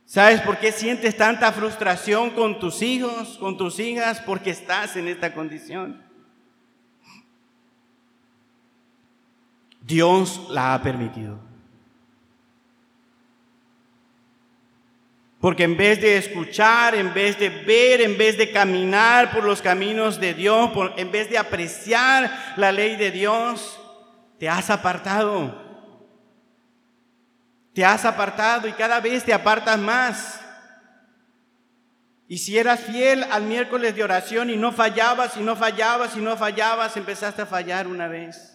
¿Sabes 0.05 0.41
por 0.41 0.57
qué 0.57 0.71
sientes 0.71 1.17
tanta 1.17 1.51
frustración 1.51 2.31
con 2.31 2.59
tus 2.59 2.81
hijos, 2.81 3.37
con 3.39 3.57
tus 3.57 3.79
hijas? 3.79 4.21
Porque 4.21 4.51
estás 4.51 4.95
en 4.95 5.07
esta 5.07 5.33
condición. 5.33 6.01
Dios 9.81 10.47
la 10.49 10.73
ha 10.73 10.81
permitido. 10.81 11.39
Porque 15.39 15.63
en 15.63 15.75
vez 15.75 15.99
de 15.99 16.15
escuchar, 16.15 16.95
en 16.95 17.13
vez 17.13 17.37
de 17.37 17.49
ver, 17.49 17.99
en 17.99 18.17
vez 18.17 18.37
de 18.37 18.49
caminar 18.49 19.33
por 19.33 19.43
los 19.43 19.61
caminos 19.61 20.21
de 20.21 20.33
Dios, 20.33 20.71
en 20.95 21.11
vez 21.11 21.29
de 21.29 21.37
apreciar 21.37 22.53
la 22.55 22.71
ley 22.71 22.95
de 22.95 23.11
Dios, 23.11 23.82
te 24.39 24.49
has 24.49 24.69
apartado. 24.69 25.61
Te 27.73 27.83
has 27.83 28.05
apartado 28.05 28.67
y 28.67 28.73
cada 28.73 28.99
vez 28.99 29.23
te 29.23 29.33
apartas 29.33 29.79
más. 29.79 30.39
Y 32.27 32.37
si 32.37 32.57
eras 32.57 32.79
fiel 32.81 33.23
al 33.23 33.43
miércoles 33.43 33.95
de 33.95 34.03
oración 34.03 34.49
y 34.49 34.57
no 34.57 34.71
fallabas 34.71 35.37
y 35.37 35.41
no 35.41 35.55
fallabas 35.55 36.15
y 36.15 36.19
no 36.19 36.37
fallabas, 36.37 36.97
empezaste 36.97 37.41
a 37.41 37.45
fallar 37.45 37.87
una 37.87 38.07
vez 38.07 38.53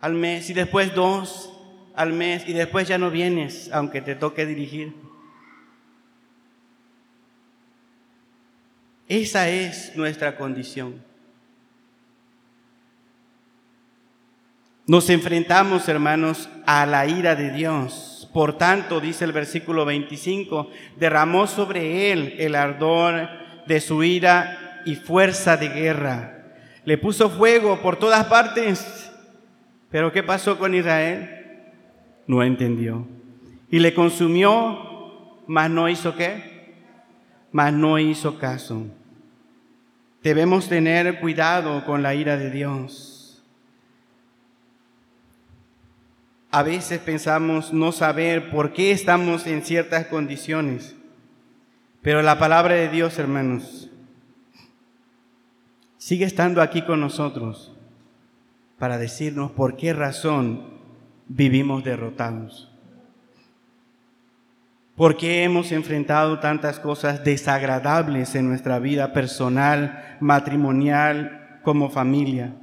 al 0.00 0.14
mes 0.14 0.48
y 0.50 0.54
después 0.54 0.94
dos 0.94 1.52
al 1.94 2.12
mes 2.12 2.44
y 2.46 2.52
después 2.52 2.88
ya 2.88 2.98
no 2.98 3.10
vienes 3.10 3.70
aunque 3.72 4.00
te 4.00 4.14
toque 4.14 4.46
dirigir. 4.46 4.94
Esa 9.08 9.48
es 9.48 9.96
nuestra 9.96 10.36
condición. 10.36 11.09
Nos 14.90 15.08
enfrentamos, 15.08 15.88
hermanos, 15.88 16.50
a 16.66 16.84
la 16.84 17.06
ira 17.06 17.36
de 17.36 17.52
Dios. 17.52 18.28
Por 18.32 18.58
tanto, 18.58 18.98
dice 19.00 19.24
el 19.24 19.30
versículo 19.30 19.84
25, 19.84 20.68
derramó 20.98 21.46
sobre 21.46 22.10
él 22.10 22.34
el 22.38 22.56
ardor 22.56 23.28
de 23.68 23.80
su 23.80 24.02
ira 24.02 24.82
y 24.84 24.96
fuerza 24.96 25.56
de 25.56 25.68
guerra. 25.68 26.42
Le 26.84 26.98
puso 26.98 27.30
fuego 27.30 27.80
por 27.80 28.00
todas 28.00 28.26
partes. 28.26 29.12
Pero 29.92 30.10
¿qué 30.10 30.24
pasó 30.24 30.58
con 30.58 30.74
Israel? 30.74 31.60
No 32.26 32.42
entendió. 32.42 33.06
Y 33.70 33.78
le 33.78 33.94
consumió, 33.94 35.44
mas 35.46 35.70
no 35.70 35.88
hizo 35.88 36.16
qué? 36.16 36.74
Mas 37.52 37.72
no 37.72 37.96
hizo 38.00 38.40
caso. 38.40 38.88
Debemos 40.24 40.68
tener 40.68 41.20
cuidado 41.20 41.84
con 41.84 42.02
la 42.02 42.16
ira 42.16 42.36
de 42.36 42.50
Dios. 42.50 43.09
A 46.52 46.64
veces 46.64 46.98
pensamos 46.98 47.72
no 47.72 47.92
saber 47.92 48.50
por 48.50 48.72
qué 48.72 48.90
estamos 48.90 49.46
en 49.46 49.62
ciertas 49.62 50.06
condiciones, 50.06 50.96
pero 52.02 52.22
la 52.22 52.40
palabra 52.40 52.74
de 52.74 52.88
Dios, 52.88 53.20
hermanos, 53.20 53.88
sigue 55.96 56.24
estando 56.24 56.60
aquí 56.60 56.82
con 56.82 57.00
nosotros 57.00 57.72
para 58.80 58.98
decirnos 58.98 59.52
por 59.52 59.76
qué 59.76 59.92
razón 59.92 60.64
vivimos 61.28 61.84
derrotados. 61.84 62.72
¿Por 64.96 65.16
qué 65.16 65.44
hemos 65.44 65.70
enfrentado 65.70 66.40
tantas 66.40 66.80
cosas 66.80 67.22
desagradables 67.22 68.34
en 68.34 68.48
nuestra 68.48 68.80
vida 68.80 69.12
personal, 69.12 70.16
matrimonial, 70.18 71.60
como 71.62 71.90
familia? 71.90 72.56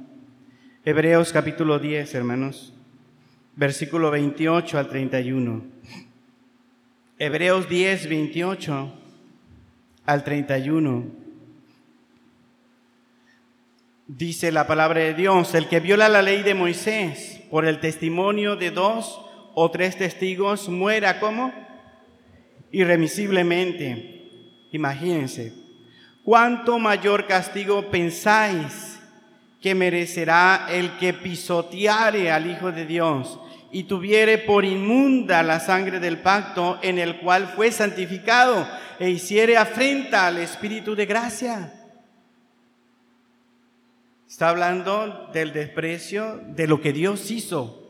Hebreos 0.84 1.32
capítulo 1.32 1.78
10, 1.78 2.14
hermanos 2.14 2.74
versículo 3.58 4.12
28 4.12 4.78
al 4.78 4.88
31. 4.88 5.64
Hebreos 7.18 7.68
10, 7.68 8.08
28 8.08 8.92
al 10.06 10.24
31. 10.24 11.06
Dice 14.06 14.52
la 14.52 14.68
palabra 14.68 15.00
de 15.00 15.14
Dios, 15.14 15.56
el 15.56 15.66
que 15.66 15.80
viola 15.80 16.08
la 16.08 16.22
ley 16.22 16.44
de 16.44 16.54
Moisés 16.54 17.42
por 17.50 17.66
el 17.66 17.80
testimonio 17.80 18.54
de 18.54 18.70
dos 18.70 19.20
o 19.54 19.70
tres 19.72 19.98
testigos 19.98 20.68
muera 20.68 21.18
como 21.18 21.52
irremisiblemente. 22.70 24.22
Imagínense, 24.70 25.52
¿cuánto 26.22 26.78
mayor 26.78 27.26
castigo 27.26 27.90
pensáis 27.90 29.00
que 29.60 29.74
merecerá 29.74 30.68
el 30.70 30.96
que 30.98 31.12
pisoteare 31.12 32.30
al 32.30 32.48
Hijo 32.48 32.70
de 32.70 32.86
Dios 32.86 33.40
y 33.70 33.84
tuviere 33.84 34.38
por 34.38 34.64
inmunda 34.64 35.42
la 35.42 35.60
sangre 35.60 36.00
del 36.00 36.18
pacto 36.18 36.78
en 36.82 36.98
el 36.98 37.18
cual 37.20 37.48
fue 37.54 37.70
santificado 37.70 38.66
e 38.98 39.10
hiciere 39.10 39.56
afrenta 39.56 40.26
al 40.26 40.38
Espíritu 40.38 40.94
de 40.94 41.06
gracia. 41.06 41.74
Está 44.28 44.50
hablando 44.50 45.30
del 45.32 45.52
desprecio 45.52 46.40
de 46.48 46.66
lo 46.66 46.80
que 46.80 46.92
Dios 46.92 47.30
hizo 47.30 47.88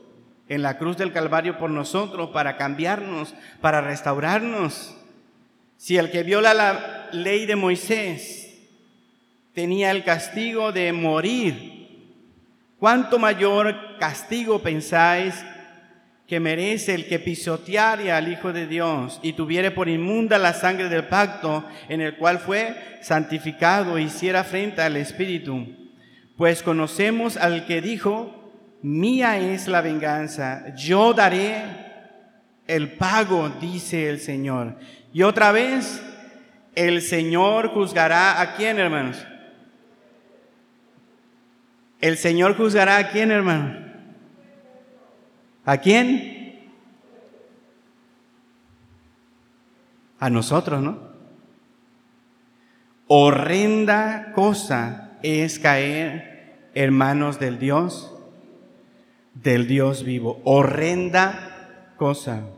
en 0.49 0.63
la 0.63 0.79
cruz 0.79 0.97
del 0.97 1.13
Calvario 1.13 1.59
por 1.59 1.71
nosotros 1.71 2.31
para 2.31 2.57
cambiarnos, 2.57 3.35
para 3.61 3.81
restaurarnos. 3.81 4.97
Si 5.77 5.97
el 5.97 6.11
que 6.11 6.23
viola 6.23 6.55
la 6.55 7.09
ley 7.13 7.47
de 7.47 7.57
Moisés 7.57 8.59
tenía 9.55 9.91
el 9.91 10.05
castigo 10.05 10.73
de 10.73 10.93
morir, 10.93 12.15
¿cuánto 12.79 13.19
mayor 13.19 13.99
castigo 13.99 14.61
pensáis 14.61 15.35
que 16.29 16.41
merece 16.41 16.95
el 16.95 17.07
que 17.07 17.19
pisoteare 17.19 18.13
al 18.13 18.31
Hijo 18.31 18.53
de 18.53 18.67
Dios 18.67 19.19
y 19.23 19.33
tuviere 19.33 19.71
por 19.71 19.89
inmunda 19.89 20.39
la 20.39 20.53
sangre 20.53 20.91
del 20.91 21.05
pacto 21.05 21.65
en 21.89 22.03
el 22.03 22.17
cual 22.17 22.39
fue 22.39 22.99
santificado 23.01 23.97
e 23.97 24.03
hiciera 24.03 24.45
frente 24.45 24.83
al 24.83 24.97
Espíritu. 24.97 25.67
pues 26.37 26.63
conocemos 26.63 27.37
al 27.37 27.67
que 27.67 27.81
dijo, 27.81 28.53
mía 28.83 29.39
es 29.39 29.67
la 29.67 29.81
venganza, 29.81 30.73
yo 30.77 31.13
daré 31.13 31.65
el 32.69 32.93
pago, 32.93 33.51
dice 33.61 34.09
el 34.09 34.21
Señor. 34.21 34.77
Y 35.13 35.23
otra 35.23 35.51
vez, 35.51 36.01
el 36.77 37.03
Señor 37.03 37.71
juzgará 37.71 38.41
a 38.41 38.55
quién, 38.55 38.79
hermanos. 38.79 39.27
El 42.01 42.17
Señor 42.19 42.57
juzgará 42.57 42.99
a 42.99 43.09
quién, 43.09 43.33
hermano. 43.33 43.88
¿A 45.69 45.77
quién? 45.77 46.63
A 50.19 50.31
nosotros, 50.31 50.83
¿no? 50.83 50.99
Horrenda 53.07 54.33
cosa 54.33 55.19
es 55.23 55.59
caer 55.59 56.71
hermanos 56.73 57.39
del 57.39 57.59
Dios, 57.59 58.11
del 59.35 59.67
Dios 59.67 60.05
vivo. 60.05 60.41
Horrenda 60.45 61.93
cosa. 61.99 62.49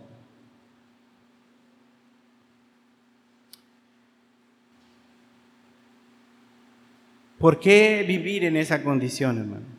¿Por 7.40 7.58
qué 7.58 8.04
vivir 8.06 8.44
en 8.44 8.56
esa 8.56 8.84
condición, 8.84 9.38
hermano? 9.38 9.69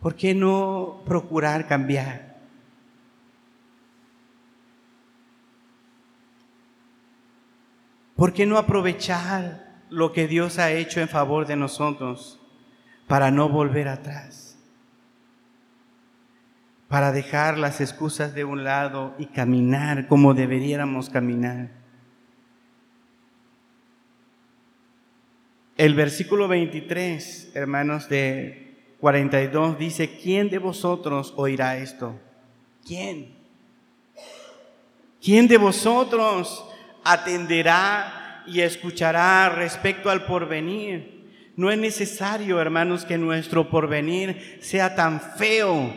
¿Por 0.00 0.16
qué 0.16 0.34
no 0.34 1.02
procurar 1.04 1.66
cambiar? 1.66 2.30
¿Por 8.16 8.32
qué 8.32 8.46
no 8.46 8.58
aprovechar 8.58 9.82
lo 9.88 10.12
que 10.12 10.26
Dios 10.26 10.58
ha 10.58 10.72
hecho 10.72 11.00
en 11.00 11.08
favor 11.08 11.46
de 11.46 11.56
nosotros 11.56 12.38
para 13.06 13.30
no 13.30 13.48
volver 13.48 13.88
atrás? 13.88 14.58
Para 16.88 17.12
dejar 17.12 17.56
las 17.56 17.80
excusas 17.80 18.34
de 18.34 18.44
un 18.44 18.64
lado 18.64 19.14
y 19.18 19.26
caminar 19.26 20.06
como 20.06 20.34
deberíamos 20.34 21.08
caminar. 21.08 21.70
El 25.76 25.94
versículo 25.94 26.46
23, 26.46 27.52
hermanos, 27.54 28.08
de 28.10 28.69
42 29.00 29.78
dice, 29.78 30.18
¿quién 30.22 30.50
de 30.50 30.58
vosotros 30.58 31.32
oirá 31.36 31.78
esto? 31.78 32.18
¿Quién? 32.86 33.34
¿Quién 35.22 35.48
de 35.48 35.58
vosotros 35.58 36.64
atenderá 37.04 38.44
y 38.46 38.60
escuchará 38.60 39.48
respecto 39.48 40.10
al 40.10 40.24
porvenir? 40.26 41.20
No 41.56 41.70
es 41.70 41.78
necesario, 41.78 42.60
hermanos, 42.60 43.04
que 43.04 43.18
nuestro 43.18 43.68
porvenir 43.68 44.58
sea 44.60 44.94
tan 44.94 45.20
feo 45.20 45.92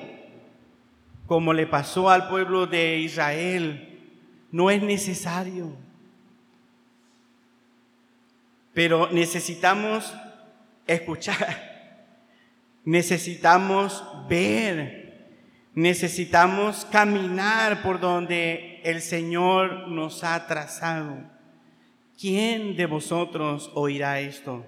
como 1.25 1.53
le 1.53 1.67
pasó 1.67 2.09
al 2.09 2.27
pueblo 2.27 2.67
de 2.67 2.99
Israel. 2.99 3.99
No 4.51 4.69
es 4.69 4.83
necesario. 4.83 5.73
Pero 8.73 9.09
necesitamos 9.11 10.13
escuchar, 10.85 11.72
necesitamos 12.85 14.03
ver, 14.27 15.27
necesitamos 15.73 16.85
caminar 16.91 17.81
por 17.81 17.99
donde 17.99 18.81
el 18.83 19.01
Señor 19.01 19.87
nos 19.87 20.23
ha 20.23 20.45
trazado. 20.47 21.17
¿Quién 22.19 22.75
de 22.75 22.85
vosotros 22.85 23.71
oirá 23.73 24.19
esto? 24.19 24.65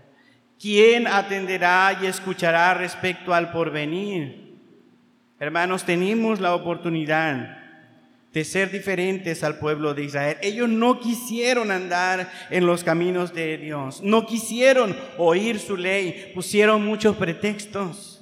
¿Quién 0.59 1.07
atenderá 1.07 1.99
y 2.01 2.05
escuchará 2.05 2.73
respecto 2.73 3.33
al 3.33 3.51
porvenir? 3.51 4.57
Hermanos, 5.39 5.83
tenemos 5.83 6.39
la 6.39 6.55
oportunidad 6.55 7.64
de 8.35 8.43
ser 8.43 8.69
diferentes 8.69 9.45
al 9.45 9.59
pueblo 9.59 9.93
de 9.93 10.03
Israel. 10.03 10.37
Ellos 10.41 10.67
no 10.67 10.99
quisieron 10.99 11.71
andar 11.71 12.29
en 12.49 12.65
los 12.65 12.83
caminos 12.83 13.33
de 13.33 13.57
Dios, 13.57 14.01
no 14.03 14.25
quisieron 14.25 14.93
oír 15.17 15.57
su 15.57 15.77
ley, 15.77 16.33
pusieron 16.35 16.85
muchos 16.85 17.15
pretextos. 17.15 18.21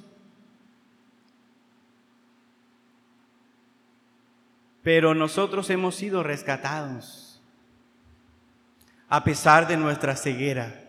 Pero 4.84 5.16
nosotros 5.16 5.68
hemos 5.70 5.96
sido 5.96 6.22
rescatados 6.22 7.42
a 9.08 9.24
pesar 9.24 9.66
de 9.66 9.76
nuestra 9.76 10.14
ceguera, 10.14 10.80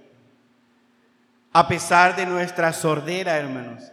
a 1.52 1.68
pesar 1.68 2.16
de 2.16 2.28
nuestra 2.28 2.72
sordera, 2.74 3.38
hermanos. 3.38 3.92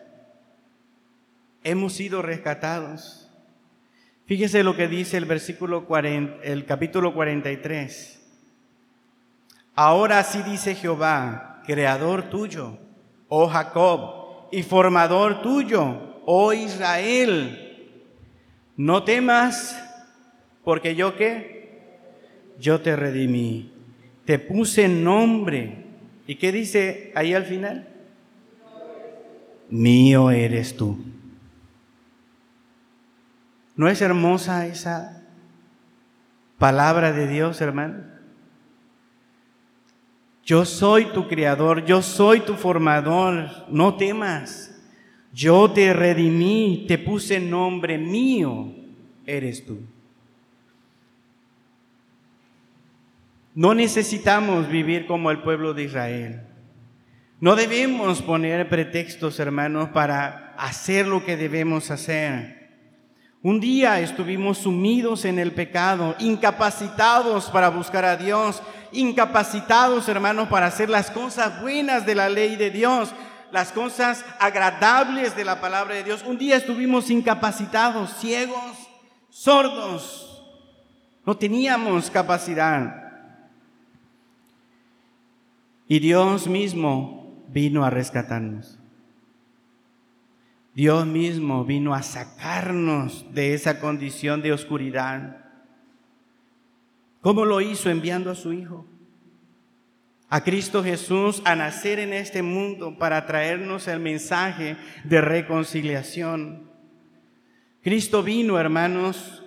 Hemos 1.65 1.95
sido 1.95 2.21
rescatados. 2.21 3.22
Fíjese 4.27 4.63
lo 4.63 4.77
que 4.77 4.89
dice 4.89 5.17
el 5.17 5.25
versículo 5.25 5.85
40, 5.87 6.45
el 6.45 6.65
capítulo 6.65 7.13
43. 7.13 8.21
Ahora 9.75 10.19
así 10.19 10.43
dice 10.43 10.75
Jehová, 10.75 11.63
creador 11.67 12.31
tuyo, 12.31 12.79
oh 13.29 13.49
Jacob, 13.49 14.49
y 14.53 14.63
formador 14.63 15.43
tuyo, 15.43 16.21
oh 16.27 16.53
Israel. 16.53 17.59
No 18.77 19.03
temas, 19.03 19.77
porque 20.65 20.95
yo 20.95 21.17
qué? 21.17 21.89
Yo 22.59 22.81
te 22.81 22.95
redimí, 22.97 23.73
te 24.25 24.39
puse 24.39 24.89
nombre. 24.89 25.85
¿Y 26.27 26.37
qué 26.37 26.53
dice 26.53 27.11
ahí 27.15 27.35
al 27.35 27.45
final? 27.45 27.89
Mío 29.69 30.31
eres 30.31 30.77
tú. 30.77 30.99
¿No 33.77 33.89
es 33.89 34.01
hermosa 34.03 34.67
esa 34.67 35.23
palabra 36.59 37.13
de 37.13 37.27
Dios, 37.27 37.61
hermano? 37.61 38.05
Yo 40.45 40.65
soy 40.65 41.07
tu 41.07 41.29
creador, 41.29 41.85
yo 41.85 42.03
soy 42.03 42.41
tu 42.41 42.55
formador, 42.55 43.49
no 43.69 43.97
temas. 43.97 44.69
Yo 45.33 45.71
te 45.71 45.93
redimí, 45.93 46.85
te 46.87 46.99
puse 46.99 47.41
nombre 47.41 47.97
mío, 47.97 48.73
eres 49.25 49.65
tú. 49.65 49.79
No 53.55 53.75
necesitamos 53.75 54.69
vivir 54.69 55.07
como 55.07 55.31
el 55.31 55.39
pueblo 55.39 55.75
de 55.75 55.85
Israel. 55.85 56.43
No 57.41 57.57
debemos 57.57 58.23
poner 58.23 58.69
pretextos, 58.69 59.41
hermanos, 59.41 59.91
para 59.91 60.55
hacer 60.59 61.07
lo 61.07 61.25
que 61.25 61.37
debemos 61.37 61.91
hacer. 61.91 62.62
Un 63.45 63.59
día 63.59 63.99
estuvimos 63.99 64.59
sumidos 64.59 65.25
en 65.25 65.41
el 65.41 65.51
pecado, 65.53 66.15
incapacitados 66.21 67.51
para 67.51 67.71
buscar 67.71 68.05
a 68.05 68.17
Dios, 68.17 68.63
incapacitados, 68.93 70.09
hermanos, 70.09 70.47
para 70.49 70.67
hacer 70.67 70.89
las 70.89 71.11
cosas 71.11 71.61
buenas 71.61 72.07
de 72.07 72.15
la 72.15 72.29
ley 72.29 72.55
de 72.55 72.71
Dios, 72.71 73.13
las 73.51 73.73
cosas 73.73 74.25
agradables 74.39 75.35
de 75.35 75.45
la 75.45 75.61
palabra 75.61 75.97
de 75.97 76.05
Dios. 76.05 76.23
Un 76.25 76.39
día 76.39 76.57
estuvimos 76.57 77.11
incapacitados, 77.11 78.17
ciegos, 78.19 78.89
sordos, 79.29 80.45
no 81.27 81.37
teníamos 81.37 82.11
capacidad. 82.11 83.03
Y 85.89 85.99
Dios 85.99 86.47
mismo 86.47 87.45
vino 87.49 87.85
a 87.85 87.91
rescatarnos. 87.91 88.79
Dios 90.75 91.07
mismo 91.07 91.65
vino 91.65 91.95
a 91.95 92.03
sacarnos 92.03 93.27
de 93.35 93.55
esa 93.55 93.79
condición 93.79 94.41
de 94.41 94.53
oscuridad. 94.53 95.37
¿Cómo 97.21 97.45
lo 97.45 97.61
hizo 97.61 97.91
enviando 97.91 98.31
a 98.31 98.35
su 98.35 98.53
Hijo? 98.53 98.87
A 100.29 100.43
Cristo 100.43 100.83
Jesús 100.83 101.43
a 101.45 101.55
nacer 101.55 101.99
en 101.99 102.15
este 102.15 102.43
mundo 102.43 102.97
para 102.99 103.27
traernos 103.27 103.87
el 103.87 104.01
mensaje 104.01 104.77
de 105.05 105.21
reconciliación. 105.21 106.71
Cristo 107.83 108.23
vino, 108.23 108.59
hermanos, 108.59 109.43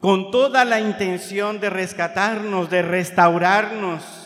con 0.00 0.32
toda 0.32 0.64
la 0.64 0.80
intención 0.80 1.60
de 1.60 1.70
rescatarnos, 1.70 2.68
de 2.68 2.82
restaurarnos 2.82 4.23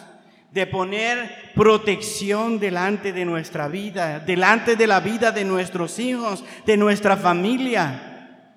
de 0.53 0.67
poner 0.67 1.53
protección 1.55 2.59
delante 2.59 3.13
de 3.13 3.25
nuestra 3.25 3.69
vida, 3.69 4.21
delante 4.21 4.77
de 4.77 4.87
la 4.87 5.01
vida 5.01 5.31
de 5.31 5.45
nuestros 5.45 5.99
hijos, 5.99 6.45
de 6.65 6.77
nuestra 6.77 7.17
familia. 7.17 8.51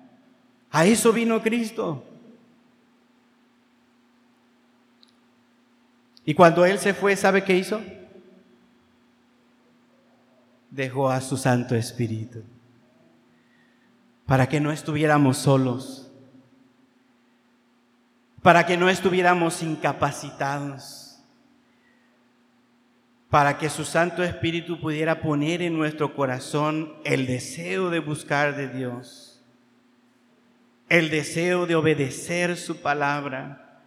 A 0.70 0.86
eso 0.86 1.12
vino 1.12 1.42
Cristo. 1.42 2.04
Y 6.24 6.34
cuando 6.34 6.64
Él 6.64 6.78
se 6.78 6.94
fue, 6.94 7.14
¿sabe 7.16 7.44
qué 7.44 7.56
hizo? 7.56 7.82
Dejó 10.70 11.10
a 11.10 11.20
su 11.20 11.36
Santo 11.36 11.74
Espíritu 11.74 12.42
para 14.24 14.48
que 14.48 14.60
no 14.60 14.72
estuviéramos 14.72 15.36
solos, 15.36 16.10
para 18.40 18.64
que 18.64 18.78
no 18.78 18.88
estuviéramos 18.88 19.62
incapacitados 19.62 21.01
para 23.32 23.56
que 23.56 23.70
su 23.70 23.86
Santo 23.86 24.22
Espíritu 24.22 24.78
pudiera 24.78 25.22
poner 25.22 25.62
en 25.62 25.72
nuestro 25.72 26.14
corazón 26.14 26.92
el 27.02 27.26
deseo 27.26 27.88
de 27.88 27.98
buscar 27.98 28.56
de 28.56 28.68
Dios, 28.68 29.42
el 30.90 31.08
deseo 31.08 31.64
de 31.64 31.74
obedecer 31.74 32.58
su 32.58 32.82
palabra, 32.82 33.80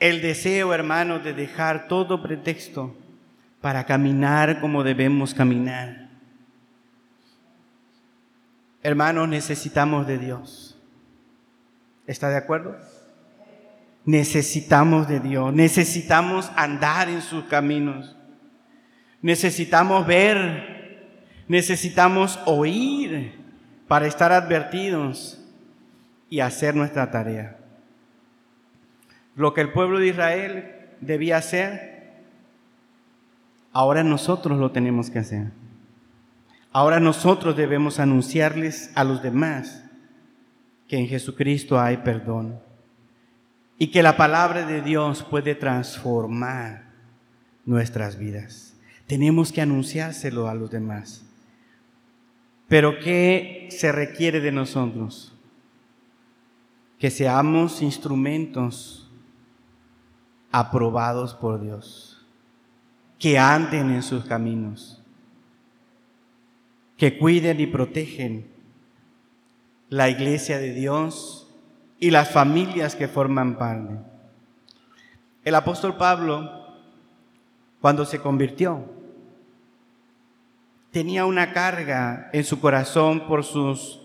el 0.00 0.20
deseo, 0.20 0.74
hermanos, 0.74 1.22
de 1.22 1.34
dejar 1.34 1.86
todo 1.86 2.20
pretexto 2.20 2.96
para 3.60 3.86
caminar 3.86 4.60
como 4.60 4.82
debemos 4.82 5.34
caminar. 5.34 6.08
Hermanos, 8.82 9.28
necesitamos 9.28 10.04
de 10.04 10.18
Dios. 10.18 10.76
¿Está 12.08 12.28
de 12.28 12.38
acuerdo? 12.38 12.76
Necesitamos 14.04 15.06
de 15.06 15.20
Dios, 15.20 15.54
necesitamos 15.54 16.50
andar 16.56 17.08
en 17.08 17.22
sus 17.22 17.44
caminos, 17.44 18.16
necesitamos 19.24 20.06
ver, 20.06 21.08
necesitamos 21.48 22.38
oír 22.44 23.32
para 23.88 24.06
estar 24.06 24.32
advertidos 24.32 25.42
y 26.28 26.40
hacer 26.40 26.76
nuestra 26.76 27.10
tarea. 27.10 27.56
Lo 29.34 29.54
que 29.54 29.62
el 29.62 29.72
pueblo 29.72 29.98
de 29.98 30.08
Israel 30.08 30.74
debía 31.00 31.38
hacer, 31.38 32.12
ahora 33.72 34.04
nosotros 34.04 34.58
lo 34.58 34.72
tenemos 34.72 35.08
que 35.08 35.20
hacer. 35.20 35.52
Ahora 36.70 37.00
nosotros 37.00 37.56
debemos 37.56 38.00
anunciarles 38.00 38.92
a 38.94 39.04
los 39.04 39.22
demás 39.22 39.86
que 40.86 40.98
en 40.98 41.08
Jesucristo 41.08 41.80
hay 41.80 41.96
perdón 41.96 42.60
y 43.78 43.86
que 43.86 44.02
la 44.02 44.18
palabra 44.18 44.66
de 44.66 44.82
Dios 44.82 45.22
puede 45.22 45.54
transformar 45.54 46.90
nuestras 47.64 48.18
vidas. 48.18 48.73
Tenemos 49.06 49.52
que 49.52 49.60
anunciárselo 49.60 50.48
a 50.48 50.54
los 50.54 50.70
demás. 50.70 51.24
Pero 52.68 52.98
¿qué 52.98 53.68
se 53.70 53.92
requiere 53.92 54.40
de 54.40 54.52
nosotros? 54.52 55.32
Que 56.98 57.10
seamos 57.10 57.82
instrumentos 57.82 59.10
aprobados 60.50 61.34
por 61.34 61.60
Dios, 61.60 62.24
que 63.18 63.38
anden 63.38 63.90
en 63.90 64.02
sus 64.02 64.24
caminos, 64.24 65.02
que 66.96 67.18
cuiden 67.18 67.60
y 67.60 67.66
protegen 67.66 68.46
la 69.88 70.08
iglesia 70.08 70.58
de 70.58 70.72
Dios 70.72 71.48
y 71.98 72.10
las 72.10 72.30
familias 72.30 72.96
que 72.96 73.08
forman 73.08 73.58
parte. 73.58 73.98
El 75.44 75.54
apóstol 75.56 75.96
Pablo, 75.96 76.63
cuando 77.84 78.06
se 78.06 78.18
convirtió, 78.18 78.82
tenía 80.90 81.26
una 81.26 81.52
carga 81.52 82.30
en 82.32 82.42
su 82.42 82.58
corazón 82.58 83.28
por 83.28 83.44
sus, 83.44 84.00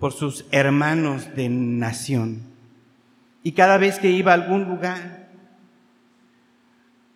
por 0.00 0.12
sus 0.12 0.44
hermanos 0.50 1.32
de 1.36 1.48
nación. 1.48 2.42
Y 3.44 3.52
cada 3.52 3.78
vez 3.78 4.00
que 4.00 4.10
iba 4.10 4.32
a 4.32 4.34
algún 4.34 4.64
lugar 4.64 5.28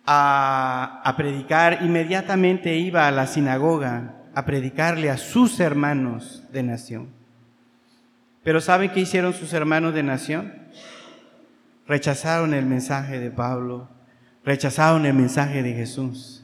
a, 0.05 1.01
a 1.03 1.17
predicar, 1.17 1.79
inmediatamente 1.81 2.77
iba 2.77 3.09
a 3.09 3.11
la 3.11 3.27
sinagoga 3.27 4.21
a 4.33 4.45
predicarle 4.45 5.09
a 5.09 5.17
sus 5.17 5.59
hermanos 5.59 6.45
de 6.53 6.63
nación. 6.63 7.09
Pero 8.41 8.61
¿saben 8.61 8.91
qué 8.91 9.01
hicieron 9.01 9.33
sus 9.33 9.51
hermanos 9.51 9.93
de 9.93 10.03
nación? 10.03 10.53
Rechazaron 11.87 12.53
el 12.53 12.65
mensaje 12.65 13.19
de 13.19 13.31
Pablo, 13.31 13.89
rechazaron 14.43 15.05
el 15.05 15.13
mensaje 15.13 15.63
de 15.63 15.73
Jesús. 15.73 16.43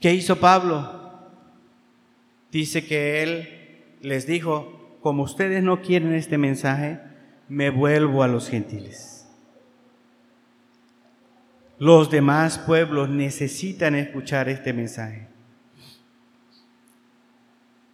¿Qué 0.00 0.14
hizo 0.14 0.36
Pablo? 0.36 1.20
Dice 2.52 2.86
que 2.86 3.22
él 3.22 3.48
les 4.00 4.26
dijo, 4.26 4.98
como 5.00 5.22
ustedes 5.22 5.62
no 5.62 5.82
quieren 5.82 6.14
este 6.14 6.38
mensaje, 6.38 7.00
me 7.48 7.70
vuelvo 7.70 8.22
a 8.22 8.28
los 8.28 8.48
gentiles. 8.48 9.28
Los 11.78 12.10
demás 12.10 12.58
pueblos 12.58 13.10
necesitan 13.10 13.94
escuchar 13.94 14.48
este 14.48 14.72
mensaje. 14.72 15.28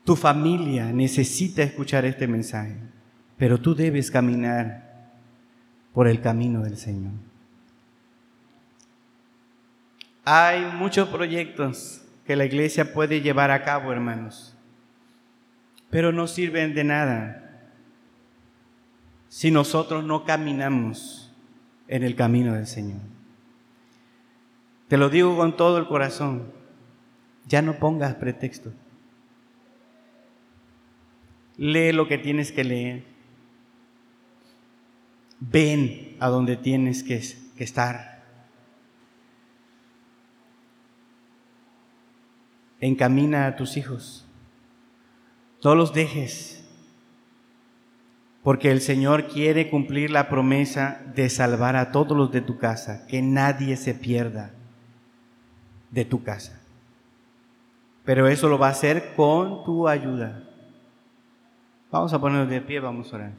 Tu 0.05 0.17
familia 0.17 0.93
necesita 0.93 1.63
escuchar 1.63 2.05
este 2.05 2.27
mensaje, 2.27 2.77
pero 3.37 3.59
tú 3.59 3.75
debes 3.75 4.11
caminar 4.11 5.11
por 5.93 6.09
el 6.09 6.21
camino 6.21 6.63
del 6.63 6.77
Señor. 6.77 7.32
Hay 10.25 10.65
muchos 10.75 11.09
proyectos 11.09 12.03
que 12.25 12.37
la 12.37 12.45
iglesia 12.45 12.93
puede 12.93 13.21
llevar 13.21 13.51
a 13.51 13.65
cabo, 13.65 13.93
hermanos, 13.93 14.57
pero 15.91 16.13
no 16.13 16.27
sirven 16.27 16.75
de 16.75 16.85
nada 16.85 17.43
si 19.29 19.51
nosotros 19.51 20.05
no 20.05 20.25
caminamos 20.25 21.33
en 21.89 22.03
el 22.03 22.15
camino 22.15 22.55
del 22.55 22.67
Señor. 22.67 23.01
Te 24.89 24.99
lo 24.99 25.09
digo 25.09 25.37
con 25.37 25.57
todo 25.57 25.79
el 25.79 25.87
corazón, 25.87 26.53
ya 27.47 27.63
no 27.63 27.79
pongas 27.79 28.15
pretexto. 28.15 28.73
Lee 31.57 31.93
lo 31.93 32.09
que 32.09 32.19
tienes 32.19 32.53
que 32.53 32.65
leer. 32.65 33.05
Ven 35.41 36.17
a 36.21 36.29
donde 36.29 36.57
tienes 36.57 37.03
que, 37.03 37.23
estar. 37.57 38.12
Encamina 42.83 43.47
a 43.47 43.55
tus 43.55 43.77
hijos. 43.77 44.27
No 45.63 45.77
los 45.77 45.95
dejes. 45.95 46.69
Porque 48.43 48.73
el 48.73 48.81
Señor 48.81 49.29
quiere 49.29 49.71
cumplir 49.71 50.11
la 50.11 50.29
promesa 50.29 51.01
de 51.15 51.31
salvar 51.31 51.77
a 51.77 51.93
todos 51.93 52.17
los 52.17 52.33
de 52.33 52.41
tu 52.41 52.59
casa, 52.59 53.07
que 53.07 53.23
nadie 53.23 53.77
se 53.77 53.95
pierda 53.95 54.51
de 55.93 56.05
tu 56.05 56.25
casa. 56.25 56.61
Pero 58.05 58.27
eso 58.27 58.49
lo 58.49 58.59
va 58.59 58.67
a 58.67 58.73
hacer 58.73 59.15
con 59.15 59.63
tu 59.63 59.87
ayuda. 59.87 60.43
Vamos 61.93 62.13
a 62.13 62.21
ponernos 62.21 62.49
de 62.49 62.61
pie, 62.63 62.81
vamos 62.81 63.13
a 63.13 63.17
orar. 63.17 63.33